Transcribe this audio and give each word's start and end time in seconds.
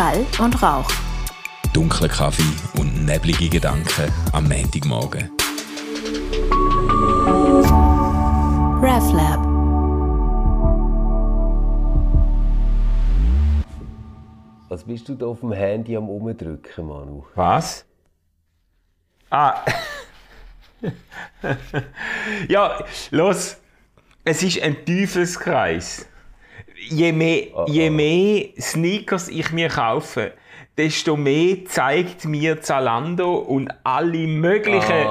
Schall 0.00 0.24
und 0.38 0.62
Rauch. 0.62 0.90
Dunkler 1.74 2.08
Kaffee 2.08 2.80
und 2.80 3.04
neblige 3.04 3.50
Gedanken 3.50 4.10
am 4.32 4.48
Montagmorgen. 4.48 5.30
RefLab. 8.80 9.40
Was 14.70 14.84
bist 14.84 15.06
du 15.06 15.16
da 15.16 15.26
auf 15.26 15.40
dem 15.40 15.52
Handy 15.52 15.94
am 15.94 16.08
Umdrücken, 16.08 16.86
Manu? 16.86 17.26
Was? 17.34 17.84
Ah. 19.28 19.62
ja, 22.48 22.82
los. 23.10 23.58
Es 24.24 24.42
ist 24.42 24.62
ein 24.62 24.82
Teufelskreis. 24.86 26.06
Je 26.88 27.12
mehr, 27.12 27.46
Oh, 27.54 27.64
oh. 27.66 27.70
je 27.70 27.90
mehr 27.90 28.44
Sneakers 28.58 29.28
ich 29.28 29.52
mir 29.52 29.68
kaufe, 29.68 30.32
desto 30.76 31.16
mehr 31.16 31.64
zeigt 31.66 32.24
mir 32.24 32.60
Zalando 32.62 33.34
und 33.34 33.68
alle 33.84 34.26
möglichen 34.26 35.06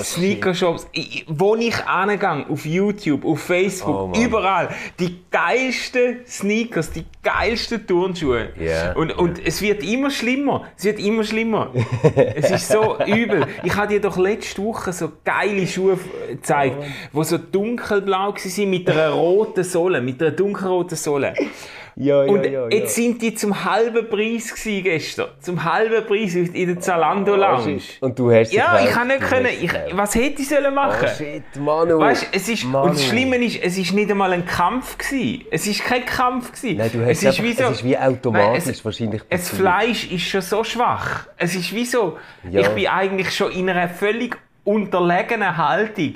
Ah, 0.00 0.04
Sneakershops, 0.04 0.86
wo 1.26 1.54
ich 1.56 1.76
angehe, 1.84 2.46
auf 2.48 2.64
YouTube, 2.64 3.24
auf 3.24 3.40
Facebook, 3.40 4.14
Oh, 4.14 4.18
überall, 4.18 4.68
die 4.98 5.18
geilsten 5.30 6.20
Sneakers, 6.26 6.90
die 6.92 7.04
geilsten 7.22 7.86
Turnschuhe. 7.86 8.50
Ja, 8.58 8.92
und, 8.94 9.16
und 9.16 9.44
es 9.44 9.60
wird 9.62 9.82
immer 9.82 10.10
schlimmer, 10.10 10.66
es 10.76 10.84
wird 10.84 10.98
immer 10.98 11.24
schlimmer. 11.24 11.72
es 12.34 12.50
ist 12.50 12.68
so 12.68 12.98
übel. 13.04 13.46
Ich 13.62 13.74
habe 13.76 13.88
dir 13.88 14.00
doch 14.00 14.16
letzte 14.16 14.62
Woche 14.62 14.92
so 14.92 15.12
geile 15.24 15.66
Schuhe 15.66 15.98
gezeigt, 16.28 16.76
Oh, 17.12 17.20
die 17.20 17.24
so 17.24 17.38
dunkelblau 17.38 18.34
waren 18.34 18.70
mit 18.70 18.88
einer 18.90 19.10
roten 19.10 19.64
Sohle, 19.64 20.00
mit 20.00 20.20
einer 20.22 20.30
dunkelroten 20.32 20.96
Sohle. 20.96 21.34
Ja, 22.00 22.24
ja, 22.24 22.30
Und 22.30 22.44
ja, 22.46 22.68
jetzt 22.68 22.94
sind 22.94 23.20
die 23.20 23.34
zum 23.34 23.64
halben 23.64 24.08
Preis 24.08 24.54
gewesen 24.54 24.84
gestern. 24.84 25.28
Zum 25.40 25.64
halben 25.64 26.06
Preis 26.06 26.34
in 26.36 26.66
der 26.68 26.78
Zalando 26.80 27.34
Lounge. 27.34 27.80
Und 28.00 28.16
du 28.18 28.30
hast 28.30 28.52
Ja, 28.52 28.78
ich 28.82 28.90
kann 28.90 29.08
nicht 29.08 29.20
können. 29.20 29.48
Ich, 29.60 29.72
was 29.94 30.14
hätte 30.14 30.42
ich 30.42 30.48
sollen 30.48 30.74
machen? 30.74 31.04
Oh 31.04 31.16
shit, 31.16 31.42
Manu. 31.58 31.98
Weißt, 31.98 32.28
es 32.30 32.48
ist, 32.48 32.64
Manu. 32.64 32.86
und 32.86 32.94
das 32.94 33.04
Schlimme 33.04 33.36
ist, 33.38 33.60
es 33.62 33.76
ist 33.76 33.92
nicht 33.92 34.10
einmal 34.10 34.32
ein 34.32 34.46
Kampf 34.46 34.96
gewesen. 34.96 35.44
Es 35.50 35.66
ist 35.66 35.82
kein 35.84 36.04
Kampf 36.06 36.52
gewesen. 36.52 36.76
Nein, 36.78 36.90
du 36.92 37.00
hast 37.00 37.08
es 37.10 37.22
ist 37.22 37.26
einfach- 37.26 37.42
wie 37.42 37.52
so, 37.52 37.64
es 37.64 37.70
ist 37.72 37.84
wie 37.84 37.98
automatisch 37.98 38.64
Nein, 38.64 38.72
es, 38.74 38.84
wahrscheinlich 38.84 39.22
Das. 39.28 39.48
Fleisch 39.48 40.10
ist 40.12 40.22
schon 40.22 40.40
so 40.42 40.62
schwach. 40.62 41.26
Es 41.36 41.56
ist 41.56 41.74
wie 41.74 41.84
so, 41.84 42.16
ich 42.48 42.68
bin 42.68 42.86
eigentlich 42.86 43.34
schon 43.34 43.50
in 43.50 43.68
einer 43.68 43.88
völlig 43.88 44.38
unterlegenen 44.68 45.56
Haltung 45.56 46.12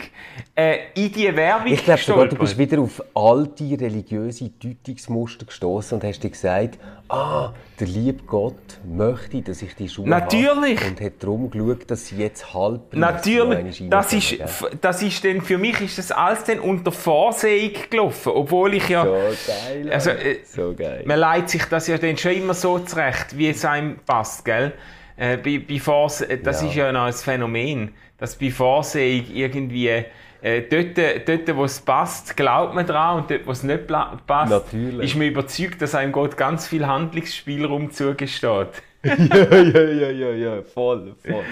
äh, 0.54 0.76
in 0.94 1.10
die 1.10 1.34
Werbung 1.34 1.72
Ich 1.72 1.84
glaube 1.84 2.28
du 2.28 2.36
bist 2.36 2.58
wieder 2.58 2.80
auf 2.80 3.02
alte 3.14 3.64
religiöse 3.64 4.50
Deutungsmuster 4.50 5.46
gestoßen 5.46 5.98
und 5.98 6.06
hast 6.06 6.20
dir 6.20 6.28
gesagt, 6.28 6.78
ah, 7.08 7.52
der 7.80 7.86
liebe 7.86 8.22
Gott 8.24 8.78
möchte, 8.84 9.40
dass 9.40 9.62
ich 9.62 9.74
die 9.74 9.88
Schuhe 9.88 10.06
Natürlich. 10.06 10.78
habe 10.80 10.90
und 10.90 11.00
hat 11.00 11.12
darum 11.20 11.50
geschaut, 11.50 11.90
dass 11.90 12.08
sie 12.08 12.16
jetzt 12.16 12.52
halb 12.52 12.94
Natürlich, 12.94 13.88
das 13.88 14.12
ist, 14.12 14.36
das 14.82 15.02
ist 15.02 15.24
dann, 15.24 15.40
für 15.40 15.56
mich 15.56 15.80
ist 15.80 15.96
das 15.96 16.12
alles 16.12 16.44
dann 16.44 16.60
unter 16.60 16.92
Vorsehung 16.92 17.72
gelaufen, 17.88 18.32
obwohl 18.34 18.74
ich 18.74 18.86
ja? 18.90 19.04
So 19.04 19.12
geil. 19.12 19.90
Also, 19.90 20.10
äh, 20.10 20.40
so 20.44 20.74
geil. 20.74 21.04
man 21.06 21.18
leitet 21.18 21.48
sich 21.48 21.64
das 21.64 21.86
ja 21.86 21.96
dann 21.96 22.18
schon 22.18 22.32
immer 22.32 22.52
so 22.54 22.78
zurecht, 22.80 23.38
wie 23.38 23.48
es 23.48 23.64
einem 23.64 23.96
passt, 24.04 24.44
gell? 24.44 24.72
Äh, 25.16 25.38
bei, 25.38 25.50
äh, 25.50 26.38
das 26.42 26.62
Ja. 26.62 26.68
ist 26.68 26.74
ja 26.74 26.92
noch 26.92 27.04
ein 27.04 27.12
Phänomen, 27.12 27.92
dass 28.22 28.36
bei 28.36 28.52
Vorsehung 28.52 29.26
irgendwie 29.34 29.88
äh, 29.88 30.62
dort, 30.70 30.96
dort, 31.26 31.56
wo 31.56 31.64
es 31.64 31.80
passt, 31.80 32.36
glaubt 32.36 32.72
man 32.72 32.86
dran 32.86 33.16
und 33.18 33.28
dort, 33.28 33.44
wo 33.44 33.50
es 33.50 33.64
nicht 33.64 33.88
passt, 33.88 34.48
Natürlich. 34.48 35.10
ist 35.10 35.18
man 35.18 35.26
überzeugt, 35.26 35.82
dass 35.82 35.96
einem 35.96 36.12
Gott 36.12 36.36
ganz 36.36 36.68
viel 36.68 36.86
Handlungsspielraum 36.86 37.90
zugesteht. 37.90 38.68
ja, 39.02 39.14
ja, 39.16 39.82
ja, 39.82 40.10
ja, 40.10 40.30
ja, 40.30 40.62
voll, 40.62 41.16
voll. 41.20 41.42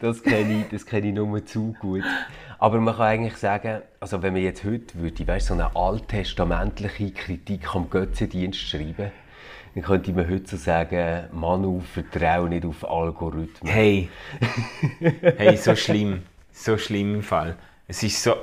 Das 0.00 0.22
kenne 0.22 0.62
ich, 0.62 0.68
das 0.70 0.90
ich 0.90 1.12
nur 1.12 1.44
zu 1.44 1.76
gut. 1.78 2.04
Aber 2.58 2.80
man 2.80 2.96
kann 2.96 3.08
eigentlich 3.08 3.36
sagen, 3.36 3.82
also 4.00 4.22
wenn 4.22 4.32
man 4.32 4.40
jetzt 4.40 4.64
heute 4.64 4.94
würde, 4.94 5.26
weißt, 5.26 5.48
so 5.48 5.52
eine 5.52 5.76
alttestamentliche 5.76 7.10
Kritik 7.10 7.74
am 7.74 7.90
Götzendienst 7.90 8.60
schreiben, 8.60 9.12
dann 9.74 9.84
könnte 9.84 10.12
man 10.12 10.28
heute 10.28 10.46
so 10.48 10.56
sagen, 10.56 11.28
Manu, 11.32 11.80
vertraue 11.80 12.48
nicht 12.48 12.64
auf 12.64 12.88
Algorithmen. 12.88 13.72
Hey, 13.72 14.10
hey, 15.00 15.56
so 15.56 15.74
schlimm, 15.74 16.22
so 16.52 16.76
schlimm 16.76 17.16
im 17.16 17.22
Fall. 17.22 17.56
Es 17.88 18.02
ist 18.02 18.22
so, 18.22 18.34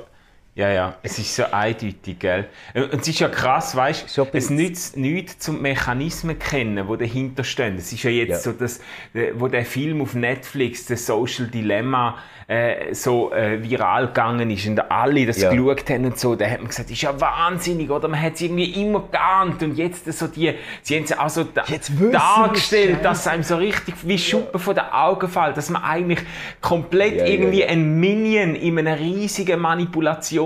ja, 0.60 0.70
ja, 0.70 0.96
es 1.02 1.18
ist 1.18 1.34
so 1.34 1.44
eindeutig, 1.50 2.18
gell? 2.18 2.46
Und 2.74 3.00
es 3.00 3.08
ist 3.08 3.18
ja 3.20 3.28
krass, 3.28 3.74
weißt 3.74 4.16
du, 4.16 4.26
es 4.32 4.50
nützt 4.50 4.96
nichts 4.96 5.38
zum 5.38 5.62
Mechanismen 5.62 6.38
kennen, 6.38 6.86
die 6.86 6.96
dahinter 6.98 7.44
stehen. 7.44 7.76
Es 7.78 7.90
ist 7.92 8.02
ja 8.02 8.10
jetzt 8.10 8.30
Ja. 8.30 8.38
so, 8.38 8.52
dass, 8.52 8.78
äh, 9.14 9.32
wo 9.34 9.48
der 9.48 9.64
Film 9.64 10.02
auf 10.02 10.14
Netflix, 10.14 10.86
The 10.86 10.96
Social 10.96 11.46
Dilemma, 11.46 12.18
äh, 12.46 12.92
so 12.94 13.32
äh, 13.32 13.62
viral 13.62 14.08
gegangen 14.08 14.50
ist 14.50 14.66
und 14.66 14.90
alle 14.90 15.24
das 15.24 15.40
Ja. 15.40 15.50
geschaut 15.50 15.88
haben 15.88 16.04
und 16.04 16.18
so, 16.18 16.34
da 16.34 16.46
hat 16.46 16.58
man 16.58 16.66
gesagt, 16.66 16.88
das 16.90 16.96
ist 16.96 17.02
ja 17.02 17.18
wahnsinnig, 17.20 17.88
oder? 17.88 18.08
Man 18.08 18.20
hat 18.20 18.34
es 18.34 18.40
irgendwie 18.40 18.70
immer 18.82 19.04
geahnt 19.10 19.62
und 19.62 19.76
jetzt 19.78 20.12
so 20.12 20.26
die, 20.26 20.52
sie 20.82 20.96
haben 20.96 21.04
es 21.04 21.16
auch 21.16 21.28
so 21.30 21.44
da, 21.44 21.62
dargestellt, 22.10 22.90
wir's, 22.96 23.02
dass 23.02 23.26
einem 23.28 23.44
so 23.44 23.56
richtig 23.56 23.94
wie 24.02 24.18
Schuppen 24.18 24.58
von 24.60 24.74
den 24.74 24.84
Augen 24.84 25.28
fällt, 25.28 25.56
dass 25.56 25.70
man 25.70 25.84
eigentlich 25.84 26.18
komplett 26.60 27.14
Ja, 27.18 27.24
ja, 27.24 27.30
irgendwie 27.32 27.60
ja. 27.60 27.68
ein 27.68 28.00
Minion 28.00 28.56
in 28.56 28.78
einem 28.78 28.94
riesigen 28.98 29.60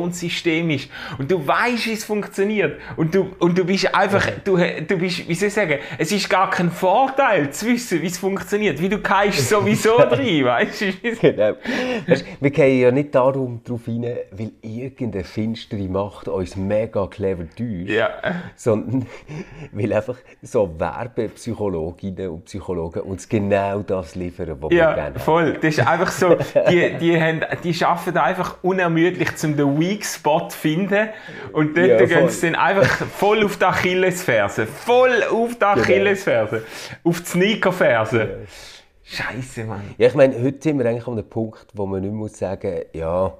Manipulationssystem 0.05 0.71
ist 0.71 0.89
und 1.19 1.31
du 1.31 1.47
weißt, 1.47 1.87
wie 1.87 1.93
es 1.93 2.05
funktioniert 2.05 2.81
und 2.97 3.15
du, 3.15 3.31
und 3.39 3.57
du 3.57 3.65
bist 3.65 3.95
einfach, 3.95 4.27
du, 4.45 4.57
du 4.57 4.97
bist, 4.99 5.29
wie 5.29 5.35
soll 5.35 5.49
ich 5.49 5.55
sagen, 5.55 5.79
es 5.99 6.13
ist 6.13 6.29
gar 6.29 6.51
kein 6.51 6.71
Vorteil 6.71 7.51
zu 7.51 7.67
wissen, 7.67 8.03
wie 8.03 8.07
es 8.07 8.19
funktioniert, 8.19 8.81
wie 8.81 8.89
du 8.89 8.99
keist 8.99 9.49
sowieso 9.49 9.97
drin, 10.11 10.45
weißt 10.45 10.81
du? 10.81 10.93
Genau. 11.21 11.53
Wir 12.41 12.51
gehen 12.51 12.81
ja 12.81 12.91
nicht 12.91 13.15
darum 13.15 13.61
darauf 13.65 13.87
rein, 13.89 14.05
weil 14.33 14.53
irgendeine 14.63 15.25
finstere 15.25 15.89
Macht 15.89 16.29
uns 16.29 16.57
mega 16.57 17.07
clever 17.07 17.45
täuscht, 17.49 17.89
Ja. 17.91 18.11
sondern 18.57 19.07
weil 19.73 19.93
einfach 19.93 20.17
so 20.43 20.71
Werbepsychologinnen 20.79 22.29
und 22.29 22.45
Psychologen 22.45 23.01
uns 23.03 23.29
genau 23.29 23.81
das 23.83 24.15
liefern, 24.15 24.57
was 24.61 24.71
wir 24.71 24.79
Ja, 24.79 24.95
gerne 24.95 25.15
haben. 25.15 25.21
voll. 25.21 25.55
Das 25.55 25.79
ist 25.79 25.87
einfach 25.87 26.11
so, 26.11 26.37
die, 26.71 26.95
die, 27.01 27.21
haben, 27.21 27.41
die 27.63 27.75
schaffen 27.75 28.17
einfach 28.17 28.57
unermüdlich, 28.63 29.29
um 29.43 29.57
den 29.57 29.79
Weak 29.89 30.05
Spot 30.05 30.49
finden. 30.51 31.09
Und 31.53 31.77
dort 31.77 31.87
Ja, 31.89 32.05
gehen 32.05 32.29
sie 32.29 32.51
dann 32.53 32.55
einfach 32.61 33.07
voll 33.07 33.45
auf 33.45 33.57
die 33.59 33.65
Achillesferse. 33.65 34.67
Voll 34.67 35.23
auf 35.31 35.51
die 35.51 35.59
Genau. 35.59 35.67
Achillesferse. 35.73 36.63
Auf 37.03 37.21
die 37.21 37.27
Sneakerferse. 37.27 38.39
Scheiße, 39.03 39.65
Mann. 39.65 39.83
Ja, 39.99 40.09
ich 40.09 40.15
meine, 40.15 40.43
heute 40.43 40.63
sind 40.63 40.79
wir 40.79 40.87
eigentlich 40.87 41.07
an 41.07 41.13
einem 41.15 41.29
Punkt, 41.29 41.67
wo 41.75 41.85
man 41.87 42.01
nicht 42.01 42.13
muss 42.13 42.39
sagen, 42.39 42.83
ja, 42.95 43.35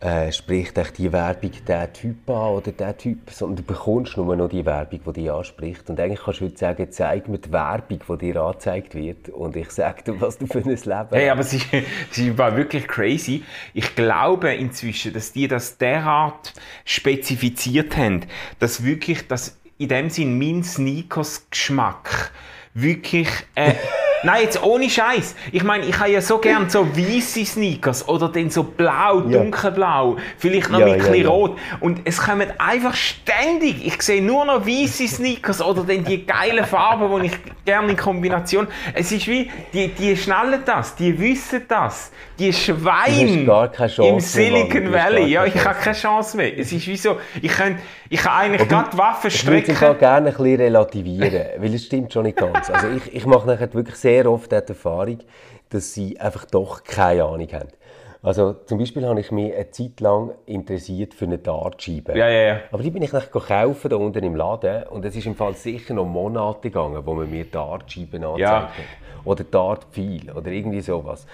äh, 0.00 0.32
spricht 0.32 0.78
echt 0.78 0.96
die 0.96 1.12
Werbung 1.12 1.52
der 1.68 1.92
Typ 1.92 2.28
an 2.30 2.54
oder 2.54 2.72
der 2.72 2.96
Typ, 2.96 3.30
sondern 3.30 3.56
du 3.56 3.62
bekommst 3.62 4.16
nur 4.16 4.34
noch 4.34 4.48
die 4.48 4.64
Werbung, 4.64 5.00
die 5.06 5.12
dich 5.12 5.30
anspricht. 5.30 5.90
Und 5.90 6.00
eigentlich 6.00 6.20
kannst 6.24 6.40
du 6.40 6.46
heute 6.46 6.56
sagen, 6.56 6.86
zeig 6.90 7.28
mir 7.28 7.38
die 7.38 7.52
Werbung, 7.52 8.00
die 8.08 8.32
dir 8.32 8.40
angezeigt 8.40 8.94
wird 8.94 9.28
und 9.28 9.56
ich 9.56 9.70
sage 9.70 10.02
dir, 10.04 10.20
was 10.20 10.38
du 10.38 10.46
für 10.46 10.58
ein 10.58 10.68
Leben 10.68 11.08
Hey, 11.10 11.28
aber 11.28 11.40
es 11.40 11.52
ist, 11.52 11.66
es 11.72 12.38
war 12.38 12.56
wirklich 12.56 12.88
crazy. 12.88 13.44
Ich 13.74 13.94
glaube 13.94 14.54
inzwischen, 14.54 15.12
dass 15.12 15.32
die 15.32 15.48
das 15.48 15.76
derart 15.76 16.54
spezifiziert 16.86 17.96
haben, 17.96 18.24
dass 18.58 18.82
wirklich 18.82 19.28
das 19.28 19.58
in 19.76 19.88
dem 19.88 20.08
Sinn 20.08 20.38
mein 20.38 20.64
Sneakers-Geschmack 20.64 22.32
wirklich. 22.72 23.28
Äh, 23.54 23.74
Nein, 24.22 24.42
jetzt 24.42 24.62
ohne 24.62 24.88
Scheiß. 24.90 25.34
Ich 25.50 25.62
meine, 25.64 25.84
ich 25.86 25.98
habe 25.98 26.10
ja 26.10 26.20
so 26.20 26.38
gern 26.38 26.68
so 26.68 26.86
weiße 26.96 27.44
Sneakers 27.46 28.06
oder 28.08 28.28
dann 28.28 28.50
so 28.50 28.62
blau, 28.64 29.22
Ja. 29.28 29.38
dunkelblau, 29.38 30.16
vielleicht 30.36 30.70
noch 30.70 30.78
Ja, 30.80 30.86
ein 30.86 30.98
bisschen 30.98 31.22
ja. 31.22 31.28
rot. 31.28 31.58
Und 31.80 32.00
es 32.04 32.18
kommen 32.20 32.48
einfach 32.58 32.94
ständig, 32.94 33.86
ich 33.86 34.00
sehe 34.02 34.22
nur 34.22 34.44
noch 34.44 34.66
weiße 34.66 35.08
Sneakers 35.08 35.62
oder 35.62 35.84
dann 35.84 36.04
die 36.04 36.26
geilen 36.26 36.64
Farben, 36.66 37.20
die 37.22 37.26
ich 37.28 37.38
gerne 37.64 37.90
in 37.92 37.96
Kombination. 37.96 38.66
Es 38.94 39.10
ist 39.10 39.26
wie, 39.26 39.50
die, 39.72 39.88
die 39.88 40.16
schnallen 40.16 40.60
das, 40.66 40.94
die 40.96 41.18
wissen 41.18 41.62
das. 41.68 42.10
Die 42.38 42.52
Schweine 42.52 43.20
im 43.30 43.44
mehr, 43.46 44.20
Silicon 44.20 44.90
gar 44.90 45.04
Valley. 45.04 45.26
Ja, 45.26 45.44
ich 45.44 45.62
habe 45.64 45.76
keine 45.78 45.94
Chance 45.96 46.36
mehr. 46.38 46.58
Es 46.58 46.72
ist 46.72 46.86
wie 46.86 46.96
so, 46.96 47.18
ich 47.42 47.52
kann, 47.52 47.78
ich 48.08 48.20
kann 48.20 48.32
eigentlich 48.32 48.66
gerade 48.68 48.96
Waffen 48.96 49.28
Ich 49.28 49.46
würde 49.46 49.70
es 49.70 49.76
strecken. 49.76 49.98
gerne 49.98 50.28
ein 50.30 50.34
bisschen 50.34 50.56
relativieren, 50.56 51.46
weil 51.58 51.74
es 51.74 51.84
stimmt 51.84 52.12
schon 52.12 52.24
nicht 52.24 52.38
ganz. 52.38 52.70
Also 52.70 52.88
ich, 52.88 53.14
ich 53.14 53.26
mache 53.26 53.46
nachher 53.46 53.72
wirklich 53.74 53.96
sehr 53.96 54.09
oft 54.26 54.50
die 54.52 54.56
Erfahrung, 54.56 55.18
dass 55.70 55.94
sie 55.94 56.18
einfach 56.18 56.44
doch 56.46 56.84
keine 56.84 57.24
Ahnung 57.24 57.48
haben. 57.52 57.68
Also 58.22 58.52
zum 58.66 58.78
Beispiel 58.78 59.06
habe 59.06 59.18
ich 59.20 59.30
mich 59.32 59.54
eine 59.54 59.70
Zeit 59.70 59.98
lang 60.00 60.32
interessiert 60.44 61.14
für 61.14 61.24
eine 61.24 61.38
Dartscheibe. 61.38 62.16
Ja, 62.18 62.28
ja, 62.28 62.40
ja. 62.42 62.60
Aber 62.70 62.82
die 62.82 62.90
bin 62.90 63.02
ich 63.02 63.12
nicht 63.12 63.30
kaufen, 63.32 63.88
da 63.88 63.96
unten 63.96 64.22
im 64.22 64.36
Laden. 64.36 64.82
Und 64.88 65.04
es 65.06 65.16
ist 65.16 65.26
im 65.26 65.34
Fall 65.34 65.54
sicher 65.54 65.94
noch 65.94 66.04
Monate 66.06 66.60
gegangen, 66.68 67.00
wo 67.04 67.14
man 67.14 67.30
mir 67.30 67.44
Dartscheiben 67.46 68.22
angezeigt 68.22 68.38
Ja. 68.40 68.62
hat. 68.64 68.72
Oder 69.22 69.44
Dartpfeil 69.44 70.30
oder 70.34 70.50
irgendwie 70.50 70.80
sowas. 70.80 71.26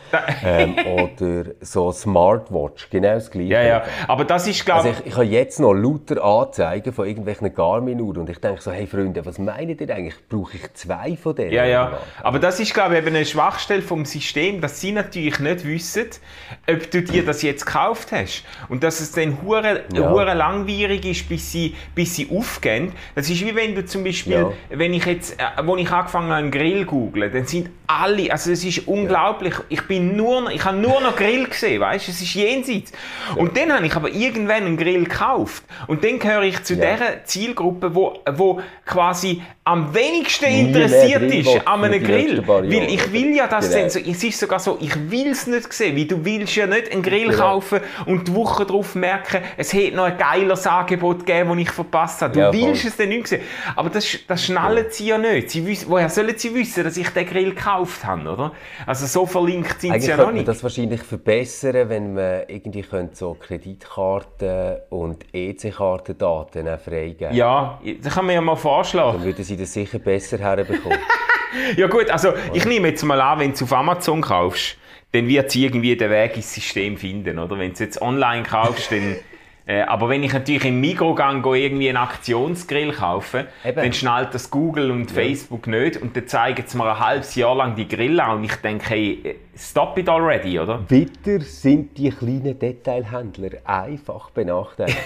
ähm, 0.44 0.74
oder 0.98 1.44
so 1.60 1.92
Smartwatch, 1.92 2.90
genau 2.90 3.14
das 3.14 3.30
Gleiche. 3.30 3.48
Ja, 3.52 3.62
ja. 3.62 3.82
Aber 4.08 4.24
das 4.24 4.48
ist, 4.48 4.64
glaube 4.64 4.88
Also 4.88 4.90
ich, 5.00 5.06
ich 5.06 5.14
habe 5.14 5.24
jetzt 5.26 5.60
noch 5.60 5.72
lauter 5.72 6.24
Anzeigen 6.24 6.92
von 6.92 7.06
irgendwelchen 7.06 7.54
Garmin-Uhren 7.54 8.18
und 8.22 8.30
ich 8.30 8.38
denke 8.38 8.60
so, 8.60 8.72
hey 8.72 8.88
Freunde, 8.88 9.24
was 9.24 9.38
meint 9.38 9.80
ihr 9.80 9.88
eigentlich? 9.94 10.16
Brauche 10.28 10.56
ich 10.56 10.74
zwei 10.74 11.16
von 11.16 11.36
denen? 11.36 11.52
Ja, 11.52 11.64
ja. 11.64 11.98
Aber 12.24 12.40
das 12.40 12.58
ist, 12.58 12.74
glaube 12.74 12.94
ich, 12.94 13.06
eben 13.06 13.14
eine 13.14 13.24
Schwachstelle 13.24 13.82
vom 13.82 14.04
System, 14.04 14.60
dass 14.60 14.80
sie 14.80 14.90
natürlich 14.90 15.38
nicht 15.38 15.64
wissen, 15.64 16.06
ob 16.76 16.90
du 16.90 17.02
dir 17.02 17.24
das 17.24 17.42
jetzt 17.42 17.66
gekauft 17.66 18.12
hast. 18.12 18.44
Und 18.68 18.82
dass 18.82 19.00
es 19.00 19.12
dann 19.12 19.38
hure, 19.42 19.84
Ja. 19.94 20.10
hure 20.10 20.34
langwierig 20.34 21.04
ist, 21.04 21.28
bis 21.28 21.50
sie, 21.52 21.74
bis 21.94 22.14
sie 22.16 22.28
aufgehen. 22.30 22.92
Das 23.14 23.28
ist 23.30 23.44
wie 23.44 23.54
wenn 23.54 23.74
du 23.74 23.84
zum 23.84 24.04
Beispiel, 24.04 24.32
Ja. 24.34 24.52
wenn 24.70 24.94
ich 24.94 25.04
jetzt, 25.04 25.38
äh, 25.40 25.44
wo 25.64 25.76
ich 25.76 25.90
angefangen 25.90 26.28
habe, 26.28 26.36
einen 26.38 26.50
Grill 26.50 26.80
zu 26.80 26.86
googlen, 26.86 27.32
dann 27.32 27.46
sind 27.46 27.70
alle, 27.88 28.30
also 28.32 28.50
es 28.50 28.64
ist 28.64 28.86
unglaublich, 28.88 29.54
ich 29.68 29.82
bin 29.82 30.16
nur 30.16 30.42
noch, 30.42 30.50
ich 30.50 30.64
habe 30.64 30.76
nur 30.76 31.00
noch 31.00 31.14
Grill 31.16 31.46
gesehen, 31.46 31.80
weißt 31.80 32.08
du, 32.08 32.10
es 32.12 32.20
ist 32.20 32.34
jenseits. 32.34 32.92
Und 33.36 33.56
dann 33.56 33.72
habe 33.72 33.86
ich 33.86 33.94
aber 33.94 34.10
irgendwann 34.10 34.64
einen 34.64 34.76
Grill 34.76 35.04
gekauft. 35.04 35.62
Und 35.86 36.02
dann 36.04 36.18
gehöre 36.18 36.42
ich 36.42 36.62
zu 36.64 36.74
Ja. 36.74 36.96
der 36.96 37.24
Zielgruppe, 37.24 37.94
wo, 37.94 38.18
wo 38.34 38.60
quasi 38.84 39.42
am 39.64 39.92
wenigsten 39.94 40.46
Nie 40.52 40.60
interessiert 40.60 41.22
ist 41.32 41.66
an 41.66 41.84
einem 41.84 42.02
Grill. 42.02 42.42
Weil 42.46 42.72
ich 42.92 43.12
will 43.12 43.34
ja 43.34 43.46
das 43.48 43.70
Genau. 43.70 43.88
so, 43.88 43.98
es 43.98 44.22
ist 44.22 44.38
sogar 44.38 44.58
so, 44.60 44.78
ich 44.80 44.94
will 45.10 45.28
es 45.28 45.46
nicht 45.46 45.72
sehen, 45.72 45.96
weil 45.96 46.04
du 46.04 46.24
willst 46.24 46.54
ja 46.56 46.65
nicht 46.68 46.90
einen 46.92 47.02
Grill 47.02 47.30
Ja. 47.30 47.36
kaufen 47.38 47.80
und 48.06 48.28
die 48.28 48.34
Woche 48.34 48.64
darauf 48.66 48.94
merken, 48.94 49.42
es 49.56 49.72
hätte 49.72 49.96
noch 49.96 50.04
ein 50.04 50.16
geiles 50.18 50.66
Angebot 50.66 51.26
gegeben, 51.26 51.50
das 51.50 51.58
ich 51.58 51.70
verpasst 51.70 52.22
habe. 52.22 52.32
Du 52.34 52.40
Ja, 52.40 52.52
willst 52.52 52.82
voll. 52.82 52.90
es 52.90 52.96
dann 52.96 53.08
nicht 53.08 53.26
sehen. 53.28 53.42
Aber 53.74 53.90
das, 53.90 54.06
das 54.26 54.44
schnallen 54.44 54.86
sie 54.90 55.06
ja 55.08 55.18
nicht. 55.18 55.50
Sie 55.50 55.66
wissen, 55.66 55.86
woher 55.90 56.08
sollen 56.08 56.36
sie 56.36 56.54
wissen, 56.54 56.84
dass 56.84 56.96
ich 56.96 57.08
den 57.10 57.26
Grill 57.26 57.54
gekauft 57.54 58.04
habe, 58.04 58.28
oder? 58.30 58.52
Also 58.86 59.06
so 59.06 59.26
verlinkt 59.26 59.80
sind 59.80 59.90
Eigentlich 59.92 60.04
sie 60.04 60.10
ja 60.10 60.16
noch 60.16 60.26
man 60.26 60.34
nicht. 60.34 60.48
das 60.48 60.62
wahrscheinlich 60.62 61.02
verbessern, 61.02 61.88
wenn 61.88 62.14
man 62.14 62.42
irgendwie 62.48 62.82
könnte 62.82 63.16
so 63.16 63.34
Kreditkarten 63.34 64.76
und 64.90 65.24
EC-Kartendaten 65.32 66.66
freigeben 66.78 67.34
Ja, 67.34 67.80
das 68.02 68.14
kann 68.14 68.26
man 68.26 68.34
ja 68.34 68.40
mal 68.40 68.56
vorschlagen. 68.56 69.18
Dann 69.18 69.24
würden 69.26 69.44
sie 69.44 69.56
das 69.56 69.72
sicher 69.72 69.98
besser 69.98 70.38
herbekommen. 70.38 70.98
Ja 71.76 71.86
gut, 71.86 72.10
also 72.10 72.34
ich 72.52 72.66
nehme 72.66 72.88
jetzt 72.88 73.02
mal 73.02 73.18
an, 73.18 73.38
wenn 73.38 73.54
du 73.54 73.64
auf 73.64 73.72
Amazon 73.72 74.20
kaufst, 74.20 74.76
dann 75.16 75.28
wird 75.28 75.50
sie 75.50 75.64
irgendwie 75.64 75.96
den 75.96 76.10
Weg 76.10 76.36
ins 76.36 76.54
System 76.54 76.96
finden, 76.96 77.38
oder? 77.38 77.58
Wenn 77.58 77.68
du 77.68 77.72
es 77.72 77.78
jetzt 77.80 78.02
online 78.02 78.42
kaufst, 78.42 78.92
dann... 78.92 79.16
Äh, 79.68 79.80
aber 79.80 80.08
wenn 80.08 80.22
ich 80.22 80.32
natürlich 80.32 80.64
im 80.64 80.80
Mikrogang 80.80 81.44
irgendwie 81.44 81.88
einen 81.88 81.96
Aktionsgrill 81.96 82.92
kaufe, 82.92 83.48
Eben. 83.64 83.74
dann 83.74 83.92
schnallt 83.92 84.32
das 84.32 84.48
Google 84.48 84.92
und 84.92 85.10
Facebook 85.10 85.66
nicht 85.66 85.96
und 85.96 86.16
dann 86.16 86.28
zeigen 86.28 86.62
sie 86.64 86.76
mir 86.76 86.88
ein 86.88 87.00
halbes 87.00 87.34
Jahr 87.34 87.56
lang 87.56 87.74
die 87.74 87.88
Grille 87.88 88.22
an 88.22 88.36
und 88.36 88.44
ich 88.44 88.54
denke, 88.54 88.90
hey, 88.90 89.20
äh, 89.24 89.34
stop 89.56 89.98
it 89.98 90.08
already, 90.08 90.58
oder? 90.58 90.88
Wieder 90.88 91.40
sind 91.40 91.96
die 91.96 92.10
kleinen 92.10 92.58
Detailhändler 92.58 93.50
einfach 93.64 94.30
benachteiligt. 94.30 94.98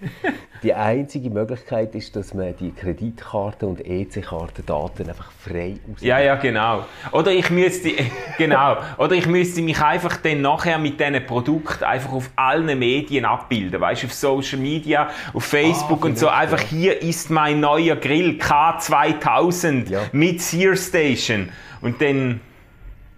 die 0.62 0.74
einzige 0.74 1.30
Möglichkeit 1.30 1.94
ist, 1.94 2.14
dass 2.16 2.32
man 2.32 2.54
die 2.56 2.72
Kreditkarten 2.72 3.68
und 3.68 3.84
EC-Kartendaten 3.84 5.08
einfach 5.08 5.30
frei 5.32 5.76
aus. 5.92 6.00
Ja, 6.00 6.20
ja, 6.20 6.36
genau. 6.36 6.84
Oder 7.12 7.32
ich 7.32 7.50
müsste, 7.50 7.90
genau, 8.38 8.76
oder 8.96 9.12
ich 9.12 9.26
müsste 9.26 9.60
mich 9.62 9.80
einfach 9.80 10.16
dann 10.18 10.40
nachher 10.40 10.78
mit 10.78 11.00
diesen 11.00 11.24
Produkten 11.26 11.84
einfach 11.84 12.12
auf 12.12 12.30
allen 12.36 12.78
Medien 12.78 13.24
abbilden, 13.24 13.80
weißt 13.80 14.04
du, 14.04 14.06
auf 14.06 14.14
Social 14.14 14.58
Media, 14.58 15.10
auf 15.34 15.44
Facebook 15.44 16.04
und 16.04 16.18
so, 16.18 16.28
einfach 16.28 16.60
hier 16.60 17.02
ist 17.02 17.30
mein 17.30 17.60
neuer 17.60 17.96
Grill 17.96 18.38
K2000 18.40 19.90
Ja. 19.90 20.00
mit 20.12 20.40
Sear 20.40 20.76
Station 20.76 21.48
und 21.80 22.00
dann, 22.00 22.40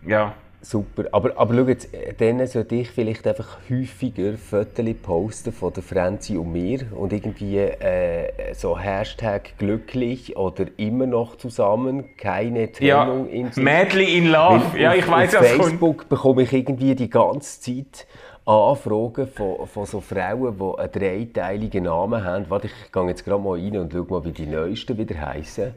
ja, 0.07 0.35
Super. 0.63 1.05
Aber, 1.13 1.33
aber 1.39 1.55
schau 1.55 1.69
jetzt, 1.69 1.95
äh, 1.95 2.13
dann 2.13 2.47
sollte 2.47 2.75
ich 2.75 2.91
vielleicht 2.91 3.27
einfach 3.27 3.59
häufiger 3.71 4.37
Fotos 4.37 4.85
posten 5.03 5.53
von 5.53 5.73
der 5.73 5.83
Franzi 5.83 6.37
und 6.37 6.53
mir 6.53 6.81
und 6.95 7.15
irgendwie 7.15 7.57
äh, 7.59 8.53
so 8.55 8.79
Hashtag 8.79 9.57
glücklich 9.57 10.37
oder 10.37 10.67
immer 10.77 11.07
noch 11.07 11.37
zusammen, 11.37 12.15
keine 12.19 12.69
ja, 12.79 13.05
Trennung 13.07 13.29
in 13.31 13.51
Sicht. 13.53 13.65
Madly 13.65 14.19
in 14.19 14.27
Love, 14.27 14.63
Weil 14.75 14.81
ja, 14.83 14.91
auf- 14.91 14.97
ich 14.97 15.09
weiß 15.11 15.35
Auf 15.37 15.41
was 15.43 15.49
kommt. 15.53 15.63
Facebook 15.63 16.09
bekomme 16.11 16.43
ich 16.43 16.53
irgendwie 16.53 16.95
die 16.95 17.09
ganze 17.09 17.61
Zeit 17.63 18.07
Anfragen 18.45 19.29
von, 19.29 19.67
von 19.67 19.87
so 19.87 20.01
Frauen, 20.01 20.59
die 20.59 20.81
einen 20.83 20.93
dreiteiligen 20.93 21.85
Namen 21.85 22.23
haben. 22.23 22.45
Warte, 22.51 22.67
ich 22.67 22.93
gehe 22.93 23.07
jetzt 23.09 23.25
gerade 23.25 23.43
mal 23.43 23.59
rein 23.59 23.77
und 23.79 23.93
schaue 23.93 24.07
mal, 24.09 24.25
wie 24.27 24.33
die 24.33 24.47
neuesten 24.47 24.99
wieder 24.99 25.19
heißen. 25.19 25.73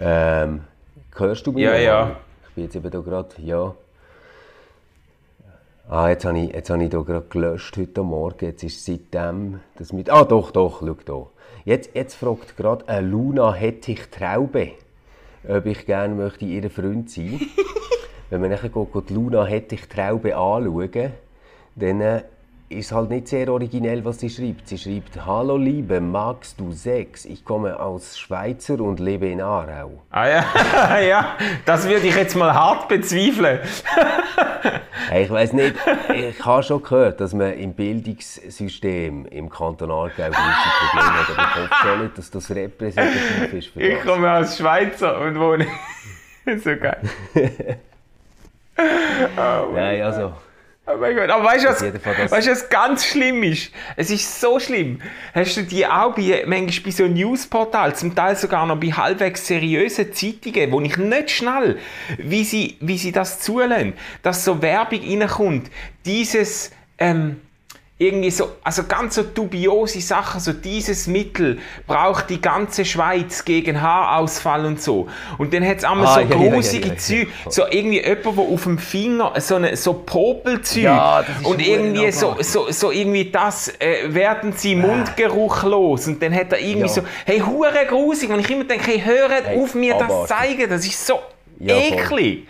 Ähm, 0.00 0.64
hörst 1.16 1.46
du 1.46 1.52
mich? 1.52 1.62
Ja, 1.64 1.72
noch? 1.72 1.78
ja. 1.80 2.16
Ich 2.48 2.54
bin 2.54 2.64
jetzt 2.64 2.76
eben 2.76 2.90
da 2.90 3.00
gerade, 3.00 3.28
ja. 3.38 3.74
Ah, 5.88 6.08
jetzt 6.08 6.24
habe 6.24 6.36
ich, 6.40 6.52
jetzt 6.52 6.68
habe 6.68 6.82
ich 6.82 6.90
da 6.90 7.00
gerade 7.02 7.26
gelöscht 7.28 7.76
heute 7.76 8.02
Morgen. 8.02 8.44
Jetzt 8.44 8.64
ist 8.64 8.84
seitdem 8.84 9.60
das 9.76 9.92
mit. 9.92 10.10
Ah, 10.10 10.24
doch, 10.24 10.50
doch, 10.50 10.80
schau 10.80 10.96
da. 11.04 11.26
Jetzt, 11.64 11.90
jetzt 11.94 12.16
fragt 12.16 12.56
gerade 12.56 12.88
eine 12.88 13.06
Luna 13.06 13.52
Hettich 13.52 14.10
Traube, 14.10 14.72
ob 15.48 15.64
ich 15.64 15.86
gerne 15.86 16.16
möchte 16.16 16.44
ihr 16.44 16.68
Freund 16.70 17.08
sein 17.08 17.40
Wenn 18.30 18.40
man 18.40 18.50
nachher 18.50 18.68
geht, 18.68 19.10
Luna 19.10 19.44
Hettich 19.44 19.88
Traube 19.88 20.36
anschauen, 20.36 21.12
dann 21.76 22.00
äh, 22.00 22.22
ist 22.68 22.90
halt 22.92 23.10
nicht 23.10 23.28
sehr 23.28 23.48
originell, 23.52 24.04
was 24.04 24.18
sie 24.20 24.30
schreibt. 24.30 24.68
Sie 24.68 24.78
schreibt: 24.78 25.24
Hallo 25.24 25.56
Liebe, 25.56 26.00
magst 26.00 26.58
du 26.58 26.72
Sex? 26.72 27.24
Ich 27.24 27.44
komme 27.44 27.78
aus 27.78 28.18
Schweizer 28.18 28.80
und 28.80 28.98
lebe 29.00 29.26
in 29.28 29.40
Aarau. 29.40 30.02
Ah 30.10 30.26
ja, 30.28 30.44
ja, 31.00 31.36
das 31.64 31.88
würde 31.88 32.06
ich 32.08 32.16
jetzt 32.16 32.34
mal 32.34 32.52
hart 32.52 32.88
bezweifeln. 32.88 33.60
Hey, 35.08 35.22
ich 35.24 35.30
weiß 35.30 35.52
nicht, 35.52 35.76
ich 36.12 36.44
habe 36.44 36.64
schon 36.64 36.82
gehört, 36.82 37.20
dass 37.20 37.32
man 37.32 37.52
im 37.52 37.74
Bildungssystem 37.74 39.26
im 39.26 39.48
Kanton 39.48 39.88
Aargau 39.88 40.08
gewisse 40.16 40.32
Probleme 40.32 41.12
hat, 41.12 41.38
aber 41.38 41.42
ich 41.42 41.70
hoffe 41.70 41.86
schon 41.88 42.02
nicht, 42.02 42.18
dass 42.18 42.30
das 42.32 42.50
repräsentativ 42.50 43.52
ist 43.52 43.68
für 43.68 43.80
Ich 43.82 43.98
das. 43.98 44.04
komme 44.04 44.32
aus 44.32 44.56
Schweizer 44.58 45.20
und 45.20 45.38
wohne... 45.38 45.66
so 46.58 46.70
geil. 46.76 47.00
Nein, 49.74 50.02
also, 50.02 50.32
Oh 50.88 50.96
mein 50.98 51.16
Gott, 51.16 51.30
aber 51.30 51.44
weißt 51.44 51.64
du, 51.64 51.68
was, 51.68 51.82
weißt, 52.30 52.46
du, 52.46 52.50
was 52.52 52.68
ganz 52.68 53.04
schlimm 53.04 53.42
ist? 53.42 53.72
Es 53.96 54.08
ist 54.08 54.40
so 54.40 54.60
schlimm. 54.60 55.00
Hast 55.34 55.56
du 55.56 55.62
die 55.62 55.84
auch 55.84 56.14
bei, 56.14 56.44
manchmal 56.46 56.84
bei 56.84 56.90
so 56.92 57.08
Newsportalen, 57.08 57.96
zum 57.96 58.14
Teil 58.14 58.36
sogar 58.36 58.64
noch 58.66 58.78
bei 58.78 58.92
halbwegs 58.92 59.48
seriösen 59.48 60.12
Zeitungen, 60.12 60.70
wo 60.70 60.80
ich 60.80 60.96
nicht 60.96 61.30
schnell, 61.32 61.78
wie 62.18 62.44
sie, 62.44 62.76
wie 62.80 62.98
sie 62.98 63.10
das 63.10 63.40
zulassen, 63.40 63.94
dass 64.22 64.44
so 64.44 64.62
Werbung 64.62 65.00
reinkommt, 65.00 65.70
dieses, 66.04 66.70
ähm, 66.98 67.40
irgendwie 67.98 68.30
so, 68.30 68.50
also 68.62 68.84
ganz 68.84 69.14
so 69.14 69.22
dubiose 69.22 70.02
Sachen, 70.02 70.38
so 70.38 70.52
dieses 70.52 71.06
Mittel 71.06 71.58
braucht 71.86 72.28
die 72.28 72.42
ganze 72.42 72.84
Schweiz 72.84 73.42
gegen 73.44 73.80
Haarausfall 73.80 74.66
und 74.66 74.82
so. 74.82 75.08
Und 75.38 75.54
dann 75.54 75.66
hat 75.66 75.78
es 75.78 75.84
einmal 75.84 76.06
Ah, 76.06 76.14
so 76.14 76.20
ja, 76.20 76.26
grusige 76.26 76.88
ja, 76.88 76.92
ja. 76.92 76.98
Zeug, 76.98 77.28
so 77.48 77.62
irgendwie 77.70 78.02
jemand, 78.04 78.24
der 78.26 78.32
auf 78.38 78.62
dem 78.64 78.78
Finger 78.78 79.32
so 79.40 79.54
eine 79.54 79.76
so 79.76 79.94
Popelzeug 79.94 80.82
Ja, 80.82 81.24
und 81.42 81.60
irgendwie 81.66 82.10
so, 82.12 82.36
so, 82.40 82.70
so 82.70 82.90
irgendwie 82.90 83.30
das, 83.30 83.68
äh, 83.80 84.12
werden 84.12 84.52
sie 84.52 84.74
Mundgeruch 84.74 85.62
los 85.64 86.06
und 86.06 86.22
dann 86.22 86.34
hat 86.34 86.52
er 86.52 86.60
irgendwie 86.60 86.88
so, 86.88 87.00
hey, 87.24 87.40
hure 87.40 87.86
grusig 87.88 88.28
und 88.28 88.40
ich 88.40 88.50
immer 88.50 88.64
denke, 88.64 88.90
hey, 88.90 89.00
hört 89.02 89.46
Hey, 89.46 89.58
auf 89.62 89.74
mir 89.74 89.94
das 89.96 90.26
zeigen, 90.28 90.68
das 90.68 90.86
ist 90.86 91.06
so 91.06 91.20
Ja, 91.58 91.80
voll. 91.80 92.42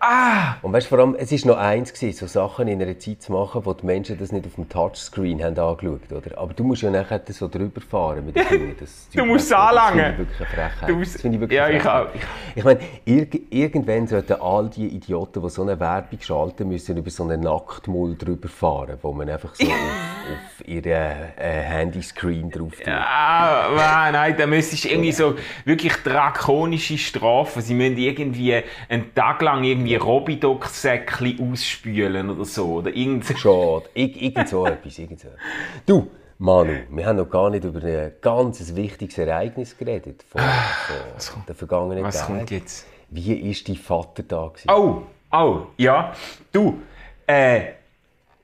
Ah, 0.00 0.56
und 0.62 0.72
weißt 0.72 0.86
du, 0.86 0.88
vor 0.90 0.98
allem, 1.00 1.16
es 1.18 1.32
war 1.32 1.52
noch 1.54 1.58
eins, 1.60 1.92
gewesen, 1.92 2.16
so 2.18 2.26
Sachen 2.26 2.68
in 2.68 2.80
einer 2.80 2.98
Zeit 2.98 3.20
zu 3.22 3.32
machen, 3.32 3.62
wo 3.64 3.72
die 3.72 3.84
Menschen 3.84 4.16
das 4.18 4.30
nicht 4.32 4.46
auf 4.46 4.54
dem 4.54 4.68
Touchscreen 4.68 5.42
haben 5.42 5.58
angeschaut 5.58 6.12
oder? 6.12 6.38
Aber 6.38 6.54
du 6.54 6.62
musst 6.64 6.82
ja 6.82 6.90
nachher 6.90 7.20
so 7.30 7.48
drüber 7.48 7.80
fahren 7.80 8.24
mit 8.26 8.36
den 8.36 8.44
Fingern. 8.44 8.74
Das 8.78 9.08
Du 9.14 9.24
musst 9.24 9.44
es 9.44 9.48
das 9.50 9.58
anlangen. 9.58 9.98
finde 9.98 10.12
ich 10.12 10.18
wirklich 10.38 10.48
Frechheit. 10.48 10.88
Du 10.88 10.94
musst- 10.96 11.14
das 11.14 11.20
finde 11.22 11.36
ich 11.36 11.40
wirklich 11.40 11.56
Ja, 11.58 11.64
eine 11.64 11.78
ich 11.78 11.86
auch. 11.86 12.06
Ich 12.54 12.64
meine, 12.64 12.80
irg 13.04 13.40
irgendwann 13.50 14.06
sollten 14.06 14.40
all 14.40 14.68
die 14.68 14.86
Idioten, 14.88 15.42
die 15.42 15.50
so 15.50 15.62
eine 15.62 15.78
Werbung 15.80 16.20
schalten, 16.20 16.68
müssen 16.68 16.96
über 16.96 17.10
so 17.10 17.24
einen 17.24 17.40
Nacktmull 17.40 18.16
drüber 18.16 18.48
fahren, 18.48 18.98
wo 19.02 19.12
man 19.12 19.28
einfach 19.28 19.54
so 19.54 19.66
auf, 20.30 20.66
ihren 20.66 20.84
äh, 20.84 21.62
Handyscreen 21.62 22.50
drauf 22.50 22.76
tut. 22.76 22.88
Ah, 22.88 23.70
nein, 23.74 24.12
nein, 24.12 24.36
da 24.36 24.46
müsstest 24.46 24.84
du 24.84 24.88
irgendwie 24.88 25.12
so 25.12 25.34
wirklich 25.64 25.94
drakonische 26.04 26.98
Strafen. 26.98 27.62
Sie 27.62 27.74
müssen 27.74 27.96
irgendwie 27.96 28.62
einen 28.88 29.14
Tag 29.14 29.42
lang 29.42 29.64
irgendwie 29.64 29.96
Robidoc-Säckchen 29.96 31.52
ausspülen 31.52 32.30
oder 32.30 32.44
so. 32.44 32.74
Oder 32.74 32.94
irgend 32.94 33.26
Schade. 33.26 33.84
Ir 33.94 34.16
irgend 34.22 34.48
so 34.48 34.66
etwas, 34.66 34.98
irgend 34.98 35.20
so 35.20 35.28
etwas. 35.28 35.40
Du, 35.86 36.10
Manu, 36.38 36.72
wir 36.90 37.06
haben 37.06 37.16
noch 37.16 37.28
gar 37.28 37.50
nicht 37.50 37.64
über 37.64 37.82
ein 37.82 38.12
ganz 38.20 38.74
wichtiges 38.76 39.18
Ereignis 39.18 39.76
geredet 39.76 40.24
von, 40.28 40.40
von 41.18 41.42
der 41.48 41.54
vergangenen 41.54 42.04
Was 42.04 42.24
kommt 42.24 42.40
Tage. 42.40 42.56
jetzt? 42.56 42.86
Wie 43.10 43.42
war 43.42 43.56
dein 43.66 43.76
Vater 43.76 44.22
da? 44.22 44.48
gewesen? 44.48 44.70
Oh, 44.70 45.02
oh, 45.32 45.62
ja. 45.78 46.12
Du, 46.52 46.80
äh, 47.26 47.72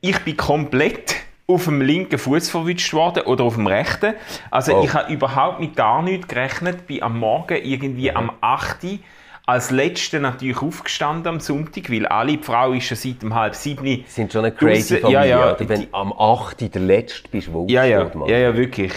ich 0.01 0.19
bin 0.25 0.37
komplett 0.37 1.15
auf 1.47 1.65
dem 1.65 1.81
linken 1.83 2.19
Fuß 2.19 2.49
verwünscht 2.49 2.93
worden 2.95 3.25
oder 3.25 3.45
auf 3.45 3.55
dem 3.57 3.67
rechten. 3.67 4.15
Also 4.51 4.77
Oh. 4.77 4.85
ich 4.85 4.95
habe 4.95 5.13
überhaupt 5.13 5.61
mit 5.61 5.77
gar 5.77 6.03
nichts 6.03 6.27
gerechnet. 6.29 6.87
Bin 6.87 7.03
am 7.03 7.19
Morgen 7.19 7.59
irgendwie 7.63 8.11
Mhm. 8.11 8.17
am 8.17 8.33
8. 8.41 9.01
als 9.47 9.71
Letzte 9.71 10.21
natürlich 10.21 10.63
aufgestanden 10.63 11.27
am 11.35 11.41
Sonntag, 11.41 11.91
weil 11.91 12.07
alle, 12.07 12.39
Frau 12.39 12.73
ist 12.73 12.87
schon 12.87 12.97
seit 12.97 13.23
um 13.23 13.35
halb 13.35 13.55
sieben 13.55 14.05
sind 14.09 14.33
schon 14.33 14.43
eine 14.47 14.55
crazy 14.55 14.97
Familie, 14.99 15.13
ja, 15.21 15.25
ja, 15.27 15.53
oder? 15.55 15.69
Wenn 15.69 15.81
die- 15.83 15.89
am 15.93 16.15
8. 16.15 16.71
der 16.71 16.81
Letzte 16.81 17.29
bist, 17.29 17.53
wo 17.53 17.67
Ja, 17.69 17.85
ja, 17.85 18.11
ja, 18.27 18.39
ja, 18.39 18.57
wirklich. 18.57 18.93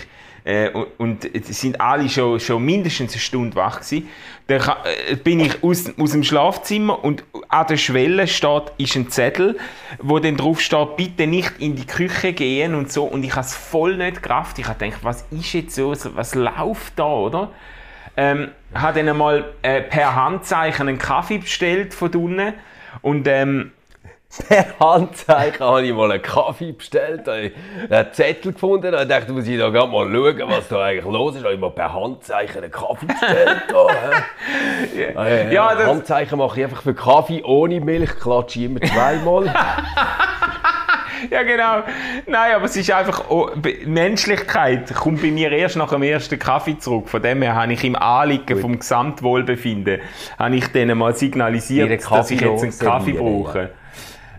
Äh, 0.47 0.69
und, 0.69 0.97
und 0.97 1.45
sind 1.45 1.81
alle 1.81 2.07
schon, 2.07 2.39
schon 2.39 2.63
mindestens 2.63 3.11
eine 3.11 3.19
Stunde 3.19 3.55
wach 3.57 3.81
gewesen. 3.81 4.07
Dann 4.47 4.61
äh, 5.09 5.15
bin 5.17 5.41
ich 5.41 5.61
aus, 5.61 5.91
aus 5.99 6.11
dem 6.13 6.23
Schlafzimmer 6.23 7.03
und 7.03 7.25
an 7.49 7.67
der 7.67 7.75
Schwelle 7.75 8.27
steht, 8.27 8.71
ist 8.77 8.95
ein 8.95 9.09
Zettel, 9.09 9.57
wo 9.99 10.19
dann 10.19 10.37
drauf 10.37 10.61
steht, 10.61 10.95
bitte 10.95 11.27
nicht 11.27 11.51
in 11.59 11.75
die 11.75 11.85
Küche 11.85 12.31
gehen 12.31 12.75
und 12.75 12.89
so. 12.89 13.03
Und 13.03 13.23
ich 13.25 13.31
habe 13.31 13.41
es 13.41 13.53
voll 13.53 13.97
nicht 13.97 14.23
gerafft. 14.23 14.57
Ich 14.57 14.67
habe 14.69 14.79
gedacht, 14.79 15.03
was 15.03 15.25
ist 15.31 15.51
jetzt 15.51 15.75
so, 15.75 15.93
so- 15.93 16.15
was 16.15 16.33
läuft 16.33 16.97
da, 16.97 17.07
oder? 17.07 17.51
Ähm, 18.15 18.51
habe 18.73 18.99
dann 18.99 19.09
einmal 19.09 19.53
äh, 19.63 19.81
per 19.81 20.15
Handzeichen 20.15 20.87
einen 20.87 20.97
Kaffee 20.97 21.39
bestellt 21.39 21.93
von 21.93 22.09
unten 22.15 22.53
und 23.01 23.27
ähm, 23.27 23.71
Per 24.49 24.65
Handzeichen 24.79 25.65
habe 25.65 25.83
ich 25.85 25.93
mal 25.93 26.11
einen 26.11 26.21
Kaffee 26.21 26.73
bestellt, 26.73 27.21
habe 27.27 27.51
einen 27.89 28.13
Zettel 28.13 28.51
gefunden 28.53 28.93
und 28.93 29.09
dachte, 29.09 29.31
muss 29.31 29.47
ich 29.47 29.57
da 29.57 29.69
gerade 29.69 29.87
mal 29.89 30.05
schauen, 30.11 30.43
was 30.49 30.67
da 30.67 30.83
eigentlich 30.83 31.05
los 31.05 31.35
ist. 31.37 31.43
Habe 31.45 31.53
ich 31.53 31.59
mal 31.59 31.71
per 31.71 31.93
Handzeichen 31.93 32.61
einen 32.63 32.71
Kaffee 32.71 33.05
bestellt. 33.05 33.63
Da, 33.69 33.87
hä? 33.89 35.13
Ah, 35.15 35.27
ja, 35.27 35.49
Ja, 35.51 35.75
das- 35.75 35.87
Handzeichen 35.87 36.37
mache 36.37 36.59
ich 36.59 36.65
einfach 36.65 36.81
für 36.81 36.93
Kaffee 36.93 37.41
ohne 37.43 37.79
Milch, 37.79 38.19
klatsche 38.19 38.59
ich 38.59 38.65
immer 38.65 38.81
zweimal. 38.81 39.53
Ja, 41.31 41.41
genau. 41.41 41.81
Nein, 42.27 42.53
aber 42.55 42.65
es 42.65 42.77
ist 42.77 42.91
einfach, 42.91 43.23
oh, 43.29 43.49
Menschlichkeit 43.85 44.93
kommt 44.93 45.19
bei 45.23 45.31
mir 45.31 45.51
erst 45.51 45.75
nach 45.75 45.89
dem 45.89 46.03
ersten 46.03 46.37
Kaffee 46.37 46.77
zurück. 46.77 47.09
Von 47.09 47.23
dem 47.23 47.41
her 47.41 47.55
habe 47.55 47.73
ich 47.73 47.83
im 47.83 47.95
Anliegen 47.95 48.59
vom 48.61 48.77
Gesamtwohlbefinden, 48.77 49.99
habe 50.37 50.55
ich 50.55 50.67
denen 50.67 50.95
mal 50.95 51.15
signalisiert, 51.15 51.89
dass 52.11 52.29
ich 52.29 52.39
jetzt 52.39 52.61
einen 52.63 52.77
Kaffee 52.79 53.13
brauche. 53.13 53.71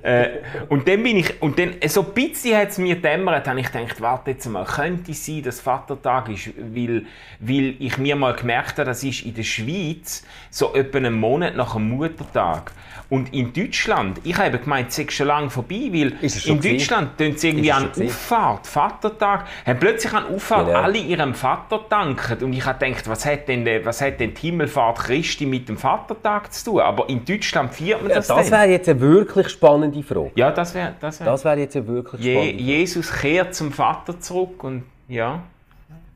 Äh, 0.02 0.28
und 0.68 0.86
dann 0.88 1.02
bin 1.02 1.16
ich, 1.18 1.40
und 1.42 1.58
dann, 1.58 1.74
so 1.86 2.02
ein 2.02 2.12
bisschen 2.14 2.56
hat 2.56 2.68
es 2.68 2.78
mir 2.78 2.96
dämmert, 2.96 3.46
habe 3.48 3.60
ich 3.60 3.70
gedacht, 3.70 4.00
warte 4.00 4.30
jetzt 4.32 4.46
mal, 4.46 4.64
könnte 4.64 5.12
es 5.12 5.24
sein, 5.24 5.42
dass 5.42 5.60
Vatertag 5.60 6.28
ist, 6.28 6.50
weil, 6.56 7.04
weil 7.40 7.74
ich 7.78 7.98
mir 7.98 8.16
mal 8.16 8.34
gemerkt 8.34 8.72
habe, 8.78 8.84
das 8.84 9.02
ist 9.02 9.24
in 9.24 9.34
der 9.34 9.42
Schweiz 9.42 10.24
so 10.50 10.74
etwa 10.74 10.98
einen 10.98 11.14
Monat 11.14 11.56
nach 11.56 11.74
dem 11.74 11.88
Muttertag. 11.90 12.72
Und 13.10 13.32
in 13.32 13.54
Deutschland, 13.54 14.20
ich 14.24 14.36
habe 14.36 14.58
gemeint, 14.58 14.90
es 14.90 14.98
ist 14.98 15.12
schon 15.14 15.28
lange 15.28 15.48
vorbei, 15.48 15.88
weil 15.90 16.12
in? 16.20 16.60
Deutschland 16.60 17.16
tun 17.16 17.32
sie 17.36 17.48
irgendwie 17.48 17.72
an? 17.72 17.88
Auffahrt, 17.98 18.66
Vatertag, 18.66 19.46
haben 19.64 19.78
plötzlich 19.78 20.12
an 20.12 20.26
Auffahrt 20.26 20.66
Genau. 20.66 20.78
alle 20.80 20.98
ihrem 20.98 21.32
Vater 21.34 21.80
danken. 21.88 22.44
Und 22.44 22.52
ich 22.52 22.66
habe 22.66 22.84
gedacht, 22.84 23.08
was 23.08 23.24
hat, 23.24 23.48
denn, 23.48 23.64
was 23.84 24.02
hat 24.02 24.20
denn 24.20 24.34
die 24.34 24.40
Himmelfahrt 24.42 24.98
Christi 24.98 25.46
mit 25.46 25.70
dem 25.70 25.78
Vatertag 25.78 26.52
zu 26.52 26.72
tun? 26.72 26.80
Aber 26.80 27.08
in 27.08 27.24
Deutschland 27.24 27.72
feiert 27.74 28.02
man 28.02 28.10
Ja, 28.10 28.16
das, 28.16 28.26
das 28.26 28.50
dann. 28.50 28.60
wäre 28.60 28.70
jetzt 28.72 28.90
eine 28.90 29.00
wirklich 29.00 29.48
spannende 29.48 29.87
Frage. 30.02 30.30
Ja, 30.34 30.50
das 30.50 30.74
wäre 30.74 30.94
das 31.00 31.20
wär. 31.20 31.26
Das 31.26 31.44
wäre 31.44 31.58
jetzt 31.58 31.76
eine 31.76 31.86
wirklich 31.86 32.20
Je, 32.22 32.32
spannende 32.34 32.54
Frage. 32.58 32.70
Jesus 32.70 33.12
kehrt 33.12 33.54
zum 33.54 33.72
Vater 33.72 34.20
zurück 34.20 34.64
und 34.64 34.84
ja. 35.08 35.42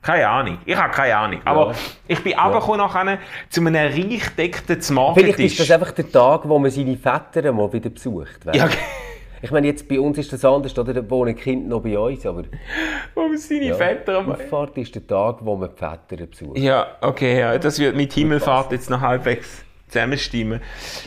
Keine 0.02 0.28
Ahnung. 0.28 0.58
Ich 0.64 0.76
habe 0.76 0.92
keine 0.92 1.16
Ahnung. 1.16 1.40
Aber 1.44 1.68
Ja. 1.70 1.76
ich 2.08 2.22
bin 2.24 2.32
runtergekommen 2.36 2.78
nachher 2.80 3.18
zu 3.48 3.60
einem 3.60 3.76
reich 3.76 4.28
deckten 4.36 4.80
Vielleicht 5.14 5.38
ist 5.38 5.60
das 5.60 5.70
einfach 5.70 5.92
der 5.92 6.10
Tag, 6.10 6.48
wo 6.48 6.58
man 6.58 6.70
seine 6.72 6.96
Väter 6.96 7.52
mal 7.52 7.72
wieder 7.72 7.88
besucht. 7.90 8.44
weißt 8.44 8.58
ja? 8.58 8.68
Ich 9.44 9.50
meine, 9.50 9.66
jetzt 9.66 9.88
bei 9.88 9.98
uns 9.98 10.18
ist 10.18 10.32
das 10.32 10.44
anders, 10.44 10.76
oder? 10.78 10.92
Da 10.94 11.10
wohnen 11.10 11.34
Kinder 11.36 11.68
noch 11.76 11.82
bei 11.82 11.98
uns, 11.98 12.24
aber 12.26 12.44
wo 13.14 13.28
seine 13.36 13.66
ja, 13.66 13.74
Väter 13.74 14.18
Auffahrt 14.18 14.76
ist 14.78 14.94
der 14.94 15.04
Tag, 15.06 15.38
wo 15.40 15.56
man 15.56 15.70
die 15.70 15.76
Väter 15.76 16.26
besucht. 16.26 16.58
Ja, 16.58 16.86
okay, 17.00 17.40
ja, 17.40 17.58
das 17.58 17.78
wird 17.80 17.96
mit 17.96 18.12
Himmelfahrt 18.12 18.70
jetzt 18.72 18.88
noch 18.88 19.00
halbwegs 19.00 19.64
zusammenstimmen. 19.92 20.61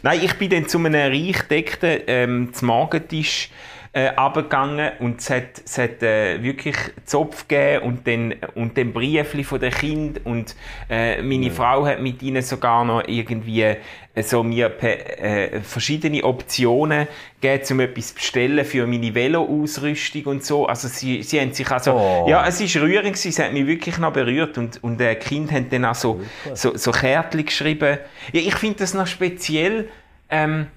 Nein, 0.04 0.20
ich 0.24 0.34
bin 0.36 0.50
dann 0.50 0.68
zu 0.68 0.77
einem 0.77 0.96
reich 0.96 1.42
deckten 1.50 2.01
ähm, 2.08 2.54
zum 2.54 2.68
Morgentisch 2.68 3.50
äh, 3.96 4.08
runtergegangen 4.10 4.92
und 5.00 5.22
es 5.22 5.30
hat, 5.30 5.62
es 5.63 5.77
hat 5.77 6.04
äh, 6.04 6.44
wirklich 6.44 6.75
Zopf 7.06 7.48
gegeben 7.48 7.86
und 7.86 8.08
dann, 8.08 8.36
und 8.54 8.77
dann 8.77 8.92
Briefli 8.92 9.46
von 9.46 9.60
den 9.60 9.72
Kind 9.72 10.25
und 10.25 10.54
äh, 10.89 11.22
meine 11.22 11.50
Frau 11.50 11.86
hat 11.86 12.01
mit 12.01 12.22
ihnen 12.22 12.42
sogar 12.42 12.84
noch 12.84 13.08
irgendwie 13.08 13.75
so 14.24 14.43
mir 14.43 14.72
äh, 14.81 15.60
verschiedene 15.62 16.24
Optionen 16.24 17.07
gegeben, 17.41 17.63
um 17.72 17.79
etwas 17.81 18.07
zu 18.10 18.15
bestellen 18.15 18.65
für 18.65 18.88
meine 18.88 19.13
Velo-Ausrüstung 19.13 20.24
und 20.25 20.45
so. 20.45 20.67
Also 20.67 20.88
sie, 20.88 21.22
sie 21.24 21.39
haben 21.39 21.53
sich 21.53 21.69
also, 21.69 21.93
Oh. 21.93 22.25
ja, 22.27 22.45
es 22.48 22.62
ist 22.62 22.75
rührend 22.77 23.13
gewesen, 23.13 23.29
es 23.29 23.39
hat 23.39 23.53
mich 23.53 23.67
wirklich 23.67 23.98
noch 23.98 24.13
berührt 24.13 24.57
und, 24.57 24.84
und 24.84 25.00
äh, 25.01 25.15
Kinder 25.15 25.55
haben 25.55 25.69
dann 25.69 25.86
auch 25.86 25.95
so, 25.95 26.22
so, 26.53 26.75
so 26.77 26.91
Kärtchen 26.91 27.45
geschrieben. 27.45 28.00
Ja, 28.31 28.41
ich 28.41 28.55
finde 28.55 28.79
das 28.79 28.93
noch 28.93 29.07
speziell, 29.07 29.89
ähm, 30.29 30.67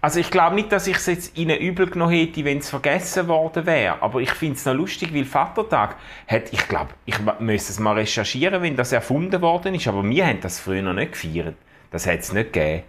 also 0.00 0.20
ich 0.20 0.30
glaube 0.30 0.54
nicht, 0.54 0.70
dass 0.70 0.86
ich 0.86 0.96
es 0.96 1.06
jetzt 1.06 1.36
ihnen 1.36 1.58
übel 1.58 1.88
genommen 1.88 2.12
hätte, 2.12 2.44
wenn 2.44 2.58
es 2.58 2.70
vergessen 2.70 3.26
worden 3.26 3.66
wäre. 3.66 4.00
Aber 4.00 4.20
ich 4.20 4.30
finde 4.30 4.54
es 4.54 4.64
noch 4.64 4.74
lustig, 4.74 5.12
weil 5.12 5.24
Vatertag 5.24 5.96
hat, 6.28 6.52
ich 6.52 6.68
glaube, 6.68 6.90
ich 7.04 7.16
müsste 7.40 7.72
es 7.72 7.80
mal 7.80 7.94
recherchieren, 7.94 8.62
wenn 8.62 8.76
das 8.76 8.92
erfunden 8.92 9.42
worden 9.42 9.74
ist. 9.74 9.88
Aber 9.88 10.08
wir 10.08 10.26
haben 10.26 10.40
das 10.40 10.60
früher 10.60 10.82
noch 10.82 10.92
nicht 10.92 11.12
gefeiert. 11.12 11.56
Das 11.90 12.06
hat 12.06 12.20
es 12.20 12.32
nicht 12.32 12.52
gegeben. 12.52 12.82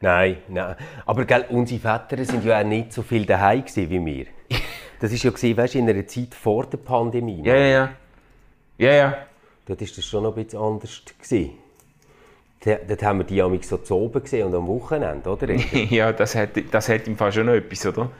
Nein, 0.00 0.36
nein. 0.48 0.76
Aber 1.06 1.24
gell, 1.24 1.46
unsere 1.48 1.80
Väter 1.80 2.22
sind 2.24 2.44
ja 2.44 2.60
auch 2.60 2.64
nicht 2.64 2.92
so 2.92 3.02
viel 3.02 3.24
daheim 3.24 3.64
wie 3.74 4.04
wir. 4.04 4.26
Das 5.00 5.12
ist 5.12 5.22
ja 5.22 5.30
gewesen, 5.30 5.56
weißt, 5.56 5.74
in 5.74 5.88
einer 5.90 6.06
Zeit 6.06 6.34
vor 6.34 6.64
der 6.66 6.78
Pandemie. 6.78 7.42
Ja, 7.44 7.54
ja, 7.56 7.66
ja. 7.66 7.88
Ja, 8.78 8.92
ja. 8.92 9.16
Dort 9.66 9.82
ist 9.82 9.98
das 9.98 10.04
schon 10.06 10.22
noch 10.22 10.34
ein 10.34 10.44
bisschen 10.44 10.60
anders 10.60 11.02
gewesen. 11.20 11.50
Dort 12.64 13.02
haben 13.02 13.18
wir 13.18 13.24
die 13.24 13.42
amig 13.42 13.64
so 13.64 13.76
zu 13.78 13.96
oben 13.96 14.22
gesehen 14.22 14.46
und 14.46 14.54
am 14.54 14.66
Wochenende, 14.66 15.28
oder? 15.28 15.50
ja, 15.90 16.10
das 16.12 16.34
hat, 16.34 16.50
das 16.70 16.88
hat 16.88 17.06
im 17.06 17.16
Fall 17.18 17.32
schon 17.32 17.46
noch 17.46 17.52
etwas, 17.52 17.84
oder? 17.84 18.10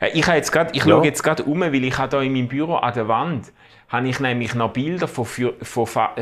Äh, 0.00 0.10
Ich, 0.14 0.26
habe 0.26 0.36
jetzt 0.38 0.50
grad, 0.50 0.74
ich 0.74 0.84
Ja. 0.84 0.90
schaue 0.96 1.04
jetzt 1.04 1.22
gerade 1.22 1.44
um, 1.44 1.60
weil 1.60 1.84
ich 1.84 1.96
habe 1.96 2.08
da 2.08 2.20
in 2.20 2.32
meinem 2.32 2.48
Büro 2.48 2.74
an 2.76 2.94
der 2.94 3.06
Wand 3.06 3.52
habe 3.88 4.08
ich 4.08 4.18
nämlich 4.18 4.54
noch 4.56 4.72
Bilder 4.72 5.06
von, 5.06 5.24
von 5.26 5.86
Fa- 5.86 6.14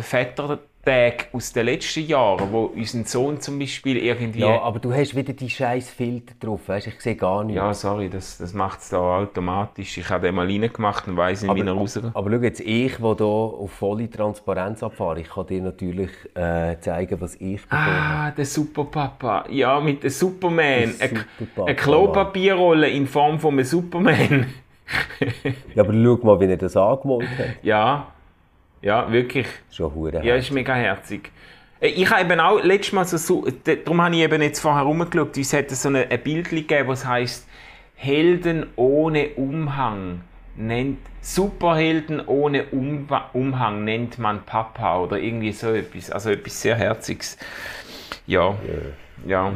Vätertagen 0.85 1.27
aus 1.33 1.53
den 1.53 1.67
letzten 1.67 2.07
Jahren, 2.07 2.53
wo 2.53 2.65
unser 2.75 3.05
Sohn 3.05 3.41
zum 3.41 3.59
Beispiel 3.59 3.99
irgendwie... 3.99 4.41
Ja, 4.41 4.61
aber 4.63 4.81
du 4.81 4.93
hast 4.93 5.15
wieder 5.15 5.33
die 5.33 5.49
scheiß 5.49 5.91
Filter 5.91 6.35
drauf, 6.41 6.61
weißt? 6.67 6.89
Ich 6.89 7.01
sehe 7.01 7.15
gar 7.15 7.45
nichts. 7.45 7.57
Ja, 7.57 7.73
sorry, 7.73 8.09
das, 8.09 8.39
das 8.39 8.53
macht 8.53 8.81
es 8.81 8.89
da 8.89 8.99
automatisch. 8.99 9.97
Ich 9.99 10.11
habe 10.11 10.27
den 10.27 10.35
mal 10.35 10.47
reingemacht 10.47 11.07
und 11.07 11.17
weiss 11.17 11.43
nicht, 11.43 11.55
wie 11.55 11.61
er 11.61 11.73
rausgeht. 11.73 12.05
Aber 12.15 12.31
schau 12.31 12.39
jetzt, 12.39 12.61
ich, 12.61 12.97
der 12.97 13.17
hier 13.17 13.25
auf 13.25 13.71
volle 13.71 14.11
Transparenz 14.11 14.83
abfahre, 14.83 15.21
ich 15.21 15.31
kann 15.31 15.47
dir 15.47 15.63
natürlich 15.63 16.11
äh, 16.35 16.77
zeigen, 16.81 17.21
was 17.21 17.37
ich 17.37 17.63
bekommen 17.63 17.81
habe. 17.81 18.29
Ah, 18.29 18.31
der 18.33 18.45
Superpapa. 18.45 19.45
Ja, 19.51 19.79
mit 19.79 20.03
dem 20.03 20.11
Superman. 20.11 20.95
Der 20.99 21.09
Eine, 21.09 21.25
Superpapa, 21.39 21.67
eine 21.67 21.77
Klopapierrolle 21.77 22.89
in 22.89 23.07
Form 23.07 23.39
von 23.39 23.53
einem 23.55 23.65
Superman. 23.65 24.47
Ja, 25.75 25.85
aber 25.85 25.93
schau 25.93 26.19
mal, 26.27 26.41
wie 26.41 26.47
er 26.47 26.57
das 26.57 26.77
angemalt 26.77 27.29
hat. 27.39 27.47
ja, 27.63 28.12
ja, 28.83 29.11
wirklich. 29.11 29.47
Schon 29.71 29.95
hure 29.95 30.25
Ja, 30.25 30.35
ist 30.37 30.51
mega 30.51 30.75
herzig. 30.75 31.31
Äh, 31.81 31.89
Ich 31.89 32.11
habe 32.11 32.23
eben 32.23 32.41
auch 32.41 32.63
letztes 32.63 32.93
Mal 32.93 33.05
so, 33.07 33.47
darum 33.65 34.03
habe 34.03 34.15
ich 34.15 34.23
eben 34.23 34.43
jetzt 34.43 34.61
vorher 34.61 34.83
rumgeschaut, 34.83 35.37
es 35.39 35.53
hat 35.53 35.71
so 35.71 35.89
ein, 35.89 36.07
Bild 36.23 36.51
gegeben, 36.51 36.89
das 36.89 37.07
heisst 37.07 37.49
Helden 37.95 38.67
ohne 38.77 39.29
Umhang 39.37 40.23
nennt, 40.57 40.99
Superhelden 41.21 42.21
ohne 42.27 42.65
Umba 42.67 43.31
Umhang 43.33 43.85
nennt 43.85 44.19
man 44.19 44.45
Papa 44.45 44.99
oder 44.99 45.19
irgendwie 45.19 45.53
so 45.53 45.73
etwas, 45.73 46.11
also 46.11 46.31
etwas 46.31 46.61
sehr 46.61 46.77
Herziges. 46.77 47.39
Ja, 48.27 48.57
ja. 49.27 49.53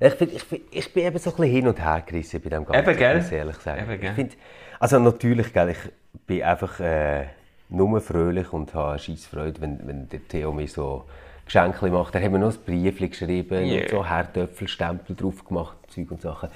Ich, 0.00 0.14
find, 0.14 0.32
ich, 0.32 0.42
find, 0.42 0.62
ich 0.70 0.92
bin 0.92 1.04
eben 1.06 1.18
so 1.18 1.30
ein 1.30 1.36
bisschen 1.36 1.52
hin 1.52 1.68
und 1.68 1.78
her 1.82 2.02
gerissen 2.06 2.40
bei 2.42 2.50
dem 2.50 2.64
Ganzen, 2.64 2.88
Eben, 2.88 2.98
gell? 2.98 3.24
ehrlich 3.30 3.56
sagen. 3.56 3.82
Eben, 3.90 4.00
gell? 4.00 4.14
Find, 4.14 4.36
also 4.80 4.98
natürlich, 4.98 5.52
gell, 5.52 5.70
ich 5.70 5.78
bin 6.26 6.42
einfach 6.42 6.80
äh, 6.80 7.26
nur 7.68 8.00
fröhlich 8.00 8.52
und 8.52 8.74
habe 8.74 8.98
scheisse 8.98 9.28
Freude, 9.28 9.60
wenn, 9.60 9.86
wenn 9.86 10.08
der 10.08 10.26
Theo 10.26 10.52
mir 10.52 10.68
so 10.68 11.04
Geschenke 11.44 11.90
macht. 11.90 12.14
Er 12.14 12.22
hat 12.22 12.30
mir 12.30 12.38
noch 12.38 12.52
ein 12.52 12.58
Brief 12.64 12.98
geschrieben 12.98 13.64
Yeah. 13.66 13.82
und 13.82 13.90
so 13.90 14.06
Herdöpfelstempel 14.08 15.14
drauf 15.16 15.44
gemacht, 15.44 15.76
Zeug 15.88 16.10
und 16.10 16.22
Sachen. 16.22 16.48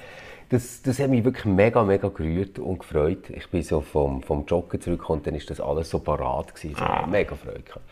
Das, 0.49 0.81
das 0.81 0.99
hat 0.99 1.09
mich 1.09 1.23
wirklich 1.23 1.45
mega, 1.45 1.83
mega 1.83 2.07
gerührt 2.07 2.57
und 2.57 2.79
gefreut. 2.79 3.29
Ich 3.29 3.47
bin 3.49 3.61
so 3.61 3.81
vom, 3.81 4.23
vom 4.23 4.45
Joggen 4.47 4.81
zurückgekommen 4.81 5.19
und 5.19 5.27
dann 5.27 5.35
ist 5.35 5.49
das 5.49 5.61
alles 5.61 5.91
so 5.91 5.99
parat 5.99 6.55
gewesen. 6.55 6.71
Ich 6.71 6.79
habe 6.81 7.09
mega 7.09 7.35
Freude 7.35 7.61
gehabt. 7.61 7.85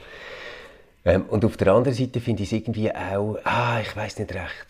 Ähm, 1.05 1.25
und 1.29 1.45
auf 1.45 1.55
der 1.55 1.71
anderen 1.74 1.95
Seite 1.95 2.19
finde 2.19 2.43
ich 2.43 2.50
es 2.51 2.53
irgendwie 2.53 2.93
auch, 2.93 3.38
ah, 3.43 3.79
ich 3.79 3.95
weiß 3.95 4.17
nicht 4.17 4.33
recht. 4.33 4.67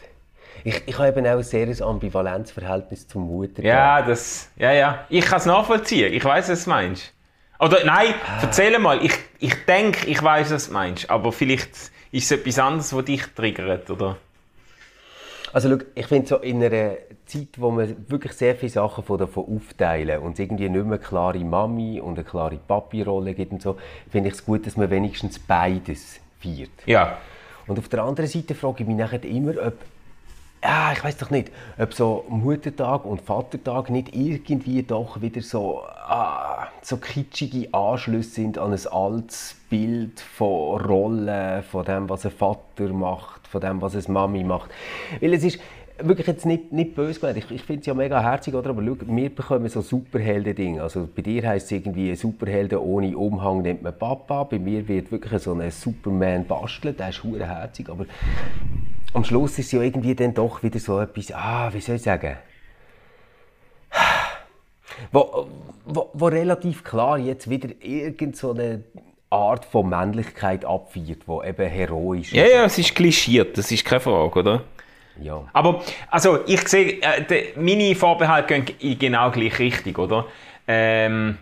Ich, 0.64 0.84
ich 0.86 0.98
habe 0.98 1.08
eben 1.08 1.26
auch 1.26 1.38
ein 1.38 1.44
sehr 1.44 1.68
ambivalentes 1.82 2.52
Verhältnis 2.52 3.08
zum 3.08 3.26
Muttertag. 3.28 3.64
Ja, 3.64 4.02
das, 4.02 4.50
ja, 4.58 4.72
ja. 4.74 5.06
Ich 5.08 5.24
kann 5.26 5.38
es 5.38 5.46
nachvollziehen. 5.46 6.12
Ich 6.14 6.26
weiß, 6.26 6.50
was 6.50 6.66
du 6.66 6.70
meinst. 6.72 7.14
Oder 7.60 7.84
nein, 7.86 8.14
erzähl 8.42 8.78
mal. 8.80 9.04
Ich, 9.04 9.14
ich 9.40 9.66
denke, 9.66 10.08
ich 10.08 10.22
weiß, 10.22 10.52
was 10.52 10.68
du 10.68 10.74
meinst. 10.74 11.10
Aber 11.10 11.32
vielleicht 11.32 11.70
ist 12.12 12.32
es 12.32 12.32
etwas 12.32 12.60
anderes, 12.60 12.96
was 12.96 13.06
dich 13.06 13.24
triggert, 13.36 13.90
oder? 13.90 14.18
Also 15.54 15.70
schau, 15.70 15.84
ich 15.96 16.06
finde 16.08 16.28
so 16.28 16.38
in 16.38 16.64
einer 16.64 16.98
Zeit, 17.26 17.48
wo 17.58 17.72
man 17.72 18.10
wirklich 18.10 18.34
sehr 18.34 18.56
viele 18.56 18.72
Sachen 18.72 19.04
von 19.04 19.18
davon 19.18 19.46
aufteilen 19.56 20.22
und 20.22 20.34
es 20.34 20.40
irgendwie 20.40 20.70
nicht 20.70 20.86
mehr 20.86 20.98
eine 20.98 21.00
klare 21.00 21.40
Mami 21.40 22.00
und 22.00 22.16
eine 22.16 22.24
klare 22.24 22.58
Papi-Rolle 22.58 23.34
gibt 23.34 23.54
und 23.54 23.62
so, 23.62 23.78
finde 24.12 24.30
ich 24.30 24.36
es 24.36 24.46
gut, 24.46 24.68
dass 24.68 24.78
man 24.78 24.90
wenigstens 24.90 25.40
beides 25.40 26.20
feiert. 26.40 26.70
Ja. 26.86 27.18
Und 27.66 27.80
auf 27.80 27.90
der 27.90 28.04
anderen 28.04 28.30
Seite 28.30 28.56
frage 28.56 28.84
ich 28.84 28.88
mich 28.88 28.98
nachher 28.98 29.24
immer, 29.24 29.54
ob 29.66 29.74
ja, 30.64 30.92
ich 30.92 31.04
weiß 31.04 31.18
doch 31.18 31.30
nicht, 31.30 31.52
ob 31.78 31.94
so 31.94 32.26
Muttertag 32.30 33.06
und 33.06 33.22
Vatertag 33.22 33.90
nicht 33.90 34.16
irgendwie 34.16 34.84
doch 34.84 35.22
wieder 35.22 35.42
so, 35.42 35.84
ah, 35.84 36.68
so 36.82 36.98
kitschige 36.98 37.74
Anschlüsse 37.74 38.32
sind 38.32 38.58
an 38.58 38.74
ein 38.74 38.88
altes 38.88 39.56
Bild 39.70 40.20
von 40.20 40.82
Rollen, 40.82 41.64
von 41.64 41.86
dem, 41.86 42.10
was 42.10 42.26
ein 42.26 42.32
Vater 42.32 42.90
macht, 42.90 43.48
von 43.48 43.62
dem, 43.62 43.82
was 43.82 43.96
eine 43.96 44.14
Mami 44.14 44.44
macht. 44.44 44.72
Weil 45.22 45.34
es 45.34 45.44
ist 45.44 45.60
wirklich 46.00 46.28
jetzt 46.28 46.46
nicht, 46.46 46.72
nicht 46.72 46.96
böse 46.96 47.20
gemeint, 47.20 47.38
ich, 47.38 47.52
ich 47.52 47.64
finde 47.64 47.82
es 47.82 47.86
ja 47.88 47.94
mega 47.94 48.22
herzig, 48.22 48.54
oder? 48.54 48.72
aber 48.72 48.84
schau, 48.84 48.98
wir 49.06 49.30
bekommen 49.30 49.70
so 49.70 49.82
Superhelden-Dinge. 49.82 50.82
Also 50.82 51.08
bei 51.14 51.22
dir 51.22 51.48
heisst 51.48 51.68
es 51.68 51.72
irgendwie, 51.72 52.16
Superhelden 52.16 52.80
ohne 52.80 53.18
Umhang 53.18 53.62
nennt 53.62 53.84
man 53.84 53.98
Papa, 53.98 54.44
bei 54.44 54.60
mir 54.60 54.88
wird 54.88 55.12
wirklich 55.12 55.42
so 55.42 55.54
ein 55.54 55.70
Superman 55.72 56.46
basteln, 56.46 56.96
der 56.98 57.10
ist 57.10 57.24
herzig, 57.24 57.90
aber 57.90 58.06
am 59.18 59.24
Schluss 59.24 59.58
ist 59.58 59.72
ja 59.72 59.82
irgendwie 59.82 60.16
dann 60.16 60.34
doch 60.34 60.62
wieder 60.64 60.80
so 60.80 61.00
etwas, 61.00 61.32
ah, 61.34 61.70
wie 61.74 61.82
soll 61.82 61.96
ich 61.96 62.04
sagen, 62.04 62.38
wo, 65.12 65.48
wo, 65.86 66.10
wo 66.14 66.26
relativ 66.28 66.84
klar 66.84 67.18
jetzt 67.18 67.50
wieder 67.50 67.70
irgendeine 67.82 68.36
so 68.36 68.56
Art 69.30 69.66
von 69.66 69.90
Männlichkeit 69.90 70.64
abfeiert, 70.64 71.24
die 71.28 71.48
eben 71.48 71.70
heroisch 71.70 72.28
ist. 72.28 72.34
Ja, 72.34 72.46
ja, 72.46 72.66
es 72.66 72.78
ist 72.78 72.96
klischiert, 72.96 73.58
das 73.58 73.72
ist 73.72 73.84
keine 73.84 74.00
Frage, 74.00 74.40
oder? 74.40 74.64
Ja. 75.20 75.44
Aber, 75.52 75.84
also, 76.10 76.40
ich 76.46 76.66
sehe, 76.68 77.02
äh, 77.02 77.54
meine 77.58 77.96
Vorbehalte 77.96 78.62
gehen 78.62 78.76
in 78.80 79.00
genau 79.00 79.32
gleich 79.32 79.58
Richtung, 79.60 79.96
oder? 79.96 80.26
Ähm, 80.68 81.40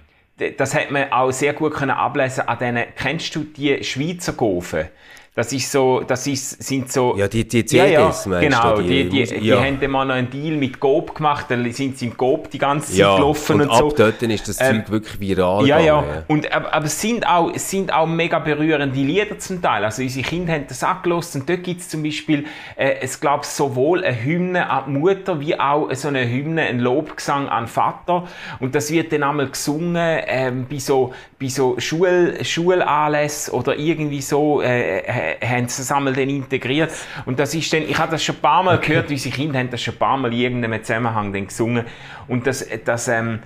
das 0.57 0.73
hat 0.73 0.91
man 0.91 1.11
auch 1.11 1.31
sehr 1.31 1.53
gut 1.53 1.73
können 1.73 1.91
ablesen 1.91 2.47
an 2.47 2.57
denen, 2.57 2.85
kennst 2.95 3.35
du 3.35 3.43
die 3.43 3.83
Schweizer 3.83 4.33
Gofen? 4.33 4.87
Das 5.35 5.51
ist 5.51 5.69
so, 5.69 5.99
das 5.99 6.25
ist, 6.27 6.63
sind 6.63 6.89
so... 6.89 7.13
Ja, 7.17 7.27
die, 7.27 7.45
die 7.45 7.65
CDs, 7.65 7.73
ja, 7.73 7.85
ja, 7.85 8.39
genau, 8.39 8.77
du, 8.77 8.83
die, 8.83 9.09
die, 9.09 9.25
die, 9.25 9.47
ja. 9.47 9.61
haben 9.61 9.77
dann 9.81 9.91
mal 9.91 10.05
noch 10.05 10.15
einen 10.15 10.29
Deal 10.29 10.55
mit 10.55 10.79
Gob 10.79 11.13
gemacht, 11.13 11.47
dann 11.49 11.69
sind 11.73 11.97
sie 11.97 12.05
im 12.05 12.15
Gob 12.15 12.49
die 12.51 12.57
ganze 12.57 12.91
Zeit 12.91 12.99
ja, 12.99 13.15
gelaufen 13.17 13.59
und, 13.59 13.67
und 13.67 13.75
so. 13.75 13.87
ab 13.89 13.93
dort 13.97 14.21
ist 14.21 14.47
das 14.47 14.61
Ähm, 14.61 14.77
Zeug 14.77 14.91
wirklich 14.91 15.19
viral 15.19 15.67
Ja, 15.67 15.77
ja. 15.77 15.99
gegangen. 15.99 16.23
Und, 16.29 16.51
aber, 16.53 16.73
aber 16.73 16.85
es, 16.85 17.01
sind 17.01 17.27
auch, 17.27 17.51
es 17.53 17.69
sind 17.69 17.93
auch 17.93 18.07
mega 18.07 18.39
berührende 18.39 18.97
Lieder 18.97 19.37
zum 19.37 19.61
Teil. 19.61 19.83
Also 19.83 20.03
unsere 20.03 20.25
Kinder 20.25 20.53
haben 20.53 20.67
das 20.69 20.81
angelassen. 20.83 21.41
Und 21.41 21.49
dort 21.49 21.63
gibt 21.63 21.81
es 21.81 21.89
zum 21.89 22.01
Beispiel, 22.01 22.45
äh, 22.77 22.95
es 23.01 23.19
glaube 23.19 23.45
sowohl 23.45 24.05
eine 24.05 24.23
Hymne 24.23 24.69
an 24.69 24.85
die 24.87 24.99
Mutter, 24.99 25.41
wie 25.41 25.59
auch 25.59 25.93
so 25.95 26.07
eine 26.07 26.29
Hymne, 26.29 26.61
ein 26.61 26.79
Lobgesang 26.79 27.49
an 27.49 27.65
den 27.65 27.67
Vater. 27.67 28.25
Und 28.61 28.73
das 28.73 28.89
wird 28.89 29.11
dann 29.11 29.23
einmal 29.23 29.49
gesungen 29.49 30.21
ähm, 30.27 30.65
bei 30.69 30.79
so, 30.79 31.13
bei 31.41 31.47
so 31.49 31.75
Schul, 31.77 32.37
Schulanlässen 32.41 33.53
oder 33.53 33.77
irgendwie 33.77 34.21
so, 34.21 34.61
äh, 34.61 34.99
äh, 35.39 35.45
haben 35.45 35.67
sie 35.67 35.81
das 35.81 35.91
einmal 35.91 36.13
dann 36.13 36.29
integriert. 36.29 36.91
Und 37.25 37.39
das 37.39 37.53
ist 37.53 37.71
dann, 37.73 37.83
ich 37.83 37.97
habe 37.97 38.11
das 38.11 38.23
schon 38.23 38.35
ein 38.35 38.41
paar 38.41 38.63
Mal 38.63 38.79
gehört, 38.79 39.09
unsere 39.09 39.35
Kinder 39.35 39.59
haben 39.59 39.69
das 39.69 39.81
schon 39.81 39.95
ein 39.95 39.99
paar 39.99 40.17
Mal 40.17 40.33
in 40.33 40.39
irgendeinem 40.39 40.83
Zusammenhang 40.83 41.33
dann 41.33 41.47
gesungen. 41.47 41.85
Und 42.27 42.47
das, 42.47 42.65
das 42.83 43.07
ähm, 43.07 43.39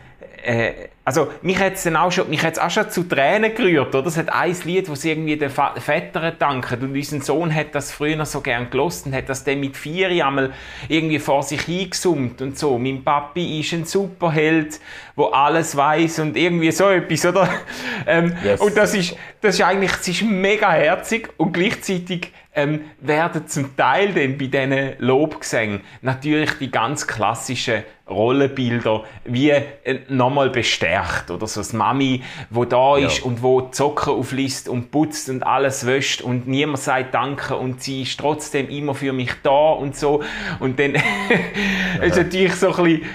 äh, 0.44 0.90
also 1.10 1.28
mich 1.42 1.58
hat 1.58 1.74
es 1.74 1.82
dann 1.82 1.96
auch 1.96 2.12
schon, 2.12 2.30
mich 2.30 2.44
hat's 2.44 2.60
auch 2.60 2.70
schon 2.70 2.88
zu 2.92 3.02
Tränen 3.02 3.56
gerührt, 3.56 3.96
oder? 3.96 4.06
Es 4.06 4.16
hat 4.16 4.32
ein 4.32 4.56
Lied, 4.64 4.88
wo 4.90 4.94
sie 4.94 5.10
irgendwie 5.10 5.38
den 5.38 5.50
Vätern 5.50 6.36
danken 6.38 6.84
und 6.84 6.96
unser 6.96 7.20
Sohn 7.22 7.56
hat 7.56 7.74
das 7.74 7.92
früher 7.92 8.24
so 8.28 8.42
gern 8.42 8.70
gelost 8.70 9.08
und 9.08 9.16
hat 9.16 9.28
das 9.28 9.44
dann 9.44 9.60
mit 9.60 9.76
vier 9.76 10.10
einmal 10.24 10.54
irgendwie 10.88 11.18
vor 11.18 11.42
sich 11.42 11.62
hingesummt 11.62 12.44
und 12.44 12.60
so. 12.60 12.78
Mein 12.78 13.04
Papi 13.04 13.60
ist 13.60 13.74
ein 13.74 13.86
Superheld, 13.86 14.80
wo 15.16 15.26
alles 15.26 15.76
weiß 15.76 16.20
und 16.20 16.38
irgendwie 16.38 16.72
so 16.72 16.88
etwas, 16.90 17.26
oder? 17.26 17.50
Ähm, 18.08 18.34
Yes. 18.44 18.62
Und 18.62 18.78
das 18.78 18.94
ist, 18.96 19.16
das 19.42 19.56
ist 19.56 19.62
eigentlich, 19.62 19.92
es 19.92 20.08
ist 20.08 20.22
mega 20.22 20.72
herzig 20.72 21.30
und 21.38 21.52
gleichzeitig 21.54 22.32
ähm, 22.56 22.82
werden 23.00 23.48
zum 23.48 23.76
Teil 23.76 24.14
dann 24.14 24.38
bei 24.38 24.48
diesen 24.48 24.94
Lobgesängen 25.00 25.82
natürlich 26.02 26.52
die 26.60 26.72
ganz 26.72 27.08
klassischen 27.08 27.84
Rollenbilder 28.10 29.04
wie 29.26 29.52
äh, 29.52 30.00
nochmal 30.10 30.50
bestärkt. 30.50 30.99
Oder 31.32 31.48
so 31.48 31.62
das 31.62 31.74
Mami, 31.74 32.24
wo 32.50 32.66
da 32.66 32.98
ist 32.98 33.24
und 33.24 33.42
wo 33.44 33.62
die 33.62 33.76
Socken 33.76 34.14
aufliest 34.14 34.70
und 34.70 34.92
putzt 34.92 35.30
und 35.30 35.44
alles 35.44 35.86
wäscht 35.86 36.22
und 36.22 36.48
niemand 36.48 36.80
sagt 36.80 37.14
Danke 37.14 37.56
und 37.56 37.82
sie 37.82 38.04
ist 38.04 38.20
trotzdem 38.20 38.70
immer 38.70 38.96
für 38.96 39.14
mich 39.14 39.32
da 39.44 39.72
und 39.72 39.96
so. 39.96 40.24
Und 40.60 40.80
dann 40.80 40.96
ist 42.02 42.18
natürlich 42.18 42.56
so 42.56 42.74
ein 42.76 42.84
bisschen 42.84 43.10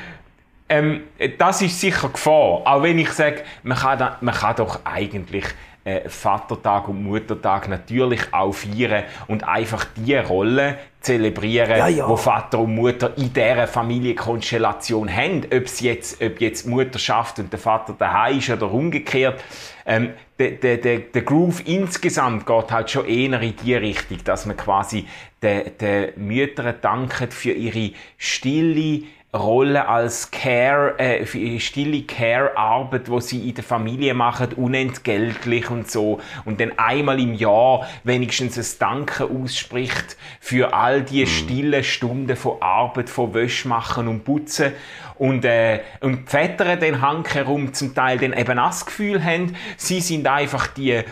ähm, 0.68 1.02
das 1.38 1.62
ist 1.62 1.80
sicher 1.80 2.08
Gefahr. 2.08 2.62
Auch 2.64 2.82
wenn 2.82 2.98
ich 2.98 3.10
sage, 3.10 3.42
man 3.62 3.76
kann, 3.76 3.98
da, 3.98 4.16
man 4.20 4.34
kann 4.34 4.56
doch 4.56 4.80
eigentlich 4.84 5.44
äh, 5.84 6.08
Vatertag 6.08 6.88
und 6.88 7.02
Muttertag 7.04 7.68
natürlich 7.68 8.32
auch 8.32 8.52
feiern 8.52 9.04
und 9.28 9.46
einfach 9.46 9.84
die 9.96 10.16
Rolle 10.16 10.78
zelebrieren, 11.04 11.78
Ja, 11.78 11.88
ja. 11.88 12.08
wo 12.08 12.16
Vater 12.16 12.58
und 12.60 12.74
Mutter 12.74 13.12
in 13.16 13.32
dieser 13.32 13.66
Familienkonstellation 13.66 15.14
haben. 15.14 15.44
Ob 15.44 15.64
es 15.64 15.80
jetzt, 15.80 16.22
ob 16.22 16.40
jetzt 16.40 16.66
Mutter 16.66 16.98
schafft 16.98 17.38
und 17.38 17.52
der 17.52 17.60
Vater 17.60 17.94
daheim 17.98 18.38
ist 18.38 18.50
oder 18.50 18.70
umgekehrt. 18.72 19.42
Ähm, 19.86 20.14
der, 20.38 20.52
der, 20.52 20.78
der, 20.78 20.98
der 21.00 21.22
Groove 21.22 21.62
insgesamt 21.66 22.46
geht 22.46 22.72
halt 22.72 22.90
schon 22.90 23.06
eher 23.06 23.40
in 23.40 23.54
die 23.56 23.74
Richtung, 23.74 24.18
dass 24.24 24.46
man 24.46 24.56
quasi 24.56 25.06
den, 25.42 25.76
den 25.78 26.26
Müttern 26.26 26.74
dankt 26.80 27.32
für 27.32 27.52
ihre 27.52 27.92
stille 28.16 29.02
Rolle 29.34 29.88
als 29.88 30.30
Care, 30.30 30.94
äh, 30.98 31.24
ihre 31.24 31.60
stille 31.60 32.02
Care-Arbeit, 32.02 33.10
wo 33.10 33.18
sie 33.18 33.48
in 33.48 33.54
der 33.54 33.64
Familie 33.64 34.14
machen, 34.14 34.52
unentgeltlich 34.54 35.70
und 35.70 35.90
so. 35.90 36.20
Und 36.44 36.60
dann 36.60 36.72
einmal 36.78 37.20
im 37.20 37.34
Jahr 37.34 37.86
wenigstens 38.04 38.56
ein 38.56 38.78
Danke 38.78 39.24
ausspricht 39.24 40.16
für 40.40 40.72
all 40.72 41.02
die 41.02 41.26
stillen 41.26 41.82
Stunden 41.82 42.36
von 42.36 42.62
Arbeit, 42.62 43.10
von 43.10 43.34
Wäschmachen 43.34 44.06
und 44.06 44.24
Putzen. 44.24 44.72
Und, 45.16 45.44
äh, 45.44 45.80
und 46.00 46.26
die 46.26 46.30
Väter 46.30 46.76
den 46.76 47.00
Hang 47.00 47.26
herum 47.28 47.72
zum 47.74 47.94
Teil 47.94 48.18
dann 48.18 48.32
eben 48.32 48.58
auch 48.58 48.68
das 48.68 48.86
Gefühl 48.86 49.24
haben, 49.24 49.56
sie 49.76 50.00
sind 50.00 50.26
einfach 50.26 50.66
die 50.68 51.02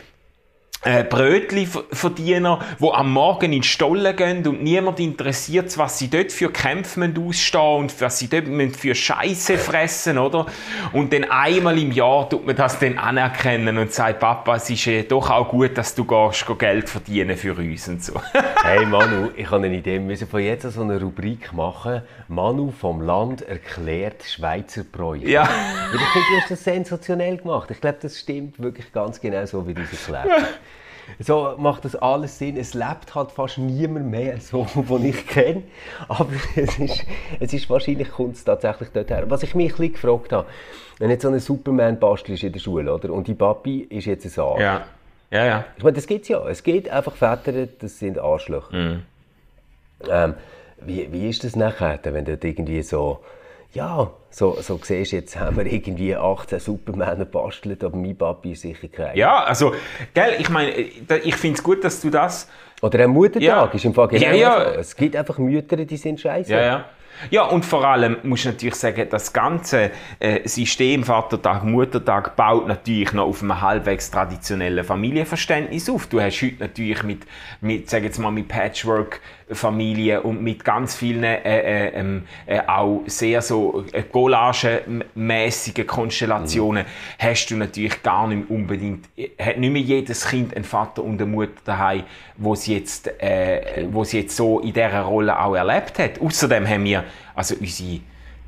äh, 0.85 1.05
Brötli-Verdiener, 1.05 2.59
die 2.81 2.91
am 2.91 3.13
Morgen 3.13 3.53
in 3.53 3.63
die 3.63 3.69
Stollen 3.69 4.17
gehen 4.17 4.47
und 4.47 4.63
niemand 4.63 4.99
interessiert, 4.99 5.77
was 5.79 5.99
sie 5.99 6.11
dort 6.11 6.33
für 6.33 6.51
Kämpfe 6.51 7.01
müssen 7.01 7.27
ausstehen 7.27 7.77
und 7.81 8.01
was 8.01 8.19
sie 8.19 8.29
dort 8.29 8.49
müssen 8.49 8.75
für 8.75 8.95
Scheiße 8.95 9.59
fressen, 9.59 10.19
oder? 10.19 10.47
Und 10.93 11.13
dann 11.13 11.25
einmal 11.25 11.79
im 11.79 11.93
Jahr 11.93 12.29
tut 12.29 12.47
man 12.47 12.57
das 12.57 12.79
dann 12.79 12.99
anerkennen 12.99 13.79
und 13.79 13.93
sagt, 13.93 14.19
Papa, 14.21 14.57
es 14.57 14.71
ist 14.71 14.87
äh, 14.89 15.05
doch 15.05 15.31
auch 15.31 15.49
gut, 15.49 15.79
dass 15.79 15.95
du 15.95 16.05
gehst, 16.05 16.47
Geld 16.59 16.89
verdienen 16.89 17.37
für 17.37 17.55
uns 17.55 17.89
und 17.89 18.03
so. 18.03 18.21
Hey 18.63 18.87
Manu, 18.87 19.31
ich 19.37 19.51
habe 19.51 19.67
eine 19.67 19.77
Idee. 19.77 19.95
Wir 19.95 20.01
müssen 20.01 20.29
von 20.29 20.41
jetzt 20.41 20.65
an 20.65 20.71
so 20.71 20.83
eine 20.83 21.01
Rubrik 21.01 21.53
machen. 21.53 22.03
Manu 22.29 22.71
vom 22.71 23.01
Land 23.01 23.43
erklärt 23.43 24.23
Schweizer 24.23 24.85
Projekt. 24.85 25.29
ja. 25.29 25.43
Weil 25.43 26.01
ich 26.01 26.09
finde, 26.09 26.29
du 26.31 26.41
hast 26.41 26.51
das 26.53 26.65
sensationell 26.65 27.39
gemacht. 27.39 27.71
Ich 27.73 27.81
glaube, 27.81 27.99
das 28.01 28.19
stimmt 28.21 28.61
wirklich 28.63 28.93
ganz 28.93 29.21
genau 29.21 29.45
so, 29.47 29.67
wie 29.67 29.75
du 29.75 29.83
es 29.83 29.93
erklärt 30.09 30.43
hast. 30.43 30.53
So 31.19 31.55
macht 31.59 31.85
das 31.85 31.97
alles 31.97 32.39
Sinn. 32.39 32.57
Es 32.57 32.75
lebt 32.75 33.15
halt 33.15 33.31
fast 33.31 33.59
niemand 33.59 34.07
mehr, 34.07 34.41
so, 34.41 34.67
den 34.75 35.05
ich 35.05 35.27
kenne. 35.27 35.63
Aber 36.09 36.31
es 36.57 36.79
ist, 36.79 37.05
es 37.41 37.53
ist 37.53 37.71
wahrscheinlich 37.71 38.11
kommt 38.11 38.37
es 38.37 38.45
tatsächlich 38.45 38.91
dorthin. 38.91 39.25
Was 39.29 39.43
ich 39.43 39.55
mich 39.55 39.73
ein 39.73 39.77
bisschen 39.77 39.93
gefragt 39.93 40.33
habe, 40.33 40.47
wenn 40.99 41.11
jetzt 41.11 41.23
so 41.23 41.29
ein 41.29 41.39
Superman 41.39 41.99
bastelst 41.99 42.43
in 42.43 42.53
der 42.53 42.61
Schule, 42.61 42.93
oder? 42.93 43.11
Und 43.11 43.27
die 43.27 43.35
Papi 43.35 43.81
ist 43.81 44.07
jetzt 44.07 44.27
ein 44.27 44.45
Arsch. 44.45 44.61
Ja. 44.61 44.85
Ja, 45.31 45.47
ja. 45.47 45.65
Ich 45.79 45.83
meine, 45.83 45.95
das 45.95 46.07
gibt 46.07 46.23
es 46.23 46.29
ja. 46.29 46.47
Es 46.47 46.63
gibt 46.63 46.91
einfach 46.91 47.15
Väter, 47.15 47.67
das 47.67 47.99
sind 47.99 48.19
Arschlöcher. 48.19 49.01
Ähm, 50.11 50.35
wie, 50.85 51.11
wie 51.13 51.29
ist 51.29 51.43
das 51.43 51.57
nachher, 51.57 51.99
wenn 52.05 52.25
du 52.25 52.33
irgendwie 52.33 52.83
so, 52.83 53.21
ja, 53.73 54.11
so, 54.31 54.57
so 54.61 54.79
siehst, 54.83 55.13
jetzt 55.13 55.39
haben 55.39 55.57
wir 55.57 55.67
irgendwie 55.67 56.15
18 56.15 56.59
Supermänner 56.61 57.25
bastelt, 57.25 57.83
aber 57.85 57.97
mein 57.97 58.17
Papi 58.17 58.53
ist 58.53 58.63
sicher 58.63 58.89
kein. 58.89 59.17
Ja, 59.17 59.45
also, 59.45 59.73
gell, 60.15 60.37
ich 60.39 60.49
meine, 60.49 60.71
ich 60.71 61.37
finde 61.37 61.59
es 61.59 61.63
gut, 61.63 61.83
dass 61.85 62.01
du 62.01 62.11
das 62.11 62.49
Oder 62.83 63.05
ein 63.05 63.11
Muttertag 63.11 63.43
Ja. 63.43 63.65
ist 63.65 63.85
im 63.85 63.95
Fall 63.95 64.09
genau 64.09 64.23
Ja, 64.27 64.33
ja. 64.33 64.73
so. 64.75 64.81
Es 64.81 64.97
gibt 64.97 65.17
einfach 65.17 65.39
Mütter, 65.39 65.77
die 65.77 65.97
sind 65.97 66.21
scheiße. 66.21 66.53
Ja, 66.53 66.61
ja. 66.61 66.85
Ja, 67.31 67.45
und 67.45 67.65
vor 67.65 67.85
allem 67.85 68.17
muss 68.25 68.41
ich 68.41 68.47
natürlich 68.47 68.75
sagen, 68.75 69.07
das 69.09 69.33
ganze 69.33 69.91
äh, 70.19 70.41
System 70.49 71.05
Vatertag, 71.05 71.63
Muttertag 71.63 72.35
baut 72.35 72.67
natürlich 72.67 73.13
noch 73.13 73.27
auf 73.27 73.43
einem 73.43 73.61
halbwegs 73.61 74.11
traditionellen 74.11 74.83
Familienverständnis 74.83 75.89
auf. 75.89 76.07
Du 76.07 76.21
hast 76.21 76.43
heute 76.43 76.57
natürlich 76.59 77.03
mit, 77.05 77.21
mit 77.61 77.89
sag 77.89 78.03
jetzt 78.03 78.19
mal, 78.19 78.33
mit 78.33 78.49
Patchwork-Familien 79.53 80.21
und 80.23 80.43
mit 80.43 80.65
ganz 80.65 80.95
vielen 80.95 81.25
äh, 81.25 81.41
äh, 81.43 81.89
ähm, 81.95 82.25
äh, 82.47 82.61
auch 82.67 83.03
sehr 83.07 83.43
so 83.43 83.85
äh, 83.93 84.03
Collage-mäßigen 84.03 85.87
Konstellationen 85.87 86.85
mhm. 86.85 87.25
hast 87.25 87.47
du 87.47 87.57
natürlich 87.57 88.03
gar 88.03 88.27
nicht 88.27 88.51
unbedingt, 88.51 89.09
äh, 89.17 89.31
hat 89.39 89.59
nicht 89.59 89.73
mehr 89.73 89.83
jedes 89.83 90.27
Kind 90.27 90.55
einen 90.55 90.65
Vater 90.65 91.03
und 91.03 91.21
eine 91.21 91.31
Mutter 91.31 91.61
daheim, 91.65 92.05
wo 92.37 92.55
sie 92.55 92.77
jetzt, 92.77 93.09
äh, 93.23 93.87
wo 93.91 94.05
sie 94.05 94.21
jetzt 94.21 94.37
so 94.37 94.61
in 94.61 94.73
dieser 94.73 95.03
Rolle 95.03 95.39
auch 95.39 95.55
erlebt 95.55 95.99
hat. 95.99 96.21
Außerdem 96.21 96.67
haben 96.69 96.85
wir 96.85 97.05
also 97.35 97.55
unsere 97.59 98.01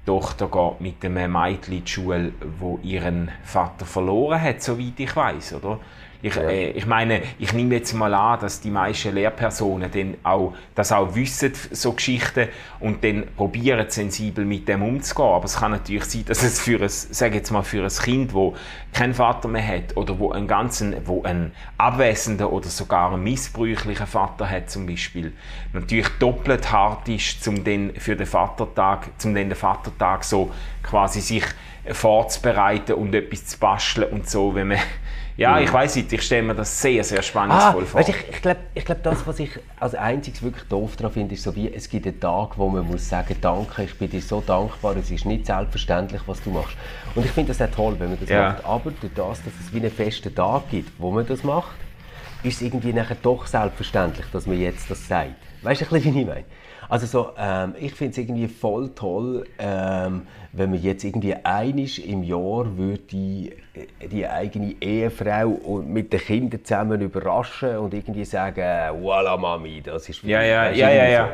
Tochter 0.06 0.48
geht 0.48 0.80
mit 0.80 1.04
einem 1.04 1.32
Mädchen 1.32 1.74
in 1.74 1.84
die 1.84 1.90
Schule, 1.90 2.32
wo 2.58 2.78
ihren 2.82 3.30
Vater 3.42 3.86
verloren 3.86 4.40
hat, 4.40 4.62
soweit 4.62 4.98
ich 4.98 5.16
weiß, 5.16 5.54
oder? 5.54 5.80
Ich, 6.24 6.36
ja. 6.36 6.42
äh, 6.42 6.70
ich 6.70 6.86
meine, 6.86 7.20
ich 7.38 7.52
nehme 7.52 7.74
jetzt 7.74 7.92
mal 7.92 8.14
an, 8.14 8.40
dass 8.40 8.58
die 8.58 8.70
meisten 8.70 9.14
Lehrpersonen 9.14 9.90
dann 9.90 10.16
auch, 10.22 10.54
das 10.74 10.90
auch 10.90 11.14
wissen, 11.14 11.52
so 11.70 11.92
Geschichten, 11.92 12.48
und 12.80 13.04
dann 13.04 13.24
probieren 13.36 13.84
sensibel 13.90 14.46
mit 14.46 14.66
dem 14.66 14.82
umzugehen. 14.82 15.28
Aber 15.28 15.44
es 15.44 15.56
kann 15.56 15.72
natürlich 15.72 16.04
sein, 16.04 16.24
dass 16.24 16.42
es 16.42 16.60
für 16.60 16.80
ein, 16.80 16.88
sage 16.88 17.36
jetzt 17.36 17.50
mal, 17.50 17.62
für 17.62 17.82
ein 17.82 17.90
Kind, 17.90 18.32
wo 18.32 18.54
keinen 18.94 19.12
Vater 19.12 19.48
mehr 19.48 19.66
hat, 19.66 19.98
oder 19.98 20.18
wo 20.18 20.32
einen 20.32 20.48
ganzen, 20.48 20.96
wo 21.06 21.22
einen 21.24 21.52
abwesenden 21.76 22.46
oder 22.46 22.68
sogar 22.68 23.12
einen 23.12 23.22
missbräuchlichen 23.22 24.06
Vater 24.06 24.48
hat 24.48 24.70
zum 24.70 24.86
Beispiel, 24.86 25.34
natürlich 25.74 26.08
doppelt 26.20 26.72
hart 26.72 27.06
ist, 27.06 27.46
um 27.46 27.64
den 27.64 27.94
für 27.96 28.16
den 28.16 28.26
Vatertag, 28.26 29.10
zum 29.18 29.34
den 29.34 29.54
Vatertag 29.54 30.24
so 30.24 30.50
quasi 30.82 31.20
sich 31.20 31.44
vorzubereiten 31.92 32.94
und 32.94 33.14
etwas 33.14 33.44
zu 33.44 33.58
basteln 33.58 34.10
und 34.10 34.30
so, 34.30 34.54
wenn 34.54 34.68
man 34.68 34.78
ja, 35.36 35.58
ich 35.58 35.72
weiß 35.72 35.96
nicht, 35.96 36.12
ich 36.12 36.22
stelle 36.22 36.42
mir 36.42 36.54
das 36.54 36.80
sehr, 36.80 37.02
sehr 37.02 37.22
spannungsvoll 37.22 37.82
ah, 37.82 37.86
vor. 37.86 38.00
Weißt, 38.00 38.08
ich 38.08 38.28
ich 38.30 38.42
glaube, 38.42 38.60
ich 38.72 38.84
glaub, 38.84 39.02
das, 39.02 39.26
was 39.26 39.40
ich 39.40 39.50
als 39.80 39.94
einziges 39.94 40.42
wirklich 40.42 40.64
doof 40.64 40.96
daran 40.96 41.12
finde, 41.12 41.34
ist 41.34 41.42
so 41.42 41.54
wie, 41.56 41.72
es 41.72 41.88
gibt 41.88 42.06
einen 42.06 42.20
Tag, 42.20 42.56
wo 42.56 42.68
man 42.68 42.86
muss 42.86 43.08
sagen, 43.08 43.36
danke, 43.40 43.82
ich 43.82 43.98
bin 43.98 44.10
dir 44.10 44.22
so 44.22 44.40
dankbar, 44.40 44.96
es 44.96 45.10
ist 45.10 45.24
nicht 45.24 45.46
selbstverständlich, 45.46 46.22
was 46.26 46.40
du 46.42 46.50
machst. 46.50 46.76
Und 47.16 47.24
ich 47.24 47.32
finde 47.32 47.52
das 47.52 47.60
auch 47.60 47.74
toll, 47.74 47.96
wenn 47.98 48.10
man 48.10 48.20
das 48.20 48.28
ja. 48.28 48.50
macht. 48.50 48.64
Aber 48.64 48.90
durch 48.92 49.12
das, 49.14 49.42
dass 49.42 49.52
es 49.60 49.72
wie 49.72 49.78
einen 49.78 49.90
festen 49.90 50.32
Tag 50.32 50.70
gibt, 50.70 50.92
wo 50.98 51.10
man 51.10 51.26
das 51.26 51.42
macht, 51.42 51.74
ist 52.44 52.56
es 52.56 52.62
irgendwie 52.62 52.92
nachher 52.92 53.16
doch 53.20 53.46
selbstverständlich, 53.46 54.26
dass 54.32 54.46
man 54.46 54.60
jetzt 54.60 54.88
das 54.90 55.08
sagt. 55.08 55.34
Weißt 55.62 55.80
du, 55.80 55.92
wie 55.92 55.96
ich 55.96 56.26
meine? 56.26 56.44
Also 56.88 57.06
so, 57.06 57.30
ähm, 57.38 57.74
ich 57.78 57.94
finde 57.94 58.12
es 58.12 58.18
irgendwie 58.18 58.46
voll 58.46 58.90
toll, 58.94 59.46
ähm, 59.58 60.26
wenn 60.56 60.70
man 60.70 60.80
jetzt 60.80 61.04
irgendwie 61.04 61.34
einisch 61.34 61.98
im 61.98 62.22
Jahr 62.22 62.76
würde 62.76 62.98
die, 63.10 63.52
die 64.10 64.26
eigene 64.26 64.74
Ehefrau 64.80 65.82
mit 65.84 66.12
den 66.12 66.20
Kindern 66.20 66.64
zusammen 66.64 67.00
überraschen 67.00 67.78
und 67.78 67.92
irgendwie 67.92 68.24
sagen, 68.24 68.62
voilà 69.02 69.36
Mami, 69.36 69.82
das 69.82 70.08
ist 70.08 70.22
ja, 70.22 70.42
ja, 70.42 70.70
ja, 70.70 70.90
ja, 70.90 71.08
ja. 71.08 71.32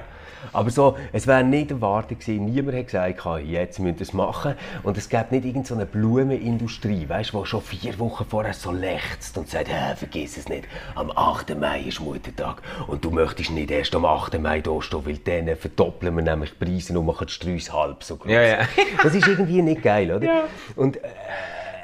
Aber 0.53 0.71
so, 0.71 0.97
es 1.13 1.27
wäre 1.27 1.45
nicht 1.45 1.71
erwartet 1.71 2.21
gewesen, 2.21 2.47
niemand 2.47 2.77
hat 2.77 2.87
gesagt, 2.87 3.21
jetzt 3.45 3.79
müssen 3.79 3.99
wir 3.99 4.03
es 4.03 4.13
machen. 4.13 4.55
Und 4.83 4.97
es 4.97 5.09
gibt 5.09 5.33
nicht 5.33 5.45
irgendeine 5.45 5.81
so 5.81 5.87
Blumenindustrie, 5.87 7.09
weißt, 7.09 7.33
die 7.33 7.47
schon 7.47 7.63
vier 7.63 7.99
Wochen 7.99 8.25
vorher 8.25 8.55
so 8.55 8.73
lechzt 8.73 9.37
und 9.39 9.49
sagt, 9.49 9.69
äh, 9.69 9.95
vergiss 9.97 10.37
es 10.37 10.49
nicht, 10.49 10.65
am 10.95 11.11
8. 11.11 11.59
Mai 11.59 11.83
ist 11.83 12.01
Muttertag 12.01 12.63
und 12.87 13.05
du 13.05 13.11
möchtest 13.11 13.51
nicht 13.51 13.71
erst 13.71 13.95
am 13.95 14.05
8. 14.05 14.39
Mai 14.41 14.61
da 14.61 14.81
stehen, 14.81 15.07
weil 15.07 15.19
dann 15.19 15.57
verdoppeln 15.57 16.15
wir 16.17 16.23
nämlich 16.23 16.51
die 16.51 16.65
Preise 16.65 16.99
und 16.99 17.07
machen 17.07 17.27
die 17.27 17.33
Streus 17.33 17.73
halb 17.73 18.03
so 18.03 18.17
groß. 18.17 18.31
Ja, 18.31 18.43
ja. 18.43 18.59
das 19.03 19.15
ist 19.15 19.27
irgendwie 19.27 19.63
nicht 19.63 19.83
geil, 19.83 20.11
oder? 20.13 20.25
Ja. 20.25 20.45
Und, 20.77 20.97
äh, 20.97 21.09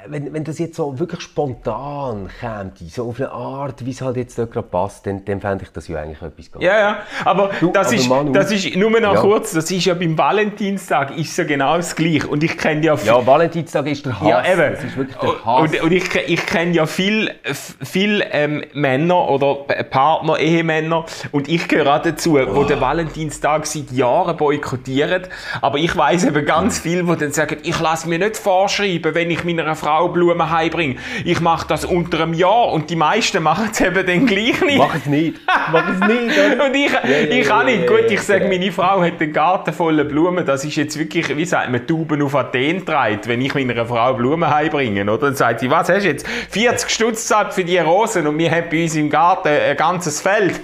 wenn, 0.08 0.32
wenn 0.32 0.44
das 0.44 0.58
jetzt 0.58 0.76
so 0.76 0.98
wirklich 0.98 1.20
spontan 1.20 2.28
käme, 2.40 2.72
so 2.88 3.08
auf 3.08 3.18
eine 3.18 3.30
Art, 3.30 3.84
wie 3.84 3.90
es 3.90 4.00
halt 4.00 4.16
jetzt 4.16 4.36
gerade 4.36 4.62
passt, 4.62 5.06
dann, 5.06 5.24
dann 5.24 5.40
fände 5.40 5.64
ich 5.64 5.70
das 5.70 5.88
ja 5.88 6.00
eigentlich 6.00 6.22
etwas 6.22 6.52
ganz 6.52 6.64
Ja, 6.64 6.78
ja, 6.78 6.98
aber, 7.24 7.50
du, 7.60 7.70
das, 7.72 7.88
aber 7.88 7.96
ist, 7.96 8.08
Manu, 8.08 8.32
das 8.32 8.52
ist, 8.52 8.76
nur 8.76 8.90
noch 8.90 9.14
ja. 9.14 9.20
kurz, 9.20 9.52
das 9.52 9.70
ist 9.70 9.84
ja 9.84 9.94
beim 9.94 10.16
Valentinstag 10.16 11.16
ist 11.16 11.36
ja 11.36 11.44
genau 11.44 11.76
das 11.76 11.94
Gleiche 11.94 12.26
und 12.26 12.42
ich 12.42 12.56
kenne 12.56 12.84
ja... 12.84 12.96
Ja, 13.04 13.26
Valentinstag 13.26 13.86
ist 13.86 14.04
der 14.06 14.20
Hass, 14.20 14.28
ja, 14.28 14.44
eben. 14.52 14.74
das 14.74 14.84
ist 14.84 14.96
wirklich 14.96 15.16
der 15.16 15.44
Hass. 15.44 15.60
Und, 15.62 15.82
und 15.82 15.92
ich, 15.92 16.14
ich 16.14 16.46
kenne 16.46 16.72
ja 16.72 16.86
viele 16.86 17.34
viel, 17.82 18.24
ähm, 18.30 18.64
Männer 18.72 19.28
oder 19.28 19.54
Partner, 19.84 20.38
Ehemänner 20.38 21.04
und 21.32 21.48
ich 21.48 21.68
gehöre 21.68 21.96
auch 21.96 22.02
dazu, 22.02 22.38
oh. 22.38 22.54
wo 22.54 22.64
den 22.64 22.80
Valentinstag 22.80 23.66
seit 23.66 23.92
Jahren 23.92 24.36
boykottieren, 24.36 25.22
aber 25.60 25.78
ich 25.78 25.96
weiß 25.96 26.24
eben 26.24 26.44
ganz 26.44 26.78
viele, 26.78 27.04
die 27.04 27.16
dann 27.16 27.32
sagen, 27.32 27.58
ich 27.62 27.78
lasse 27.80 28.08
mir 28.08 28.18
nicht 28.18 28.36
vorschreiben, 28.36 29.14
wenn 29.14 29.30
ich 29.30 29.44
meiner 29.44 29.74
Frau 29.74 29.95
auch 29.96 30.08
Blumen 30.08 30.50
heimbringe. 30.50 30.96
Ich 31.24 31.40
mache 31.40 31.66
das 31.68 31.84
unter 31.84 32.22
einem 32.22 32.34
Jahr 32.34 32.72
und 32.72 32.90
die 32.90 32.96
meisten 32.96 33.42
machen 33.42 33.68
es 33.72 33.80
eben 33.80 34.06
dann 34.06 34.26
gleich 34.26 34.60
nicht. 34.62 34.78
Mach 34.78 34.94
es 34.94 35.06
nicht. 35.06 35.40
Mach 35.72 35.88
es 35.88 36.00
nicht. 36.00 36.60
und 36.66 36.74
ich, 36.74 36.92
ja, 36.92 37.20
ich 37.30 37.50
auch 37.50 37.64
nicht. 37.64 37.86
Gut, 37.86 38.10
ich 38.10 38.20
sage, 38.20 38.46
meine 38.48 38.70
Frau 38.72 39.02
hat 39.02 39.20
einen 39.20 39.32
Garten 39.32 39.72
voller 39.72 40.04
Blumen. 40.04 40.44
Das 40.44 40.64
ist 40.64 40.76
jetzt 40.76 40.98
wirklich, 40.98 41.34
wie 41.36 41.44
sagt 41.44 41.70
man, 41.70 41.86
Tauben 41.86 42.22
auf 42.22 42.34
Athen 42.34 42.84
treibt, 42.84 43.28
wenn 43.28 43.40
ich 43.40 43.54
meiner 43.54 43.86
Frau 43.86 44.14
Blumen 44.14 44.48
heimbringe. 44.48 45.02
Oder? 45.02 45.18
Dann 45.18 45.34
sagt 45.34 45.60
sie, 45.60 45.70
was 45.70 45.88
hast 45.88 46.04
du 46.04 46.08
jetzt? 46.08 46.26
40 46.50 46.90
Stutz 46.90 47.32
für 47.50 47.64
die 47.64 47.78
Rosen 47.78 48.26
und 48.26 48.38
wir 48.38 48.50
haben 48.50 48.68
bei 48.70 48.82
uns 48.82 48.96
im 48.96 49.10
Garten 49.10 49.48
ein 49.48 49.76
ganzes 49.76 50.20
Feld. 50.20 50.54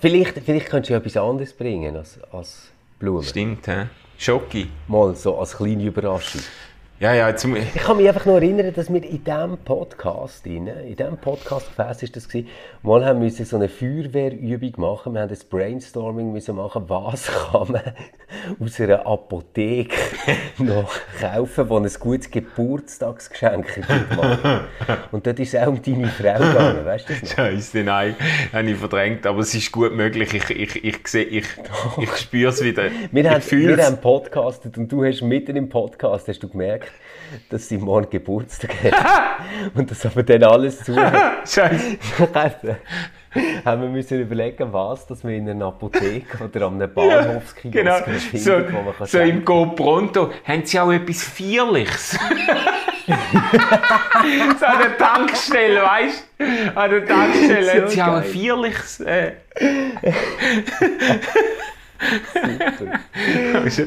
vielleicht, 0.00 0.38
vielleicht 0.44 0.66
könntest 0.68 0.90
du 0.90 0.94
etwas 0.94 1.16
anderes 1.16 1.52
bringen 1.52 1.96
als, 1.96 2.18
als 2.32 2.70
Blumen. 2.98 3.22
Stimmt, 3.24 3.66
hä? 3.66 3.86
Schoki. 4.18 4.68
Mal 4.88 5.14
so 5.14 5.38
als 5.38 5.56
kleine 5.56 5.84
Überraschung. 5.84 6.40
Ja, 7.04 7.12
ja, 7.12 7.36
zum 7.36 7.54
ich 7.54 7.74
kann 7.74 7.98
mich 7.98 8.08
einfach 8.08 8.24
nur 8.24 8.36
erinnern, 8.36 8.72
dass 8.72 8.90
wir 8.90 9.04
in 9.04 9.22
diesem 9.22 9.58
Podcast, 9.62 10.46
in 10.46 10.64
diesem 10.64 11.18
Podcast 11.18 11.76
gefäß 11.76 12.02
ist 12.02 12.16
das 12.16 12.26
gewesen, 12.26 12.48
mal 12.82 13.04
haben 13.04 13.20
wir 13.20 13.30
so 13.30 13.56
eine 13.56 13.68
Feuerwehrübung 13.68 14.72
machen. 14.78 15.12
Wir 15.12 15.20
haben 15.20 15.30
ein 15.30 15.38
Brainstorming 15.50 16.32
müssen 16.32 16.56
machen, 16.56 16.84
was 16.86 17.26
kann 17.52 17.72
man 17.72 17.82
aus 18.58 18.80
einer 18.80 19.06
Apotheke 19.06 19.94
noch 20.58 20.90
kaufen, 21.20 21.68
wo 21.68 21.76
ein 21.76 21.90
gutes 22.00 22.30
Geburtstagsgeschenk 22.30 23.66
machen. 24.16 24.60
Und 25.12 25.26
dort 25.26 25.38
ist 25.40 25.54
auch 25.58 25.66
um 25.66 25.82
deine 25.82 26.08
Frau 26.08 26.38
gegangen, 26.38 26.86
weißt 26.86 27.06
du 27.06 27.12
das 27.12 27.22
noch? 27.22 27.36
Scheiße, 27.36 27.84
nein, 27.84 28.16
habe 28.50 28.70
ich 28.70 28.78
verdrängt, 28.78 29.26
aber 29.26 29.40
es 29.40 29.54
ist 29.54 29.70
gut 29.72 29.94
möglich. 29.94 30.32
Ich, 30.32 30.48
ich, 30.48 30.82
ich, 30.82 31.06
sehe, 31.06 31.24
ich, 31.24 31.44
ich 31.98 32.16
spüre 32.16 32.48
es 32.48 32.64
wieder. 32.64 32.84
Wir, 33.12 33.30
haben, 33.30 33.42
wir 33.50 33.84
haben 33.84 33.98
podcastet 33.98 34.78
und 34.78 34.90
du 34.90 35.04
hast 35.04 35.20
mitten 35.20 35.54
im 35.56 35.68
Podcast 35.68 36.28
hast 36.28 36.42
du 36.42 36.48
gemerkt, 36.48 36.93
dass 37.50 37.68
sie 37.68 37.78
morgen 37.78 38.10
Geburtstag 38.10 38.72
hat. 38.84 39.40
und 39.74 39.90
das 39.90 40.04
aber 40.06 40.22
dann 40.22 40.44
alles 40.44 40.84
zu. 40.84 40.94
Scheiße. 41.46 41.98
haben 43.64 43.82
wir 43.82 43.88
müssen 43.88 44.20
überlegen, 44.20 44.72
was 44.72 45.06
dass 45.06 45.24
wir 45.24 45.34
in 45.34 45.48
einer 45.48 45.66
Apotheke 45.66 46.44
oder 46.44 46.66
an 46.66 46.74
einem 46.74 46.92
Bahnhofskiosk 46.92 47.74
ja, 47.74 48.00
genau. 48.00 48.18
finden, 48.18 48.38
so, 48.38 48.52
wo 48.72 48.82
man 48.82 48.96
kann 48.96 49.06
So 49.06 49.18
im 49.18 49.44
Go 49.44 49.66
Pronto 49.66 50.30
haben 50.44 50.64
sie 50.64 50.78
auch 50.78 50.92
etwas 50.92 51.24
Feierliches. 51.24 52.18
so 54.58 54.66
an 54.66 54.78
der 54.78 54.96
Tankstelle, 54.96 55.82
weißt 55.82 56.28
du? 56.38 56.44
An 56.78 56.90
der 56.90 57.06
Tankstelle 57.06 57.64
so 57.64 57.72
haben 57.72 57.88
sie 57.88 57.96
geil. 57.96 58.08
auch 58.08 58.16
ein 58.16 58.24
Feierliches. 58.24 59.00
Äh. 59.00 59.32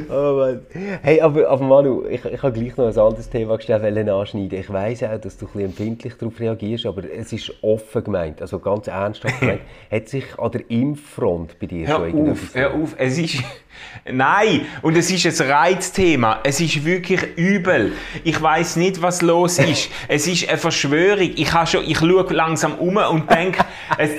Oh 0.10 0.36
Mann. 0.38 0.62
Hey, 1.02 1.22
aber, 1.22 1.48
aber 1.50 1.64
Manu, 1.64 2.06
ich, 2.08 2.24
ich 2.26 2.42
habe 2.42 2.54
gleich 2.54 2.76
noch 2.78 2.88
ein 2.88 2.98
anderes 2.98 3.30
Thema 3.30 3.58
gestellt, 3.58 4.10
anschneiden. 4.10 4.60
Ich 4.60 4.72
weiss 4.72 5.04
auch, 5.04 5.20
dass 5.20 5.38
du 5.38 5.46
ein 5.46 5.52
bisschen 5.52 5.66
empfindlich 5.66 6.14
darauf 6.18 6.40
reagierst, 6.40 6.86
aber 6.86 7.04
es 7.04 7.34
ist 7.34 7.52
offen 7.62 8.04
gemeint, 8.04 8.42
also 8.42 8.60
ganz 8.60 8.88
ernsthaft 8.88 9.40
gemeint. 9.40 9.62
Hat 9.92 10.08
sich 10.08 10.26
an 10.38 10.52
der 10.52 10.70
Impffront 10.70 11.60
bei 11.60 11.68
dir 11.68 11.88
hör 11.88 11.96
schon 11.98 12.08
irgendwas... 12.08 12.40
Hör 12.54 12.74
auf, 12.74 12.96
es 12.98 13.18
ist... 13.18 13.44
Nein, 14.12 14.66
und 14.82 14.98
es 14.98 15.12
ist 15.12 15.42
ein 15.42 15.52
Reizthema. 15.52 16.40
Es 16.44 16.60
ist 16.60 16.84
wirklich 16.84 17.22
übel. 17.36 17.94
Ich 18.24 18.42
weiß 18.42 18.78
nicht, 18.78 19.02
was 19.02 19.22
los 19.22 19.60
ist. 19.60 19.90
es 20.08 20.28
ist 20.28 20.48
eine 20.48 20.58
Verschwörung. 20.58 21.32
Ich, 21.36 21.52
schon, 21.66 21.84
ich 21.86 21.98
schaue 21.98 22.34
langsam 22.34 22.76
um 22.76 22.98
und 22.98 23.30
denke, 23.30 23.64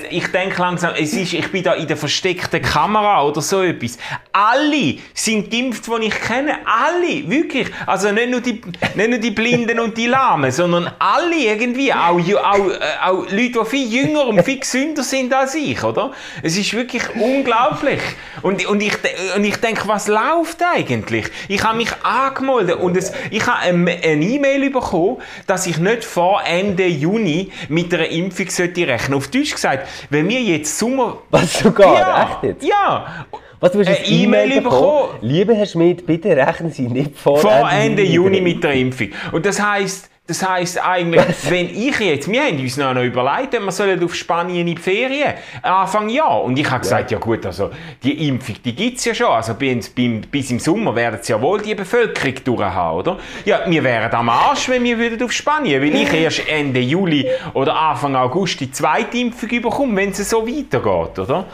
ich 0.09 0.27
denke 0.27 0.61
langsam, 0.61 0.93
es 0.97 1.13
ist, 1.13 1.33
ich 1.33 1.51
bin 1.51 1.63
da 1.63 1.73
in 1.73 1.87
der 1.87 1.97
versteckten 1.97 2.61
Kamera 2.61 3.23
oder 3.23 3.41
so 3.41 3.63
etwas 3.63 3.88
etwas. 3.89 3.97
Alle 4.31 4.97
sind 5.13 5.51
geimpft, 5.51 5.87
die 5.87 6.05
ich 6.07 6.21
kenne. 6.21 6.59
Alle, 6.65 7.29
wirklich. 7.29 7.67
Also 7.85 8.11
nicht 8.11 8.29
nur 8.29 8.41
die, 8.41 8.61
nicht 8.95 9.09
nur 9.09 9.19
die 9.19 9.31
Blinden 9.31 9.79
und 9.79 9.97
die 9.97 10.07
Lahmen, 10.07 10.51
sondern 10.51 10.91
alle 10.99 11.35
irgendwie. 11.35 11.93
Auch, 11.93 12.19
auch, 12.19 12.69
äh, 12.69 12.79
auch 13.03 13.25
Leute, 13.31 13.59
die 13.59 13.65
viel 13.65 13.93
jünger 13.93 14.27
und 14.27 14.43
viel 14.43 14.59
gesünder 14.59 15.03
sind 15.03 15.33
als 15.33 15.55
ich, 15.55 15.83
oder? 15.83 16.11
Es 16.43 16.57
ist 16.57 16.73
wirklich 16.73 17.03
unglaublich. 17.15 18.01
Und, 18.41 18.65
und 18.67 18.81
ich, 18.81 18.93
und 19.35 19.43
ich 19.43 19.57
denke, 19.57 19.87
was 19.87 20.07
läuft 20.07 20.61
eigentlich? 20.63 21.25
Ich 21.47 21.63
habe 21.63 21.77
mich 21.77 21.89
angemeldet 22.03 22.75
und 22.77 22.95
es, 22.95 23.11
ich 23.31 23.45
habe 23.45 23.59
eine 23.59 23.89
eine 23.89 24.25
E-Mail 24.25 24.69
bekommen, 24.69 25.17
dass 25.47 25.67
ich 25.67 25.77
nicht 25.77 26.03
vor 26.03 26.41
Ende 26.45 26.85
Juni 26.85 27.51
mit 27.67 27.93
einer 27.93 28.07
Impfung 28.07 28.49
sollte 28.49 28.87
rechnen. 28.87 29.17
Auf 29.17 29.27
Deutsch 29.27 29.53
gesagt, 29.53 29.87
wenn 30.09 30.27
wir 30.29 30.41
jetzt 30.41 30.77
Sommer... 30.77 31.17
Was 31.29 31.59
sogar? 31.59 31.93
ja, 31.93 32.23
Echt 32.23 32.43
jetzt? 32.43 32.65
ja, 32.65 33.25
Was, 33.59 33.73
du 33.73 33.79
hast 33.79 33.87
Eine 33.87 33.97
ein 33.97 34.05
E-Mail 34.05 34.51
E-Mail 34.51 34.61
bekommen. 34.61 34.81
bekommen? 34.81 35.19
Lieber 35.21 35.53
Herr 35.53 35.65
Schmidt, 35.65 36.05
bitte 36.05 36.29
rechnen 36.29 36.71
Sie 36.71 36.87
nicht 36.87 37.17
vor, 37.17 37.39
vor 37.39 37.69
Ende 37.69 38.03
Juni 38.03 38.39
mit 38.39 38.63
der 38.63 38.73
Impfung. 38.73 39.09
Und 39.33 39.45
das 39.45 39.61
heißt, 39.61 40.09
das 40.27 40.47
heißt 40.47 40.85
eigentlich, 40.85 41.23
wenn 41.49 41.69
ich 41.75 41.99
jetzt, 41.99 42.31
wir 42.31 42.43
haben 42.43 42.59
uns 42.59 42.77
noch 42.77 42.95
überlegt, 43.01 43.51
wir 43.51 43.71
sollen 43.71 44.01
auf 44.03 44.13
Spanien 44.13 44.67
in 44.67 44.75
die 44.75 44.81
Ferien 44.81 45.33
Anfang 45.63 46.07
Jahr. 46.07 46.43
Und 46.43 46.57
ich 46.57 46.69
habe 46.69 46.81
gesagt, 46.81 47.09
ja. 47.09 47.17
gut, 47.17 47.45
also 47.47 47.71
die 48.03 48.27
Impfung, 48.27 48.55
die 48.63 48.75
gibt 48.75 48.99
es 48.99 49.05
ja 49.05 49.15
schon. 49.15 49.27
Also 49.27 49.55
bis, 49.55 49.89
bis 49.89 50.51
im 50.51 50.59
Sommer 50.59 50.95
werden 50.95 51.19
sie 51.21 51.33
ja 51.33 51.41
wohl 51.41 51.59
die 51.59 51.73
Bevölkerung 51.73 52.35
durchhaben, 52.45 52.99
oder? 52.99 53.17
Ja, 53.43 53.61
wir 53.65 53.83
wären 53.83 54.11
am 54.13 54.29
Arsch, 54.29 54.69
wenn 54.69 54.83
wir 54.83 54.99
würden 54.99 55.21
auf 55.23 55.31
Spanien, 55.31 55.81
weil 55.81 55.95
ich 55.95 56.13
erst 56.21 56.47
Ende 56.47 56.79
Juli 56.79 57.27
oder 57.55 57.75
Anfang 57.75 58.15
August 58.15 58.59
die 58.59 58.71
zweite 58.71 59.17
Impfung 59.17 59.49
bekomme, 59.49 59.95
wenn 59.97 60.11
es 60.11 60.29
so 60.29 60.47
weitergeht, 60.47 61.19
oder? 61.19 61.45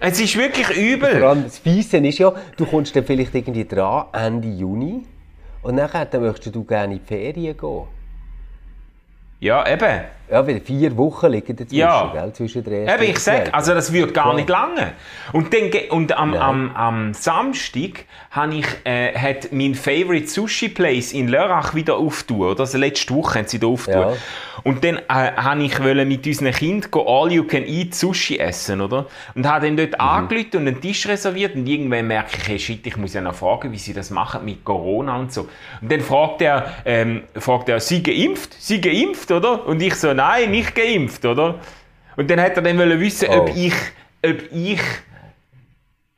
Es 0.00 0.20
ist 0.20 0.36
wirklich 0.36 0.70
übel. 0.76 1.18
Vor 1.18 1.28
allem 1.30 1.44
das 1.44 1.58
Fiese 1.58 1.98
ist 1.98 2.18
ja, 2.18 2.32
du 2.56 2.66
kommst 2.66 2.94
dann 2.94 3.04
vielleicht 3.04 3.34
irgendwie 3.34 3.64
dran, 3.64 4.06
Ende 4.12 4.48
Juni. 4.48 5.04
Und 5.62 5.74
nachher 5.74 6.06
dann 6.06 6.22
möchtest 6.22 6.54
du 6.54 6.64
gerne 6.64 6.94
in 6.94 7.00
die 7.00 7.04
Ferien 7.04 7.56
gehen. 7.56 7.84
Ja, 9.40 9.68
eben. 9.70 10.04
Ja, 10.30 10.46
weil 10.46 10.60
vier 10.60 10.96
Wochen 10.96 11.28
liegen 11.28 11.56
dazwischen, 11.56 11.78
Ja. 11.78 12.10
gell, 12.12 12.32
zwischen 12.34 12.62
der 12.64 12.82
ersten 12.84 12.94
Eben, 13.02 13.10
ich 13.10 13.16
und 13.16 13.22
sag, 13.22 13.34
zweiten. 13.36 13.54
also 13.54 13.74
das 13.74 13.92
würde 13.92 14.12
gar 14.12 14.34
nicht 14.34 14.48
lange. 14.48 14.92
Und, 15.32 15.54
dann, 15.54 15.70
und 15.90 16.12
am, 16.16 16.30
Nein. 16.32 16.40
am, 16.40 16.76
am 16.76 17.14
Samstag 17.14 18.04
habe 18.30 18.56
ich, 18.56 18.66
äh, 18.84 19.14
hat 19.16 19.52
mein 19.52 19.74
Favorite 19.74 20.26
Sushi 20.28 20.68
Place 20.68 21.12
in 21.12 21.28
Lörrach 21.28 21.74
wieder 21.74 21.96
aufgetan, 21.96 22.42
oder? 22.42 22.60
Also 22.60 22.76
letzte 22.78 23.14
Woche 23.14 23.38
haben 23.38 23.48
sie 23.48 23.58
da 23.58 23.66
aufgetan. 23.68 24.10
Ja. 24.12 24.16
Und 24.64 24.82
dann 24.84 24.96
äh, 24.96 25.02
habe 25.08 25.62
ich 25.62 25.82
wollte 25.82 26.04
mit 26.04 26.26
unseren 26.26 26.50
Kindern 26.52 26.90
go 26.90 27.04
All 27.06 27.32
You 27.32 27.44
Can 27.44 27.64
Eat 27.64 27.94
Sushi 27.94 28.38
essen, 28.38 28.80
oder? 28.80 29.06
Und 29.34 29.46
habe 29.46 29.64
dann 29.66 29.74
Mhm. 29.74 29.76
dort 29.90 30.00
angerufen 30.00 30.56
und 30.56 30.68
einen 30.68 30.80
Tisch 30.80 31.06
reserviert 31.08 31.54
und 31.54 31.66
irgendwann 31.66 32.06
merke 32.06 32.36
ich, 32.36 32.48
hey, 32.48 32.58
shit, 32.58 32.86
ich 32.86 32.96
muss 32.96 33.14
ja 33.14 33.20
noch 33.20 33.34
fragen, 33.34 33.70
wie 33.72 33.78
sie 33.78 33.92
das 33.94 34.10
machen 34.10 34.44
mit 34.44 34.64
Corona 34.64 35.16
und 35.16 35.32
so. 35.32 35.48
Und 35.80 35.90
dann 35.92 36.00
fragt 36.00 36.42
er, 36.42 36.74
ähm, 36.84 37.22
fragt 37.36 37.68
er, 37.68 37.80
sie 37.80 38.02
geimpft? 38.02 38.54
Sie 38.58 38.80
geimpft, 38.80 39.30
oder? 39.30 39.64
Und 39.66 39.80
ich 39.80 39.94
so, 39.94 40.12
nein, 40.18 40.50
nicht 40.50 40.74
geimpft, 40.74 41.24
oder? 41.24 41.60
Und 42.16 42.28
dann 42.30 42.40
hat 42.40 42.56
er 42.56 42.62
dann 42.62 42.76
wollen 42.78 43.00
wissen, 43.00 43.28
ob 43.28 43.48
Oh. 43.48 43.52
ich, 43.56 43.74
ob 44.24 44.42
ich, 44.52 44.80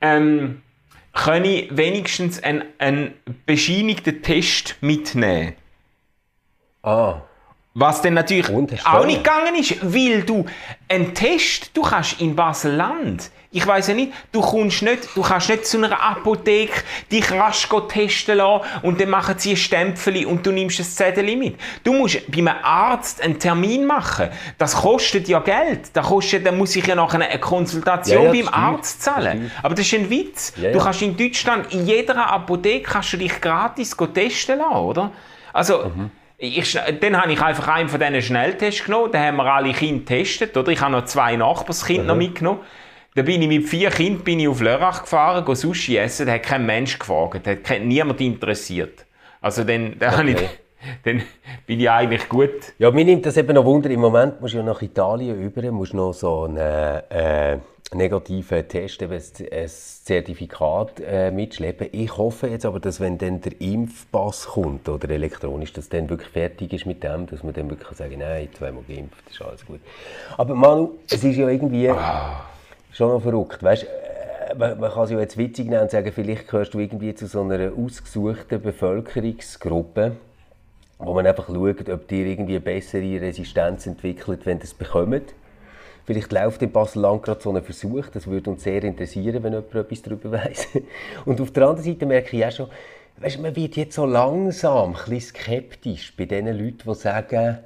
ähm, 0.01 0.63
kann 1.13 1.45
ich 1.45 1.77
wenigstens 1.77 2.43
einen, 2.43 2.65
einen 2.79 3.15
bescheinigten 3.45 4.23
Test 4.23 4.77
mitnehmen. 4.81 5.55
Ah, 6.83 7.21
Was 7.75 8.03
dann 8.03 8.15
natürlich 8.15 8.49
auch 8.85 9.07
nicht 9.07 9.23
gegangen 9.23 9.55
ist, 9.55 9.77
weil 9.83 10.23
du 10.23 10.45
einen 10.89 11.15
Test, 11.15 11.71
du 11.77 11.83
kannst 11.83 12.21
in 12.21 12.35
Basel-Land, 12.35 13.31
ich 13.53 13.65
weiß 13.67 13.89
ja 13.89 13.95
nicht, 13.95 14.13
du 14.33 14.41
kommst 14.41 14.83
nicht, 14.83 15.09
du 15.15 15.23
kannst 15.23 15.49
nicht 15.49 15.67
zu 15.67 15.79
einer 15.79 16.01
Apotheke 16.01 16.83
dich 17.11 17.31
rasch 17.33 17.69
testen 17.89 18.39
lassen 18.39 18.65
und 18.83 19.01
dann 19.01 19.11
machen 19.11 19.37
sie 19.39 19.53
ein 19.53 19.57
Stempel 19.57 20.25
und 20.27 20.45
du 20.47 20.53
nimmst 20.53 20.81
ein 20.81 20.85
Zettel 20.85 21.37
mit. 21.37 21.57
Du 21.85 21.93
musst 21.93 22.31
bei 22.31 22.39
einem 22.39 22.55
Arzt 22.63 23.21
einen 23.23 23.39
Termin 23.39 23.87
machen. 23.87 24.29
Das 24.59 24.75
kostet 24.77 25.29
ja 25.29 25.39
Geld. 25.41 25.91
Das 25.93 26.07
kostet, 26.07 26.47
dann 26.47 26.59
muss 26.59 26.75
ich 26.77 26.87
ja 26.87 26.95
nachher 26.95 27.21
eine 27.21 27.39
Konsultation 27.41 28.19
Ja, 28.19 28.25
ja, 28.27 28.31
beim 28.33 28.47
das. 28.47 28.55
Arzt 28.55 29.03
zahlen. 29.03 29.51
Aber 29.63 29.75
das 29.75 29.87
ist 29.87 29.95
ein 29.95 30.11
Witz. 30.11 30.53
Ja, 30.57 30.73
Du 30.73 30.79
kannst 30.79 31.03
in 31.03 31.17
Deutschland 31.17 31.73
in 31.73 31.87
jeder 31.87 32.31
Apotheke 32.31 32.89
kannst 32.91 33.13
du 33.13 33.17
dich 33.17 33.41
gratis 33.41 33.97
testen 34.15 34.59
lassen, 34.59 34.75
oder? 34.77 35.13
Also, 35.53 35.85
Mhm. 35.87 36.11
Ich, 36.43 36.79
dann 37.01 37.21
habe 37.21 37.33
ich 37.33 37.41
einfach 37.43 37.69
einen 37.69 37.89
von 37.89 38.01
diesen 38.01 38.23
Schnelltests 38.23 38.85
genommen, 38.85 39.13
dann 39.13 39.23
haben 39.27 39.37
wir 39.37 39.45
alle 39.45 39.73
Kinder 39.73 40.01
getestet, 40.01 40.57
oder? 40.57 40.73
Ich 40.73 40.81
habe 40.81 40.93
noch 40.93 41.05
zwei 41.05 41.37
Nachbarskinder 41.37 42.03
Mhm. 42.03 42.09
noch 42.09 42.17
mitgenommen. 42.17 42.61
Da 43.15 43.23
bin 43.23 43.43
ich 43.43 43.49
mit 43.49 43.69
vier 43.69 43.91
Kindern 43.91 44.25
bin 44.25 44.41
ich 44.41 44.49
auf 44.49 44.61
Lörrach 44.61 45.03
gefahren, 45.03 45.45
go 45.45 45.55
Sushi 45.55 45.97
essen, 45.99 46.27
da 46.27 46.33
hat 46.33 46.43
kein 46.45 46.65
Mensch 46.65 46.99
gefragt, 46.99 47.47
da 47.47 47.51
hat 47.51 47.83
niemand 47.83 48.21
interessiert. 48.21 49.05
Also 49.41 49.65
dann, 49.65 49.99
dann, 49.99 50.17
habe 50.17 50.31
ich, 50.31 50.37
Okay. 50.37 50.49
dann 51.05 51.23
bin 51.67 51.79
ich 51.81 51.91
eigentlich 51.91 52.27
gut. 52.29 52.73
Ja, 52.79 52.91
mir 52.91 53.05
nimmt 53.05 53.27
das 53.27 53.37
eben 53.37 53.55
noch 53.55 53.65
Wunder. 53.67 53.91
Im 53.91 54.01
Moment 54.01 54.41
musst 54.41 54.55
du 54.55 54.59
ja 54.59 54.65
nach 54.65 54.81
Italien 54.81 55.39
über, 55.43 55.71
musst 55.73 55.93
noch 55.93 56.13
so 56.15 56.45
einen 56.45 56.57
äh, 56.57 57.59
negativen 57.93 58.67
Test, 58.69 59.03
eben 59.03 59.13
ein 59.13 59.23
ein 59.53 59.69
Zertifikat 59.69 61.01
äh, 61.01 61.31
mitschleppen. 61.31 61.89
Ich 61.93 62.17
hoffe 62.17 62.49
jetzt 62.49 62.65
aber, 62.65 62.81
dass 62.81 63.01
wenn 63.01 63.19
dann 63.19 63.41
der 63.41 63.61
Impfpass 63.61 64.47
kommt 64.47 64.89
oder 64.89 65.11
elektronisch, 65.11 65.73
dass 65.73 65.89
dann 65.89 66.09
wirklich 66.09 66.29
fertig 66.29 66.73
ist 66.73 66.87
mit 66.87 67.03
dem, 67.03 67.27
dass 67.27 67.43
man 67.43 67.53
dann 67.53 67.69
wirklich 67.69 67.89
kann 67.89 67.97
sagen 67.97 68.19
nein, 68.19 68.49
zweimal 68.53 68.85
geimpft, 68.87 69.29
ist 69.29 69.43
alles 69.43 69.67
gut. 69.67 69.81
Aber 70.37 70.55
Manu, 70.55 70.99
es 71.11 71.23
ist 71.25 71.37
ja 71.37 71.49
irgendwie 71.49 71.91
schon 72.93 73.09
noch 73.09 73.23
verrückt, 73.23 73.63
weißt? 73.63 73.85
äh, 73.85 74.55
Man, 74.55 74.79
man 74.79 74.91
kann 74.91 75.05
es 75.05 75.11
ja 75.11 75.19
jetzt 75.19 75.37
witzig 75.37 75.69
nennen 75.69 75.83
und 75.83 75.91
sagen, 75.91 76.13
vielleicht 76.13 76.49
gehörst 76.49 76.75
du 76.75 76.79
irgendwie 76.79 77.15
zu 77.15 77.27
so 77.27 77.43
einer 77.43 77.73
ausgesuchten 77.77 78.61
Bevölkerungsgruppe 78.63 80.13
wo 81.03 81.15
man 81.15 81.27
einfach 81.27 81.47
schaut, 81.47 81.89
ob 81.89 82.09
die 82.09 82.31
irgendwie 82.31 82.57
eine 82.57 82.61
bessere 82.61 83.21
Resistenz 83.21 83.87
entwickelt, 83.87 84.45
wenn 84.45 84.59
das 84.59 84.75
bekommt. 84.75 85.35
Vielleicht 86.05 86.33
läuft 86.33 86.63
in 86.63 86.73
Basel-Land 86.73 87.23
gerade 87.23 87.41
so 87.41 87.55
ein 87.55 87.63
Versuch, 87.63 88.09
das 88.09 88.27
würde 88.27 88.51
uns 88.51 88.65
sehr 88.65 88.83
interessieren, 88.83 89.43
wenn 89.43 89.53
jemand 89.53 89.75
etwas 89.75 90.03
darüber 90.03 90.33
weiß. 90.45 90.69
Und 91.25 91.41
auf 91.41 91.51
der 91.53 91.69
anderen 91.69 91.85
Seite 91.85 92.07
merke 92.07 92.37
ich 92.37 92.45
auch 92.45 92.53
schon, 92.53 92.69
weißt, 93.19 93.41
man 93.41 93.55
wird 93.55 93.77
jetzt 93.77 93.95
so 93.95 94.07
langsam 94.07 94.97
ein 94.97 95.21
skeptisch 95.21 96.15
bei 96.17 96.25
den 96.25 96.47
Leuten, 96.47 96.83
die 96.85 96.95
sagen, 96.95 97.59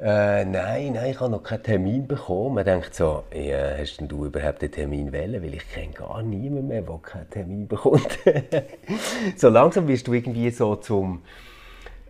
äh, 0.00 0.44
nein, 0.44 0.94
nein, 0.94 1.10
ich 1.12 1.20
habe 1.20 1.30
noch 1.30 1.44
keinen 1.44 1.62
Termin 1.62 2.08
bekommen. 2.08 2.56
Man 2.56 2.64
denkt 2.64 2.92
so, 2.92 3.22
ja, 3.32 3.78
hast 3.78 3.98
denn 3.98 4.08
du 4.08 4.26
überhaupt 4.26 4.60
einen 4.60 4.72
Termin 4.72 5.12
wählen? 5.12 5.40
Weil 5.40 5.54
ich 5.54 5.68
kenne 5.72 5.92
gar 5.92 6.22
niemanden 6.22 6.66
mehr, 6.68 6.82
der 6.82 6.98
keinen 6.98 7.30
Termin 7.30 7.68
bekommt. 7.68 8.18
so 9.36 9.48
langsam 9.48 9.86
wirst 9.86 10.08
du 10.08 10.12
irgendwie 10.12 10.50
so 10.50 10.74
zum 10.74 11.22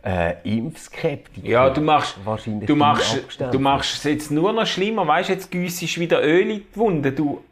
äh, 0.04 0.34
Impfskeptiker. 0.44 1.46
Ja, 1.46 1.70
du 1.70 1.80
machst, 1.80 2.16
Wahrscheinlich 2.24 2.66
du 2.66 2.76
machst, 2.76 3.24
du 3.38 3.58
machst 3.58 3.96
es 3.96 4.04
jetzt 4.04 4.30
nur 4.30 4.52
noch 4.52 4.66
schlimmer, 4.66 5.06
weißt 5.06 5.28
du, 5.28 5.32
jetzt 5.34 5.50
güssest 5.50 5.98
wieder 5.98 6.22
Öl 6.22 6.50
in 6.50 6.58
die 6.58 6.66
Wunde, 6.74 7.12
du, 7.12 7.42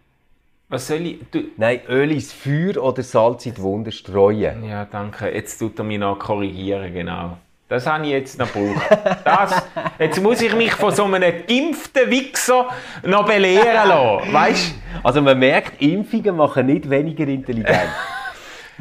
was 0.68 0.86
soll 0.86 1.06
ich, 1.06 1.18
du, 1.30 1.44
Nein, 1.56 1.80
Öl 1.88 2.10
ins 2.12 2.32
Feuer 2.32 2.82
oder 2.82 3.02
Salz 3.02 3.46
in 3.46 3.54
die 3.54 3.62
Wunde 3.62 3.92
streuen. 3.92 4.64
Ja, 4.64 4.84
danke. 4.84 5.32
Jetzt 5.32 5.58
tut 5.58 5.78
er 5.78 5.84
mich 5.84 5.98
noch 5.98 6.18
korrigieren, 6.18 6.92
genau. 6.92 7.36
Das 7.68 7.86
habe 7.86 8.04
ich 8.04 8.10
jetzt 8.10 8.36
noch 8.36 8.52
gebraucht. 8.52 8.84
Das, 9.24 9.62
jetzt 10.00 10.20
muss 10.20 10.42
ich 10.42 10.52
mich 10.56 10.72
von 10.72 10.92
so 10.92 11.04
einem 11.04 11.22
geimpften 11.22 12.10
Wichser 12.10 12.68
noch 13.04 13.24
belehren 13.24 13.88
lassen. 13.88 14.32
Weißt 14.32 14.74
Also 15.04 15.22
man 15.22 15.38
merkt, 15.38 15.80
Impfungen 15.80 16.36
machen 16.36 16.66
nicht 16.66 16.90
weniger 16.90 17.28
intelligent. 17.28 17.90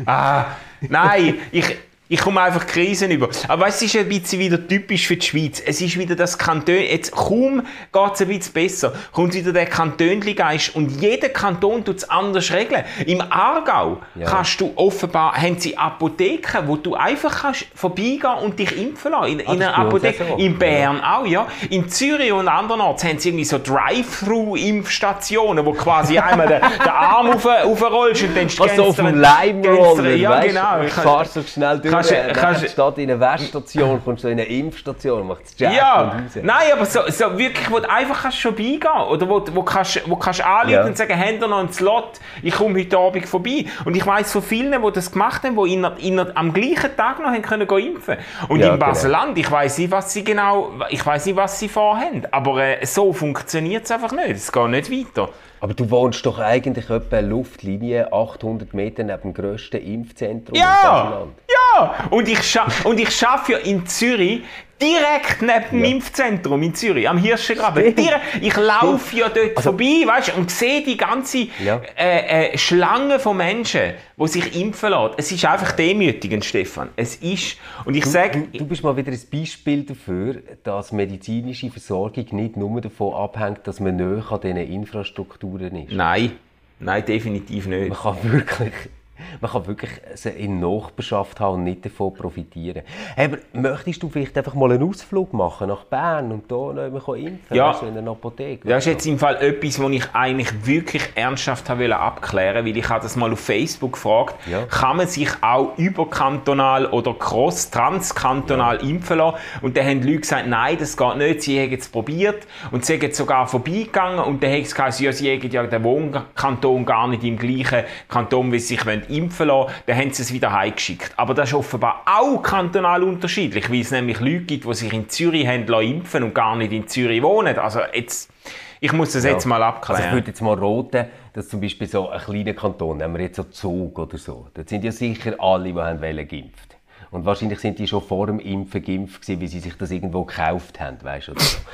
Ah, 0.05 0.45
nein, 0.81 1.35
ich, 1.51 1.77
ich 2.11 2.19
komme 2.19 2.41
einfach 2.41 2.65
Krisen 2.65 3.11
über. 3.11 3.29
Aber 3.47 3.65
weißt, 3.67 3.83
es 3.83 3.93
ist 3.93 4.01
ein 4.01 4.09
bisschen 4.09 4.39
wieder 4.39 4.67
typisch 4.67 5.05
für 5.05 5.15
die 5.15 5.25
Schweiz. 5.25 5.61
Es 5.63 5.79
ist 5.79 5.95
wieder 5.97 6.15
das 6.15 6.39
Kanton, 6.39 6.73
jetzt 6.75 7.11
kaum 7.11 7.61
geht 7.93 8.13
es 8.15 8.21
ein 8.21 8.27
bisschen 8.29 8.53
besser, 8.53 8.93
kommt 9.11 9.35
wieder 9.35 9.53
der 9.53 9.67
Kantönli-Geist 9.67 10.75
und 10.75 10.99
jeder 11.01 11.29
Kanton 11.29 11.85
tut 11.85 11.97
es 11.97 12.09
anders 12.09 12.51
regeln. 12.51 12.83
Im 13.05 13.21
Aargau 13.21 13.99
Ja. 14.15 14.25
kannst 14.25 14.59
du 14.59 14.71
offenbar, 14.75 15.35
haben 15.39 15.59
sie 15.59 15.77
Apotheken, 15.77 16.63
wo 16.67 16.77
du 16.77 16.95
einfach 16.95 17.43
kannst 17.43 17.67
vorbeigehen 17.75 18.39
und 18.43 18.57
dich 18.57 18.75
impfen 18.75 19.11
lassen. 19.11 19.33
In, 19.33 19.39
in 19.41 19.47
Ah, 19.47 19.55
das 19.55 19.67
einer 19.67 19.77
Apotheke. 19.77 20.23
In 20.39 20.57
Bern 20.57 21.01
auch, 21.03 21.27
ja. 21.27 21.45
In 21.69 21.89
Zürich 21.89 22.31
und 22.31 22.47
andernorts 22.47 23.03
haben 23.03 23.19
sie 23.19 23.29
irgendwie 23.29 23.45
so 23.45 23.59
Drive-Thru-Impfstationen, 23.59 25.63
wo 25.65 25.73
quasi 25.73 26.17
einmal 26.17 26.47
den, 26.47 26.61
den 26.61 26.89
Arm 26.89 27.29
auf, 27.29 27.45
aufrollst 27.45 28.23
und 28.23 28.35
dann 28.35 28.45
Was 28.45 28.55
so 28.55 28.63
scannst 28.63 28.79
auf 28.79 28.95
du- 28.95 29.03
dem 29.03 29.19
Leimroller, 29.19 29.93
scannst 29.93 29.99
du- 29.99 30.15
Ja, 30.17 30.39
genau. 30.39 30.81
Ich 30.85 30.93
fahr 30.93 31.25
so 31.25 31.41
schnell 31.43 31.77
durch, 31.79 31.98
kannst- 32.07 32.11
kannst, 32.39 32.41
kannst- 32.61 32.69
statt 32.73 32.97
in 32.97 33.11
eine 33.11 33.19
Weststation, 33.19 34.01
kommst 34.03 34.23
du 34.23 34.27
in 34.27 34.39
eine 34.39 34.47
Impfstation, 34.47 35.27
machst 35.27 35.43
das 35.45 35.59
Jack 35.59 35.73
Ja, 35.73 36.21
nein, 36.41 36.55
aber 36.73 36.85
so, 36.85 37.01
so 37.07 37.37
wirklich, 37.37 37.69
wo 37.71 37.79
du 37.79 37.89
einfach 37.89 38.23
kannst 38.23 38.39
schon 38.39 38.55
beigehen 38.55 38.79
oder 39.09 39.27
wo, 39.29 39.43
wo 39.53 39.63
kannst, 39.63 40.01
wo 40.09 40.15
kannst 40.15 40.43
anrufen 40.43 40.69
Ja. 40.71 40.85
und 40.85 40.97
sagen, 40.97 41.17
habt 41.19 41.41
ihr 41.41 41.47
noch 41.47 41.59
einen 41.59 41.71
Slot, 41.71 42.19
ich 42.41 42.53
komme 42.55 42.79
heute 42.79 42.97
Abend 42.97 43.27
vorbei. 43.27 43.65
Und 43.85 43.95
ich 43.95 44.05
weiss 44.05 44.31
von 44.31 44.41
vielen, 44.41 44.81
die 44.81 44.91
das 44.91 45.11
gemacht 45.11 45.43
haben, 45.43 45.55
die 45.63 45.73
inner, 45.73 45.95
inner, 45.99 46.27
am 46.35 46.53
gleichen 46.53 46.95
Tag 46.95 47.19
noch 47.19 47.27
haben 47.27 47.41
können 47.41 47.67
gehen 47.67 47.95
impfen 47.95 48.17
Und 48.47 48.59
Ja, 48.59 48.67
in 48.67 48.73
genau. 48.73 48.85
Basel-Land, 48.85 49.37
ich 49.37 49.49
weiss 49.51 49.77
nicht, 49.77 49.91
was 49.91 50.13
sie 50.13 50.23
genau, 50.23 50.71
ich 50.89 51.05
weiss 51.05 51.25
nicht, 51.25 51.35
was 51.35 51.59
sie 51.59 51.69
vorhaben, 51.69 52.25
aber 52.31 52.61
äh, 52.63 52.85
so 52.85 53.13
funktioniert 53.13 53.85
es 53.85 53.91
einfach 53.91 54.11
nicht, 54.11 54.29
es 54.31 54.51
geht 54.51 54.67
nicht 54.69 54.91
weiter. 54.91 55.29
Aber 55.61 55.73
du 55.73 55.89
wohnst 55.89 56.25
doch 56.25 56.39
eigentlich 56.39 56.89
etwa 56.89 57.19
Luftlinie 57.19 58.13
800 58.13 58.73
Meter 58.73 59.03
neben 59.03 59.21
dem 59.21 59.33
grössten 59.33 59.77
Impfzentrum 59.77 60.55
in 60.55 60.61
Ja! 60.61 60.81
Basel-Land. 60.81 61.33
Ja! 61.49 62.07
Und 62.09 62.27
ich, 62.27 62.43
scha 62.43 62.67
und 62.83 62.99
ich 62.99 63.27
arbeite 63.27 63.51
ja 63.53 63.57
in 63.59 63.85
Zürich 63.85 64.41
direkt 64.81 65.41
neben 65.41 65.69
dem 65.71 65.83
Ja. 65.83 65.91
Impfzentrum 65.91 66.63
in 66.63 66.73
Zürich, 66.73 67.07
am 67.09 67.17
Hirschengraben. 67.17 67.95
Direkt- 67.95 68.21
Ich 68.41 68.55
laufe 68.55 69.15
ja 69.17 69.29
dort 69.29 69.61
vorbei, 69.61 70.03
weißt 70.05 70.35
und 70.35 70.49
sehe 70.51 70.81
die 70.83 70.97
ganze 70.97 71.47
Ja. 71.63 71.81
äh, 71.97 72.53
äh, 72.53 72.57
Schlange 72.57 73.19
von 73.19 73.37
Menschen, 73.37 73.93
die 74.17 74.27
sich 74.27 74.59
impfen 74.59 74.89
lassen. 74.91 75.13
Es 75.17 75.31
ist 75.31 75.43
einfach 75.45 75.71
demütigend, 75.73 76.45
Stefan. 76.45 76.89
Es 76.95 77.15
ist, 77.17 77.57
und 77.85 77.95
ich 77.95 78.05
sage, 78.05 78.47
Du, 78.51 78.59
du 78.59 78.65
bist 78.65 78.83
mal 78.83 78.95
wieder 78.95 79.11
ein 79.11 79.21
Beispiel 79.31 79.83
dafür, 79.83 80.35
dass 80.63 80.91
medizinische 80.91 81.69
Versorgung 81.69 82.25
nicht 82.31 82.55
nur 82.57 82.79
davon 82.81 83.13
abhängt, 83.13 83.61
dass 83.67 83.79
man 83.79 83.95
näher 83.97 84.23
an 84.29 84.41
diesen 84.41 84.57
Infrastrukturen 84.57 85.75
ist. 85.75 85.91
nein, 85.91 86.31
nein, 86.79 87.03
definitiv 87.05 87.67
nicht. 87.67 87.89
Man 87.89 87.97
kann 87.97 88.17
wirklich, 88.23 88.73
man 89.41 89.51
kann 89.51 89.67
wirklich 89.67 89.91
in 90.37 90.59
Nachbarschaft 90.59 91.39
haben 91.39 91.55
und 91.55 91.63
nicht 91.63 91.85
davon 91.85 92.13
profitieren. 92.13 92.83
Hey, 93.15 93.25
aber 93.25 93.37
möchtest 93.53 94.03
du 94.03 94.09
vielleicht 94.09 94.37
einfach 94.37 94.53
mal 94.53 94.71
einen 94.71 94.87
Ausflug 94.87 95.33
machen 95.33 95.67
nach 95.67 95.83
Bern 95.85 96.31
und 96.31 96.51
da 96.51 96.55
noch 96.73 97.15
impfen? 97.15 97.55
Ja. 97.55 97.73
Du, 97.73 97.85
in 97.85 97.97
einer 97.97 98.11
Apotheke? 98.11 98.67
Das 98.67 98.85
ist 98.85 98.91
jetzt 98.91 99.05
im 99.05 99.17
Fall 99.19 99.35
etwas, 99.37 99.81
was 99.81 99.91
ich 99.91 100.05
eigentlich 100.13 100.65
wirklich 100.65 101.03
ernsthaft 101.15 101.69
habe 101.69 101.81
wollen 101.81 101.93
abklären 101.93 102.65
weil 102.65 102.75
ich 102.75 102.89
habe 102.89 103.01
das 103.01 103.15
mal 103.15 103.31
auf 103.31 103.39
Facebook 103.39 103.93
gefragt, 103.93 104.35
Ja. 104.49 104.65
kann 104.65 104.97
man 104.97 105.07
sich 105.07 105.29
auch 105.41 105.77
überkantonal 105.77 106.85
oder 106.87 107.13
cross, 107.13 107.69
transkantonal 107.69 108.77
impfen 108.77 109.17
lassen? 109.17 109.37
Und 109.61 109.77
dann 109.77 109.85
haben 109.85 110.01
die 110.01 110.07
Leute 110.07 110.21
gesagt, 110.21 110.47
nein, 110.47 110.77
das 110.79 110.97
geht 110.97 111.17
nicht, 111.17 111.41
sie 111.43 111.59
haben 111.61 111.73
es 111.73 111.89
probiert 111.89 112.47
und 112.71 112.85
sie 112.85 112.97
sind 112.99 113.15
sogar 113.15 113.47
vorbeigegangen 113.47 114.19
und 114.19 114.43
dann 114.43 114.51
haben 114.51 114.63
sie 114.63 114.71
gesagt, 114.71 114.99
ja, 114.99 115.11
sie 115.11 115.31
haben 115.31 115.49
ja 115.49 115.63
den 115.65 115.83
Wohnkanton 115.83 116.85
gar 116.85 117.07
nicht 117.07 117.23
im 117.23 117.37
gleichen 117.37 117.83
Kanton, 118.07 118.51
wie 118.51 118.59
sie 118.59 118.75
sich 118.75 118.85
wollen 118.85 119.03
impfen 119.09 119.47
lassen 119.47 119.71
dann 119.85 119.97
haben 119.97 120.11
sie 120.11 120.21
es 120.21 120.33
wieder 120.33 120.51
heimgeschickt. 120.51 121.13
Aber 121.17 121.33
das 121.33 121.49
ist 121.49 121.55
offenbar 121.55 122.03
auch 122.05 122.41
kantonal 122.41 123.03
unterschiedlich, 123.03 123.69
weil 123.69 123.81
es 123.81 123.91
nämlich 123.91 124.19
Leute 124.19 124.41
gibt, 124.41 124.65
die 124.65 124.73
sich 124.73 124.93
in 124.93 125.09
Zürich 125.09 125.47
haben 125.47 125.67
lassen 125.67 125.87
impfen 125.87 126.23
und 126.23 126.33
gar 126.33 126.55
nicht 126.55 126.71
in 126.71 126.87
Zürich 126.87 127.21
wohnen. 127.21 127.57
Also 127.57 127.81
jetzt, 127.93 128.31
ich 128.79 128.93
muss 128.93 129.13
das 129.13 129.23
jetzt 129.23 129.45
mal 129.45 129.61
Also 129.61 129.77
ich 129.77 129.89
abklären. 129.89 130.13
würde 130.13 130.27
jetzt 130.27 130.41
mal 130.41 130.57
roten, 130.57 131.05
dass 131.33 131.49
zum 131.49 131.61
Beispiel 131.61 131.87
so 131.87 132.09
ein 132.09 132.19
kleiner 132.19 132.53
Kanton, 132.53 132.97
nehmen 132.97 133.15
wir 133.15 133.21
jetzt 133.21 133.37
so 133.37 133.43
Zug 133.43 133.99
oder 133.99 134.17
so, 134.17 134.47
dort 134.53 134.69
sind 134.69 134.83
ja 134.83 134.91
sicher 134.91 135.35
alle, 135.39 135.73
die 135.73 135.79
haben 135.79 136.01
wollen, 136.01 136.27
geimpft. 136.27 136.75
Und 137.11 137.25
wahrscheinlich 137.25 137.59
sind 137.59 137.79
die 137.79 137.87
schon 137.87 138.01
vor 138.03 138.27
dem 138.27 138.39
Impfen 138.39 138.83
geimpft 138.83 139.21
gewesen, 139.21 139.41
weil 139.41 139.47
sie 139.47 139.59
sich 139.59 139.75
das 139.75 139.89
irgendwo 139.89 140.23
gekauft 140.25 140.79
haben, 140.79 140.97
weißt 141.01 141.29
du, 141.29 141.33
so. 141.37 141.57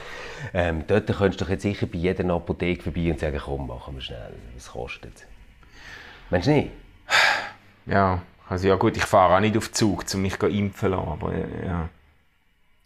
Ähm, 0.53 0.83
dort 0.85 1.07
könntest 1.07 1.41
du 1.41 1.45
doch 1.45 1.49
jetzt 1.49 1.63
sicher 1.63 1.87
bei 1.87 1.97
jeder 1.97 2.31
Apotheke 2.31 2.83
vorbei 2.83 3.09
und 3.09 3.19
sagen, 3.19 3.39
komm, 3.43 3.67
machen 3.67 3.95
wir 3.95 4.01
schnell, 4.01 4.33
was 4.53 4.67
kostet 4.71 5.15
es? 5.15 5.23
Meinst 6.29 6.47
du 6.47 6.51
nicht? 6.51 6.69
Ja, 7.85 8.21
also 8.49 8.67
ja 8.67 8.75
gut, 8.75 8.95
ich 8.97 9.05
fahre 9.05 9.35
auch 9.35 9.39
nicht 9.39 9.57
auf 9.57 9.71
Zug, 9.71 10.03
um 10.13 10.21
mich 10.21 10.37
zu 10.39 10.47
impfen 10.47 10.79
zu 10.79 10.87
lassen, 10.87 11.07
aber 11.07 11.33
äh, 11.33 11.65
ja. 11.65 11.89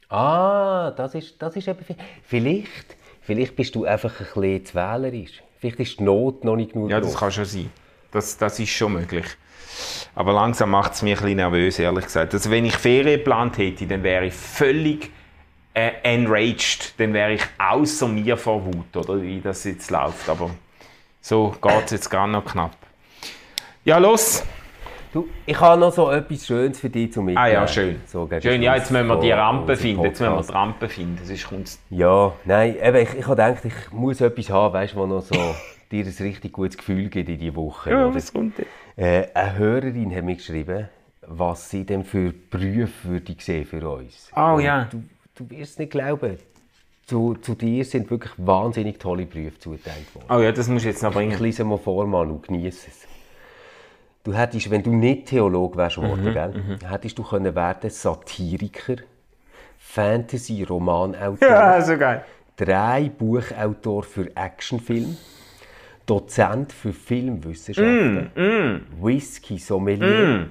Ah, 0.09 0.91
das 0.91 1.15
ist, 1.15 1.41
das 1.41 1.55
ist 1.55 1.67
eben... 1.67 1.79
vi- 1.87 1.95
Vielleicht, 2.25 2.95
vielleicht 3.21 3.55
bist 3.55 3.75
du 3.75 3.85
einfach 3.85 4.19
ein 4.19 4.25
bisschen 4.25 4.65
zu 4.65 4.75
wählerisch. 4.75 5.43
Vielleicht 5.59 5.79
ist 5.79 5.99
die 5.99 6.03
Not 6.03 6.43
noch 6.43 6.55
nicht 6.55 6.73
genug 6.73 6.89
Ja, 6.89 6.99
das 6.99 7.11
groß. 7.11 7.19
kann 7.19 7.31
schon 7.31 7.45
sein. 7.45 7.71
Das, 8.11 8.37
das 8.37 8.59
ist 8.59 8.69
schon 8.69 8.93
möglich. 8.93 9.25
Aber 10.15 10.33
langsam 10.33 10.71
macht 10.71 10.93
es 10.93 11.01
mich 11.03 11.13
ein 11.17 11.21
bisschen 11.21 11.35
nervös, 11.37 11.77
ehrlich 11.79 12.05
gesagt. 12.05 12.33
Also 12.33 12.49
wenn 12.49 12.65
ich 12.65 12.75
Ferien 12.75 13.19
geplant 13.19 13.57
hätte, 13.57 13.85
dann 13.85 14.01
wäre 14.01 14.25
ich 14.25 14.33
völlig 14.33 15.11
äh, 15.75 15.91
enraged. 16.03 16.95
Dann 16.99 17.13
wäre 17.13 17.33
ich 17.33 17.43
außer 17.59 18.07
mir 18.07 18.35
vor 18.35 18.65
Wut, 18.65 18.95
oder 18.97 19.21
wie 19.21 19.39
das 19.41 19.63
jetzt 19.65 19.91
läuft. 19.91 20.27
Aber 20.27 20.49
so 21.21 21.55
geht 21.61 21.85
es 21.85 21.91
jetzt 21.91 22.09
gerade 22.09 22.31
noch 22.31 22.45
knapp. 22.45 22.75
Ja, 23.85 23.97
los! 23.99 24.43
Du, 25.11 25.27
ich 25.47 25.59
habe 25.59 25.79
noch 25.81 25.91
so 25.91 26.11
etwas 26.11 26.45
Schönes 26.45 26.79
für 26.79 26.89
dich 26.89 27.17
Ah 27.17 27.21
Mitnehmen. 27.21 27.51
ja, 27.51 27.67
schön. 27.67 27.99
So 28.05 28.29
schön, 28.41 28.61
ja, 28.61 28.75
jetzt 28.75 28.91
müssen 28.91 29.07
wir 29.07 29.19
die 29.19 29.31
Rampe 29.31 29.75
finden. 29.75 30.03
Jetzt 30.03 30.19
müssen 30.19 30.35
wir 30.35 30.43
die 30.43 30.51
Rampe 30.51 30.87
finden. 30.87 31.17
Das 31.19 31.29
ist 31.29 31.47
Kunst. 31.47 31.81
Ja, 31.89 32.31
nein, 32.45 32.75
eben, 32.79 32.97
ich, 32.97 33.15
ich 33.15 33.27
habe 33.27 33.35
gedacht, 33.35 33.65
ich 33.65 33.91
muss 33.91 34.21
etwas 34.21 34.49
haben, 34.51 34.73
weißt, 34.73 34.95
wo 34.95 35.07
noch 35.07 35.21
so 35.21 35.33
dir 35.91 36.05
ein 36.05 36.13
richtig 36.19 36.51
gutes 36.53 36.77
Gefühl 36.77 37.09
gibt 37.09 37.27
in 37.27 37.39
die 37.39 37.55
Woche. 37.55 37.89
oder? 37.89 38.21
kommt 38.31 38.59
jetzt? 38.59 38.69
Äh, 38.97 39.27
eine 39.33 39.57
Hörerin 39.57 40.15
hat 40.15 40.23
mir 40.25 40.35
geschrieben, 40.35 40.89
was 41.25 41.71
sie 41.71 41.85
denn 41.85 42.03
für 42.03 42.31
Berufe 42.31 43.09
würde 43.09 43.35
sehen 43.39 43.65
für 43.65 43.89
uns. 43.89 44.31
Oh 44.35 44.55
Und 44.55 44.61
ja. 44.61 44.87
Du, 44.91 45.03
du 45.35 45.49
wirst 45.49 45.71
es 45.73 45.79
nicht 45.79 45.91
glauben. 45.91 46.37
Zu, 47.07 47.33
zu 47.41 47.55
dir 47.55 47.83
sind 47.83 48.11
wirklich 48.11 48.33
wahnsinnig 48.37 48.99
tolle 48.99 49.25
Berufe 49.25 49.57
zugeteilt 49.57 50.13
worden. 50.13 50.27
Oh 50.29 50.39
ja, 50.43 50.51
das 50.51 50.67
musst 50.67 50.85
du 50.85 50.89
jetzt 50.89 51.01
noch 51.01 51.09
Ich 51.09 51.15
bringen. 51.15 51.39
lese 51.39 51.63
mal 51.63 51.79
vor, 51.79 52.05
Manu, 52.05 52.37
genieße 52.37 52.89
es. 52.89 53.08
Du 54.23 54.33
hättest, 54.33 54.69
wenn 54.69 54.83
du 54.83 54.91
nicht 54.93 55.27
Theologe 55.27 55.77
wärst 55.77 55.97
Mhm, 55.97 56.07
worden, 56.09 56.33
gell, 56.33 56.77
hättest 56.89 57.17
du 57.17 57.23
können 57.23 57.55
werden 57.55 57.89
Satiriker, 57.89 58.97
Fantasy-Romanautor, 59.77 61.47
Ja, 61.47 61.81
so 61.81 61.97
geil. 61.97 62.23
drei 62.57 63.09
Buchautor 63.17 64.03
für 64.03 64.35
Actionfilm, 64.35 65.17
Dozent 66.05 66.73
für 66.73 66.91
Filmwissenschaften, 66.93 68.31
Mm, 68.35 69.03
Whisky-Sommelier. 69.03 70.47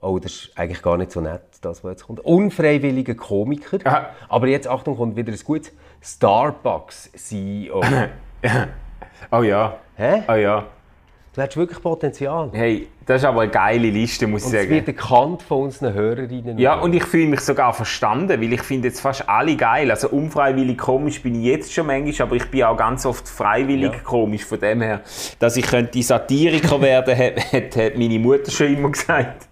Oh, 0.00 0.18
das 0.20 0.32
ist 0.32 0.52
eigentlich 0.58 0.80
gar 0.80 0.96
nicht 0.96 1.10
so 1.10 1.20
nett, 1.20 1.42
das, 1.60 1.82
was 1.82 1.90
jetzt 1.90 2.06
kommt. 2.06 2.20
Unfreiwilliger 2.20 3.14
Komiker. 3.16 3.78
Aha. 3.84 4.10
Aber 4.28 4.46
jetzt, 4.46 4.68
Achtung, 4.68 4.96
kommt 4.96 5.16
wieder 5.16 5.32
ein 5.32 5.38
gutes 5.44 5.72
Starbucks-CEO. 6.02 7.82
Oh 9.32 9.42
ja. 9.42 9.76
Hä? 9.96 10.22
Oh 10.28 10.34
ja. 10.34 10.64
Du 11.38 11.44
hast 11.44 11.56
wirklich 11.56 11.80
Potenzial. 11.80 12.50
Hey, 12.52 12.88
das 13.06 13.22
ist 13.22 13.24
aber 13.24 13.42
eine 13.42 13.50
geile 13.52 13.90
Liste, 13.90 14.26
muss 14.26 14.42
ich 14.42 14.48
Und 14.48 14.54
es 14.56 14.60
sagen. 14.62 14.70
wird 14.74 14.88
erkannt 14.88 15.40
von 15.42 15.62
unseren 15.62 15.94
Hörerinnen. 15.94 16.58
Ja, 16.58 16.80
und 16.80 16.92
ich 16.92 17.04
fühle 17.04 17.28
mich 17.28 17.38
sogar 17.42 17.72
verstanden, 17.72 18.40
weil 18.42 18.52
ich 18.52 18.62
finde 18.62 18.88
jetzt 18.88 19.00
fast 19.00 19.28
alle 19.28 19.54
geil. 19.54 19.88
Also 19.88 20.08
unfreiwillig 20.08 20.76
komisch 20.76 21.22
bin 21.22 21.36
ich 21.36 21.44
jetzt 21.46 21.72
schon 21.72 21.86
manchmal, 21.86 22.26
aber 22.26 22.34
ich 22.34 22.44
bin 22.50 22.64
auch 22.64 22.76
ganz 22.76 23.06
oft 23.06 23.28
freiwillig 23.28 23.92
Ja. 23.92 23.98
komisch. 24.00 24.44
Von 24.46 24.58
dem 24.58 24.80
her, 24.80 25.00
dass 25.38 25.56
ich 25.56 25.64
könnte 25.64 26.02
Satiriker 26.02 26.80
werden, 26.82 27.16
hat, 27.16 27.52
hat, 27.52 27.76
hat 27.76 27.96
meine 27.96 28.18
Mutter 28.18 28.50
schon 28.50 28.74
immer 28.74 28.90
gesagt. 28.90 29.46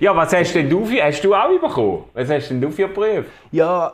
Ja, 0.00 0.16
was 0.16 0.32
hast 0.32 0.54
denn 0.54 0.70
du 0.70 0.86
für, 0.86 1.02
hast 1.04 1.20
du 1.22 1.34
auch 1.34 1.60
bekommen? 1.60 2.04
Was 2.14 2.30
hast 2.30 2.48
denn 2.48 2.58
du 2.62 2.70
für 2.70 2.88
Prüfe? 2.88 3.26
Ja, 3.50 3.92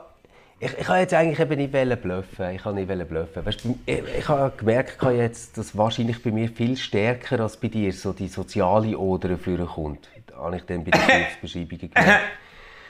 ich, 0.61 0.79
ich 0.79 0.89
habe 0.89 0.99
jetzt 0.99 1.15
eigentlich 1.15 1.39
eben 1.39 1.57
nicht 1.57 2.03
bluffen. 2.03 2.51
Ich 2.51 2.65
habe 2.65 2.75
nicht 2.75 3.09
bluffen. 3.09 3.47
Weißt, 3.47 3.65
ich, 3.87 4.03
ich 4.19 4.29
habe 4.29 4.53
gemerkt 4.57 5.03
jetzt, 5.03 5.57
dass 5.57 5.77
wahrscheinlich 5.77 6.23
bei 6.23 6.31
mir 6.31 6.49
viel 6.49 6.77
stärker 6.77 7.41
als 7.41 7.57
bei 7.57 7.69
dir 7.69 7.93
so 7.93 8.13
die 8.13 8.29
soziale 8.29 8.99
Oder 8.99 9.39
vorkommt. 9.39 10.09
Da 10.27 10.37
habe 10.37 10.57
ich 10.57 10.63
dann 10.65 10.85
bei 10.85 10.91
den 10.91 11.07
Berufsbeschreibungen 11.07 11.91
gemerkt. 11.91 12.25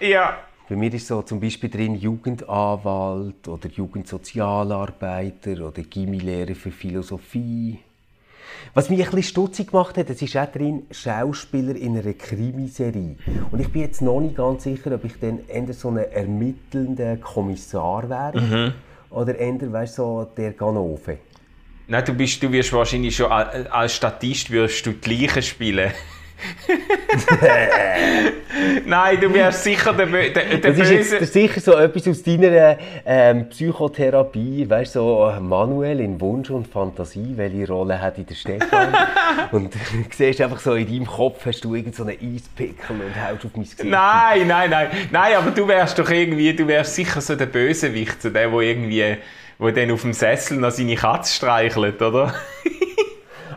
Ja. 0.01 0.39
Bei 0.69 0.77
mir 0.77 0.95
ist 0.95 1.09
so 1.09 1.23
zum 1.23 1.41
Beispiel 1.41 1.71
drin 1.71 1.97
Jugendanwalt 1.97 3.49
oder 3.49 3.69
Jugendsozialarbeiter 3.69 5.67
oder 5.67 5.83
Gimilehrer 5.83 6.55
für 6.55 6.71
Philosophie. 6.71 7.81
Was 8.75 8.91
mich 8.91 9.01
ein 9.01 9.07
bisschen 9.07 9.23
stutzig 9.23 9.71
gemacht 9.71 9.97
hat, 9.97 10.11
es 10.11 10.23
ist 10.23 10.37
auch 10.37 10.51
drin 10.51 10.85
Schauspieler 10.91 11.75
in 11.75 11.99
einer 11.99 12.13
Krimiserie. 12.13 13.17
Und 13.51 13.61
ich 13.61 13.69
bin 13.73 13.83
jetzt 13.83 14.03
noch 14.03 14.21
nicht 14.21 14.37
ganz 14.37 14.65
sicher, 14.65 14.95
ob 14.95 15.05
ich 15.05 15.19
dann 15.21 15.41
eher 15.49 15.73
so 15.73 15.89
ein 15.89 15.99
ermittelnder 15.99 17.17
Kommissar 17.17 18.09
wäre 18.09 18.75
oder 19.11 19.37
eher, 19.37 19.73
weißt, 19.73 19.95
so 19.97 20.27
der 20.37 20.53
Ganove. 20.53 21.19
Nein, 21.87 22.05
du, 22.05 22.13
bist, 22.13 22.43
du 22.43 22.53
wirst 22.53 22.73
wahrscheinlich 22.75 23.17
schon 23.17 23.33
als 23.33 23.67
als 23.71 23.95
Statist 23.95 24.51
wirst 24.51 24.85
du 24.85 24.93
die 24.93 25.23
Leichen 25.23 25.43
spielen. 25.43 25.91
Nein, 28.87 29.21
du 29.21 29.33
wärst 29.33 29.65
sicher 29.65 29.93
der, 29.93 30.07
der, 30.07 30.31
der 30.31 30.59
Das 30.59 30.79
ist 30.79 30.91
jetzt 30.91 31.11
Böse. 31.11 31.25
ist 31.25 31.33
sicher 31.33 31.61
so 31.61 31.77
etwas 31.77 32.09
aus 32.09 32.23
deiner 32.23 32.79
ähm, 33.05 33.49
Psychotherapie, 33.49 34.69
weißt 34.69 34.95
so 34.95 35.29
äh, 35.29 35.41
Manuel 35.41 36.01
in 36.01 36.21
Wunsch 36.21 36.51
und 36.51 36.67
Fantasie, 36.69 37.33
welche 37.37 37.67
Rolle 37.69 38.01
hat 38.01 38.19
in 38.19 38.27
der 38.27 38.35
Stefan? 38.35 38.95
und 39.53 39.75
du 39.75 39.79
siehst 40.17 40.41
einfach 40.41 40.61
so, 40.61 40.75
in 40.75 40.87
deinem 40.87 41.07
Kopf 41.07 41.45
hast 41.47 41.65
du 41.65 41.75
irgend 41.75 41.95
so 41.95 42.05
einen 42.05 42.17
Eispickel 42.17 42.97
und 43.01 43.15
haust 43.17 43.45
auf 43.45 43.51
mein 43.55 43.65
Gesicht. 43.65 43.85
Nein, 43.85 44.47
nein, 44.47 44.71
nein. 44.71 44.89
Nein, 45.11 45.35
aber 45.37 45.51
du 45.51 45.67
wärst 45.67 45.99
doch 45.99 46.11
irgendwie, 46.11 46.55
du 46.55 46.67
wärst 46.67 46.95
sicher 46.95 47.21
so 47.21 47.37
der 47.37 47.47
Bösewicht, 47.47 48.23
so 48.23 48.31
der, 48.31 48.51
wo 48.53 48.61
irgendwie, 48.61 49.17
wo 49.59 49.71
dann 49.71 49.91
auf 49.91 50.03
dem 50.03 50.13
Sessel 50.13 50.59
noch 50.59 50.71
seine 50.71 50.95
Katze 50.95 51.35
streichelt, 51.35 52.01
oder? 52.01 52.35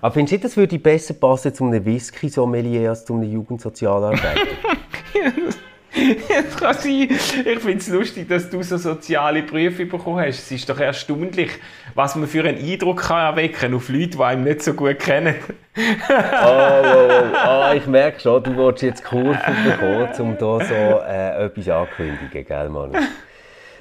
Aber 0.01 0.13
findest 0.13 0.31
du 0.31 0.35
nicht, 0.35 0.43
das 0.45 0.57
würde 0.57 0.79
besser 0.79 1.13
passen 1.13 1.53
zu 1.53 1.65
einem 1.65 1.85
Whisky-Sommelier 1.85 2.89
als 2.89 3.05
zu 3.05 3.13
einem 3.13 3.31
Jugendsozialarbeiter? 3.31 4.35
Das 5.93 6.55
kann 6.55 6.73
sein. 6.73 7.09
Ich 7.11 7.59
finde 7.59 7.77
es 7.77 7.89
lustig, 7.89 8.29
dass 8.29 8.49
du 8.49 8.63
so 8.63 8.77
soziale 8.77 9.43
Berufe 9.43 9.85
bekommen 9.85 10.21
hast. 10.21 10.39
Es 10.39 10.51
ist 10.51 10.69
doch 10.69 10.79
erstaunlich, 10.79 11.51
was 11.95 12.15
man 12.15 12.29
für 12.29 12.45
einen 12.45 12.57
Eindruck 12.57 13.01
kann 13.01 13.35
erwecken 13.35 13.73
auf 13.73 13.89
Leute, 13.89 14.11
die 14.11 14.19
einem 14.19 14.45
nicht 14.45 14.63
so 14.63 14.73
gut 14.73 14.99
kennen. 14.99 15.35
oh, 15.77 15.81
oh, 16.09 17.07
oh. 17.09 17.35
Ah, 17.35 17.73
ich 17.75 17.85
merke 17.87 18.21
schon, 18.21 18.41
du 18.41 18.55
willst 18.55 18.83
jetzt 18.83 19.03
Kurve 19.03 19.37
bekommen, 19.65 20.09
um 20.19 20.37
hier 20.37 20.65
so 20.65 21.01
äh, 21.05 21.45
etwas 21.45 21.67
ankündigen, 21.67 22.45
gell, 22.45 22.69
Manu? 22.69 22.93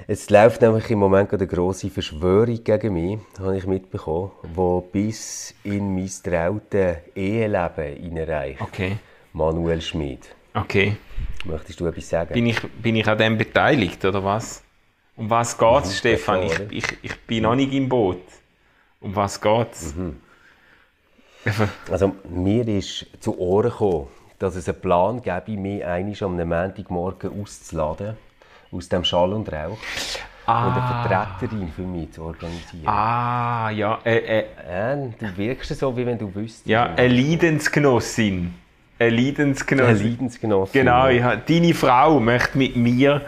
Es 0.07 0.29
läuft 0.31 0.61
nämlich 0.63 0.91
im 0.91 0.99
Moment 0.99 1.33
eine 1.33 1.47
grosse 1.47 1.91
Verschwörung 1.91 2.63
gegen 2.65 2.95
mich, 2.95 3.19
habe 3.39 3.57
ich 3.57 3.67
mitbekommen, 3.67 4.31
die 4.45 4.81
bis 4.93 5.55
in 5.63 5.95
mein 5.95 6.11
trautes 6.23 6.97
Eheleben 7.15 7.97
hineinreicht. 7.97 8.61
Okay. 8.61 8.97
Manuel 9.33 9.81
Schmid. 9.81 10.21
Okay. 10.55 10.97
Möchtest 11.45 11.79
du 11.81 11.87
etwas 11.87 12.09
sagen? 12.09 12.35
Bin 12.35 12.47
ich, 12.47 12.61
bin 12.83 12.97
ich 12.97 13.07
an 13.07 13.19
dem 13.19 13.39
beteiligt, 13.39 14.05
oder 14.05 14.23
was? 14.25 14.63
Um 15.17 15.31
was 15.31 15.57
geht's, 15.57 15.89
Mhm, 15.91 15.95
Stefan? 15.95 16.43
Ich, 16.43 16.61
ich, 16.71 16.85
ich 17.03 17.21
bin 17.21 17.43
noch 17.45 17.55
nicht 17.55 17.73
im 17.73 17.89
Boot. 17.89 18.23
Um 19.01 19.15
was 19.15 19.41
geht's? 19.41 19.95
Mhm. 19.95 20.17
Einfach- 21.45 21.69
Also, 21.91 22.15
mir 22.29 22.67
ist 22.67 23.07
zu 23.21 23.39
Ohren 23.39 23.71
gekommen, 23.71 24.09
dass 24.39 24.57
es 24.57 24.69
einen 24.69 24.81
Plan 24.81 25.23
gäbe, 25.23 25.59
mich 25.61 25.85
einmal 25.85 26.15
am 26.21 26.49
Montagmorgen 26.49 27.41
auszuladen, 27.43 28.17
aus 28.73 28.89
dem 28.89 29.05
Schall 29.05 29.33
und 29.33 29.51
Rauch, 29.53 29.79
und 30.47 30.73
eine 30.73 31.09
Vertreterin 31.09 31.73
für 31.75 31.83
mich 31.83 32.13
zu 32.13 32.23
organisieren. 32.23 32.87
Ah, 32.87 33.71
ja. 33.71 33.99
Äh, 34.05 34.41
äh, 34.41 34.97
du 35.19 35.37
wirkst 35.37 35.79
so, 35.79 35.97
wie 35.97 36.05
wenn 36.05 36.19
du 36.19 36.35
wüsstest. 36.35 36.67
ja, 36.67 36.93
eine 36.95 37.09
Leidensgenossin. 37.09 38.55
Eine 38.99 39.11
Eine 39.11 39.93
Leidensgenossin. 39.93 40.73
Genau, 40.73 41.09
ja. 41.09 41.37
Deine 41.37 41.73
Frau 41.75 42.19
möchte 42.21 42.59
mit 42.59 42.77
mir 42.77 43.23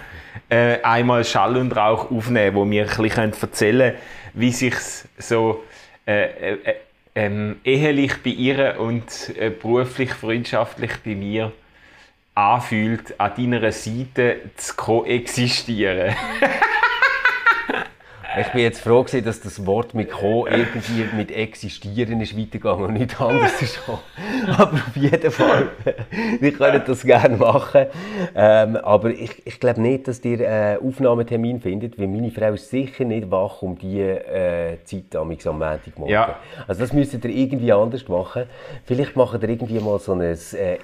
äh, 0.48 0.82
einmal 0.82 1.24
Schall 1.24 1.56
und 1.56 1.74
Rauch 1.76 2.10
aufnehmen, 2.10 2.56
wo 2.56 2.64
mir 2.64 2.90
ein 2.90 3.02
bisschen 3.02 3.32
erzählen 3.40 3.92
können, 3.92 4.02
wie 4.34 4.52
sich 4.52 4.74
so 5.18 5.62
äh, 6.06 6.24
äh, 6.24 6.58
äh, 6.64 6.74
ähm, 7.14 7.56
ehelich 7.64 8.22
bei 8.22 8.30
ihr 8.30 8.80
und 8.80 9.32
beruflich, 9.62 10.12
freundschaftlich 10.14 10.92
bei 11.04 11.14
mir 11.14 11.52
anfühlt, 12.34 13.18
an 13.20 13.32
deiner 13.36 13.72
Seite 13.72 14.40
zu 14.56 14.74
koexistieren. 14.74 16.14
Ich 18.38 18.48
bin 18.48 18.62
jetzt 18.62 18.80
froh 18.80 19.02
gewesen, 19.02 19.24
dass 19.26 19.40
das 19.40 19.66
Wort 19.66 19.92
mit 19.92 20.10
«co» 20.10 20.46
irgendwie 20.46 21.04
mit 21.14 21.30
«existieren» 21.30 22.20
ist 22.22 22.36
weitergegangen 22.36 22.86
und 22.86 22.94
nicht 22.94 23.20
anders 23.20 23.60
ist. 23.60 23.78
Aber 24.56 24.72
auf 24.72 24.96
jeden 24.96 25.30
Fall, 25.30 25.68
wir 26.40 26.52
können 26.52 26.82
das 26.86 27.02
gerne 27.02 27.36
machen. 27.36 27.86
Ähm, 28.34 28.76
aber 28.76 29.10
ich, 29.10 29.46
ich 29.46 29.60
glaube 29.60 29.80
nicht, 29.80 30.08
dass 30.08 30.24
ihr 30.24 30.48
einen 30.48 30.78
Aufnahmetermin 30.78 31.60
findet, 31.60 31.98
weil 31.98 32.08
meine 32.08 32.30
Frau 32.30 32.52
ist 32.52 32.70
sicher 32.70 33.04
nicht 33.04 33.30
wach 33.30 33.62
um 33.62 33.78
diese 33.78 34.26
äh, 34.26 34.78
Zeit 34.84 35.14
am 35.14 35.28
Montagmorgen. 35.28 36.08
Ja. 36.08 36.38
Also 36.66 36.80
das 36.80 36.92
müsstet 36.92 37.24
ihr 37.24 37.30
irgendwie 37.30 37.72
anders 37.72 38.08
machen. 38.08 38.44
Vielleicht 38.84 39.14
macht 39.14 39.42
ihr 39.42 39.48
irgendwie 39.48 39.78
mal 39.78 39.98
so 39.98 40.12
ein 40.12 40.20
äh, 40.22 40.34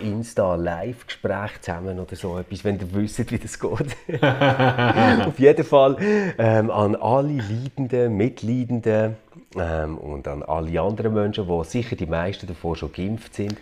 Insta-Live-Gespräch 0.00 1.60
zusammen 1.62 1.98
oder 1.98 2.14
so 2.14 2.38
etwas, 2.38 2.64
wenn 2.64 2.76
ihr 2.78 2.94
wisst, 2.94 3.30
wie 3.30 3.38
das 3.38 3.58
geht. 3.58 3.96
Auf 5.26 5.38
jeden 5.38 5.64
Fall 5.64 5.96
ähm, 6.38 6.70
an 6.70 6.94
alle 6.94 7.37
Leidenden, 7.38 8.16
Mitleidenden 8.16 9.16
ähm, 9.56 9.98
und 9.98 10.28
an 10.28 10.42
alle 10.42 10.80
anderen 10.80 11.14
Menschen, 11.14 11.46
die 11.46 11.64
sicher 11.64 11.96
die 11.96 12.06
meisten 12.06 12.46
davon 12.46 12.76
schon 12.76 12.92
geimpft 12.92 13.34
sind. 13.34 13.56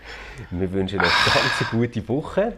Wir 0.50 0.72
wünschen 0.72 1.00
euch 1.00 1.24
ganz 1.24 1.70
eine 1.72 1.80
gute 1.80 2.08
Woche. 2.08 2.52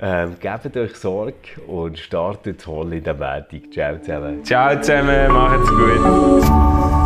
Ähm, 0.00 0.36
gebt 0.40 0.76
euch 0.76 0.96
Sorge 0.96 1.60
und 1.66 1.98
startet 1.98 2.60
toll 2.60 2.92
in 2.94 3.04
der 3.04 3.14
Montag. 3.14 3.72
Ciao 3.72 3.98
zusammen. 3.98 4.44
Ciao 4.44 4.80
zusammen, 4.80 5.32
macht's 5.32 5.70
gut. 5.70 7.05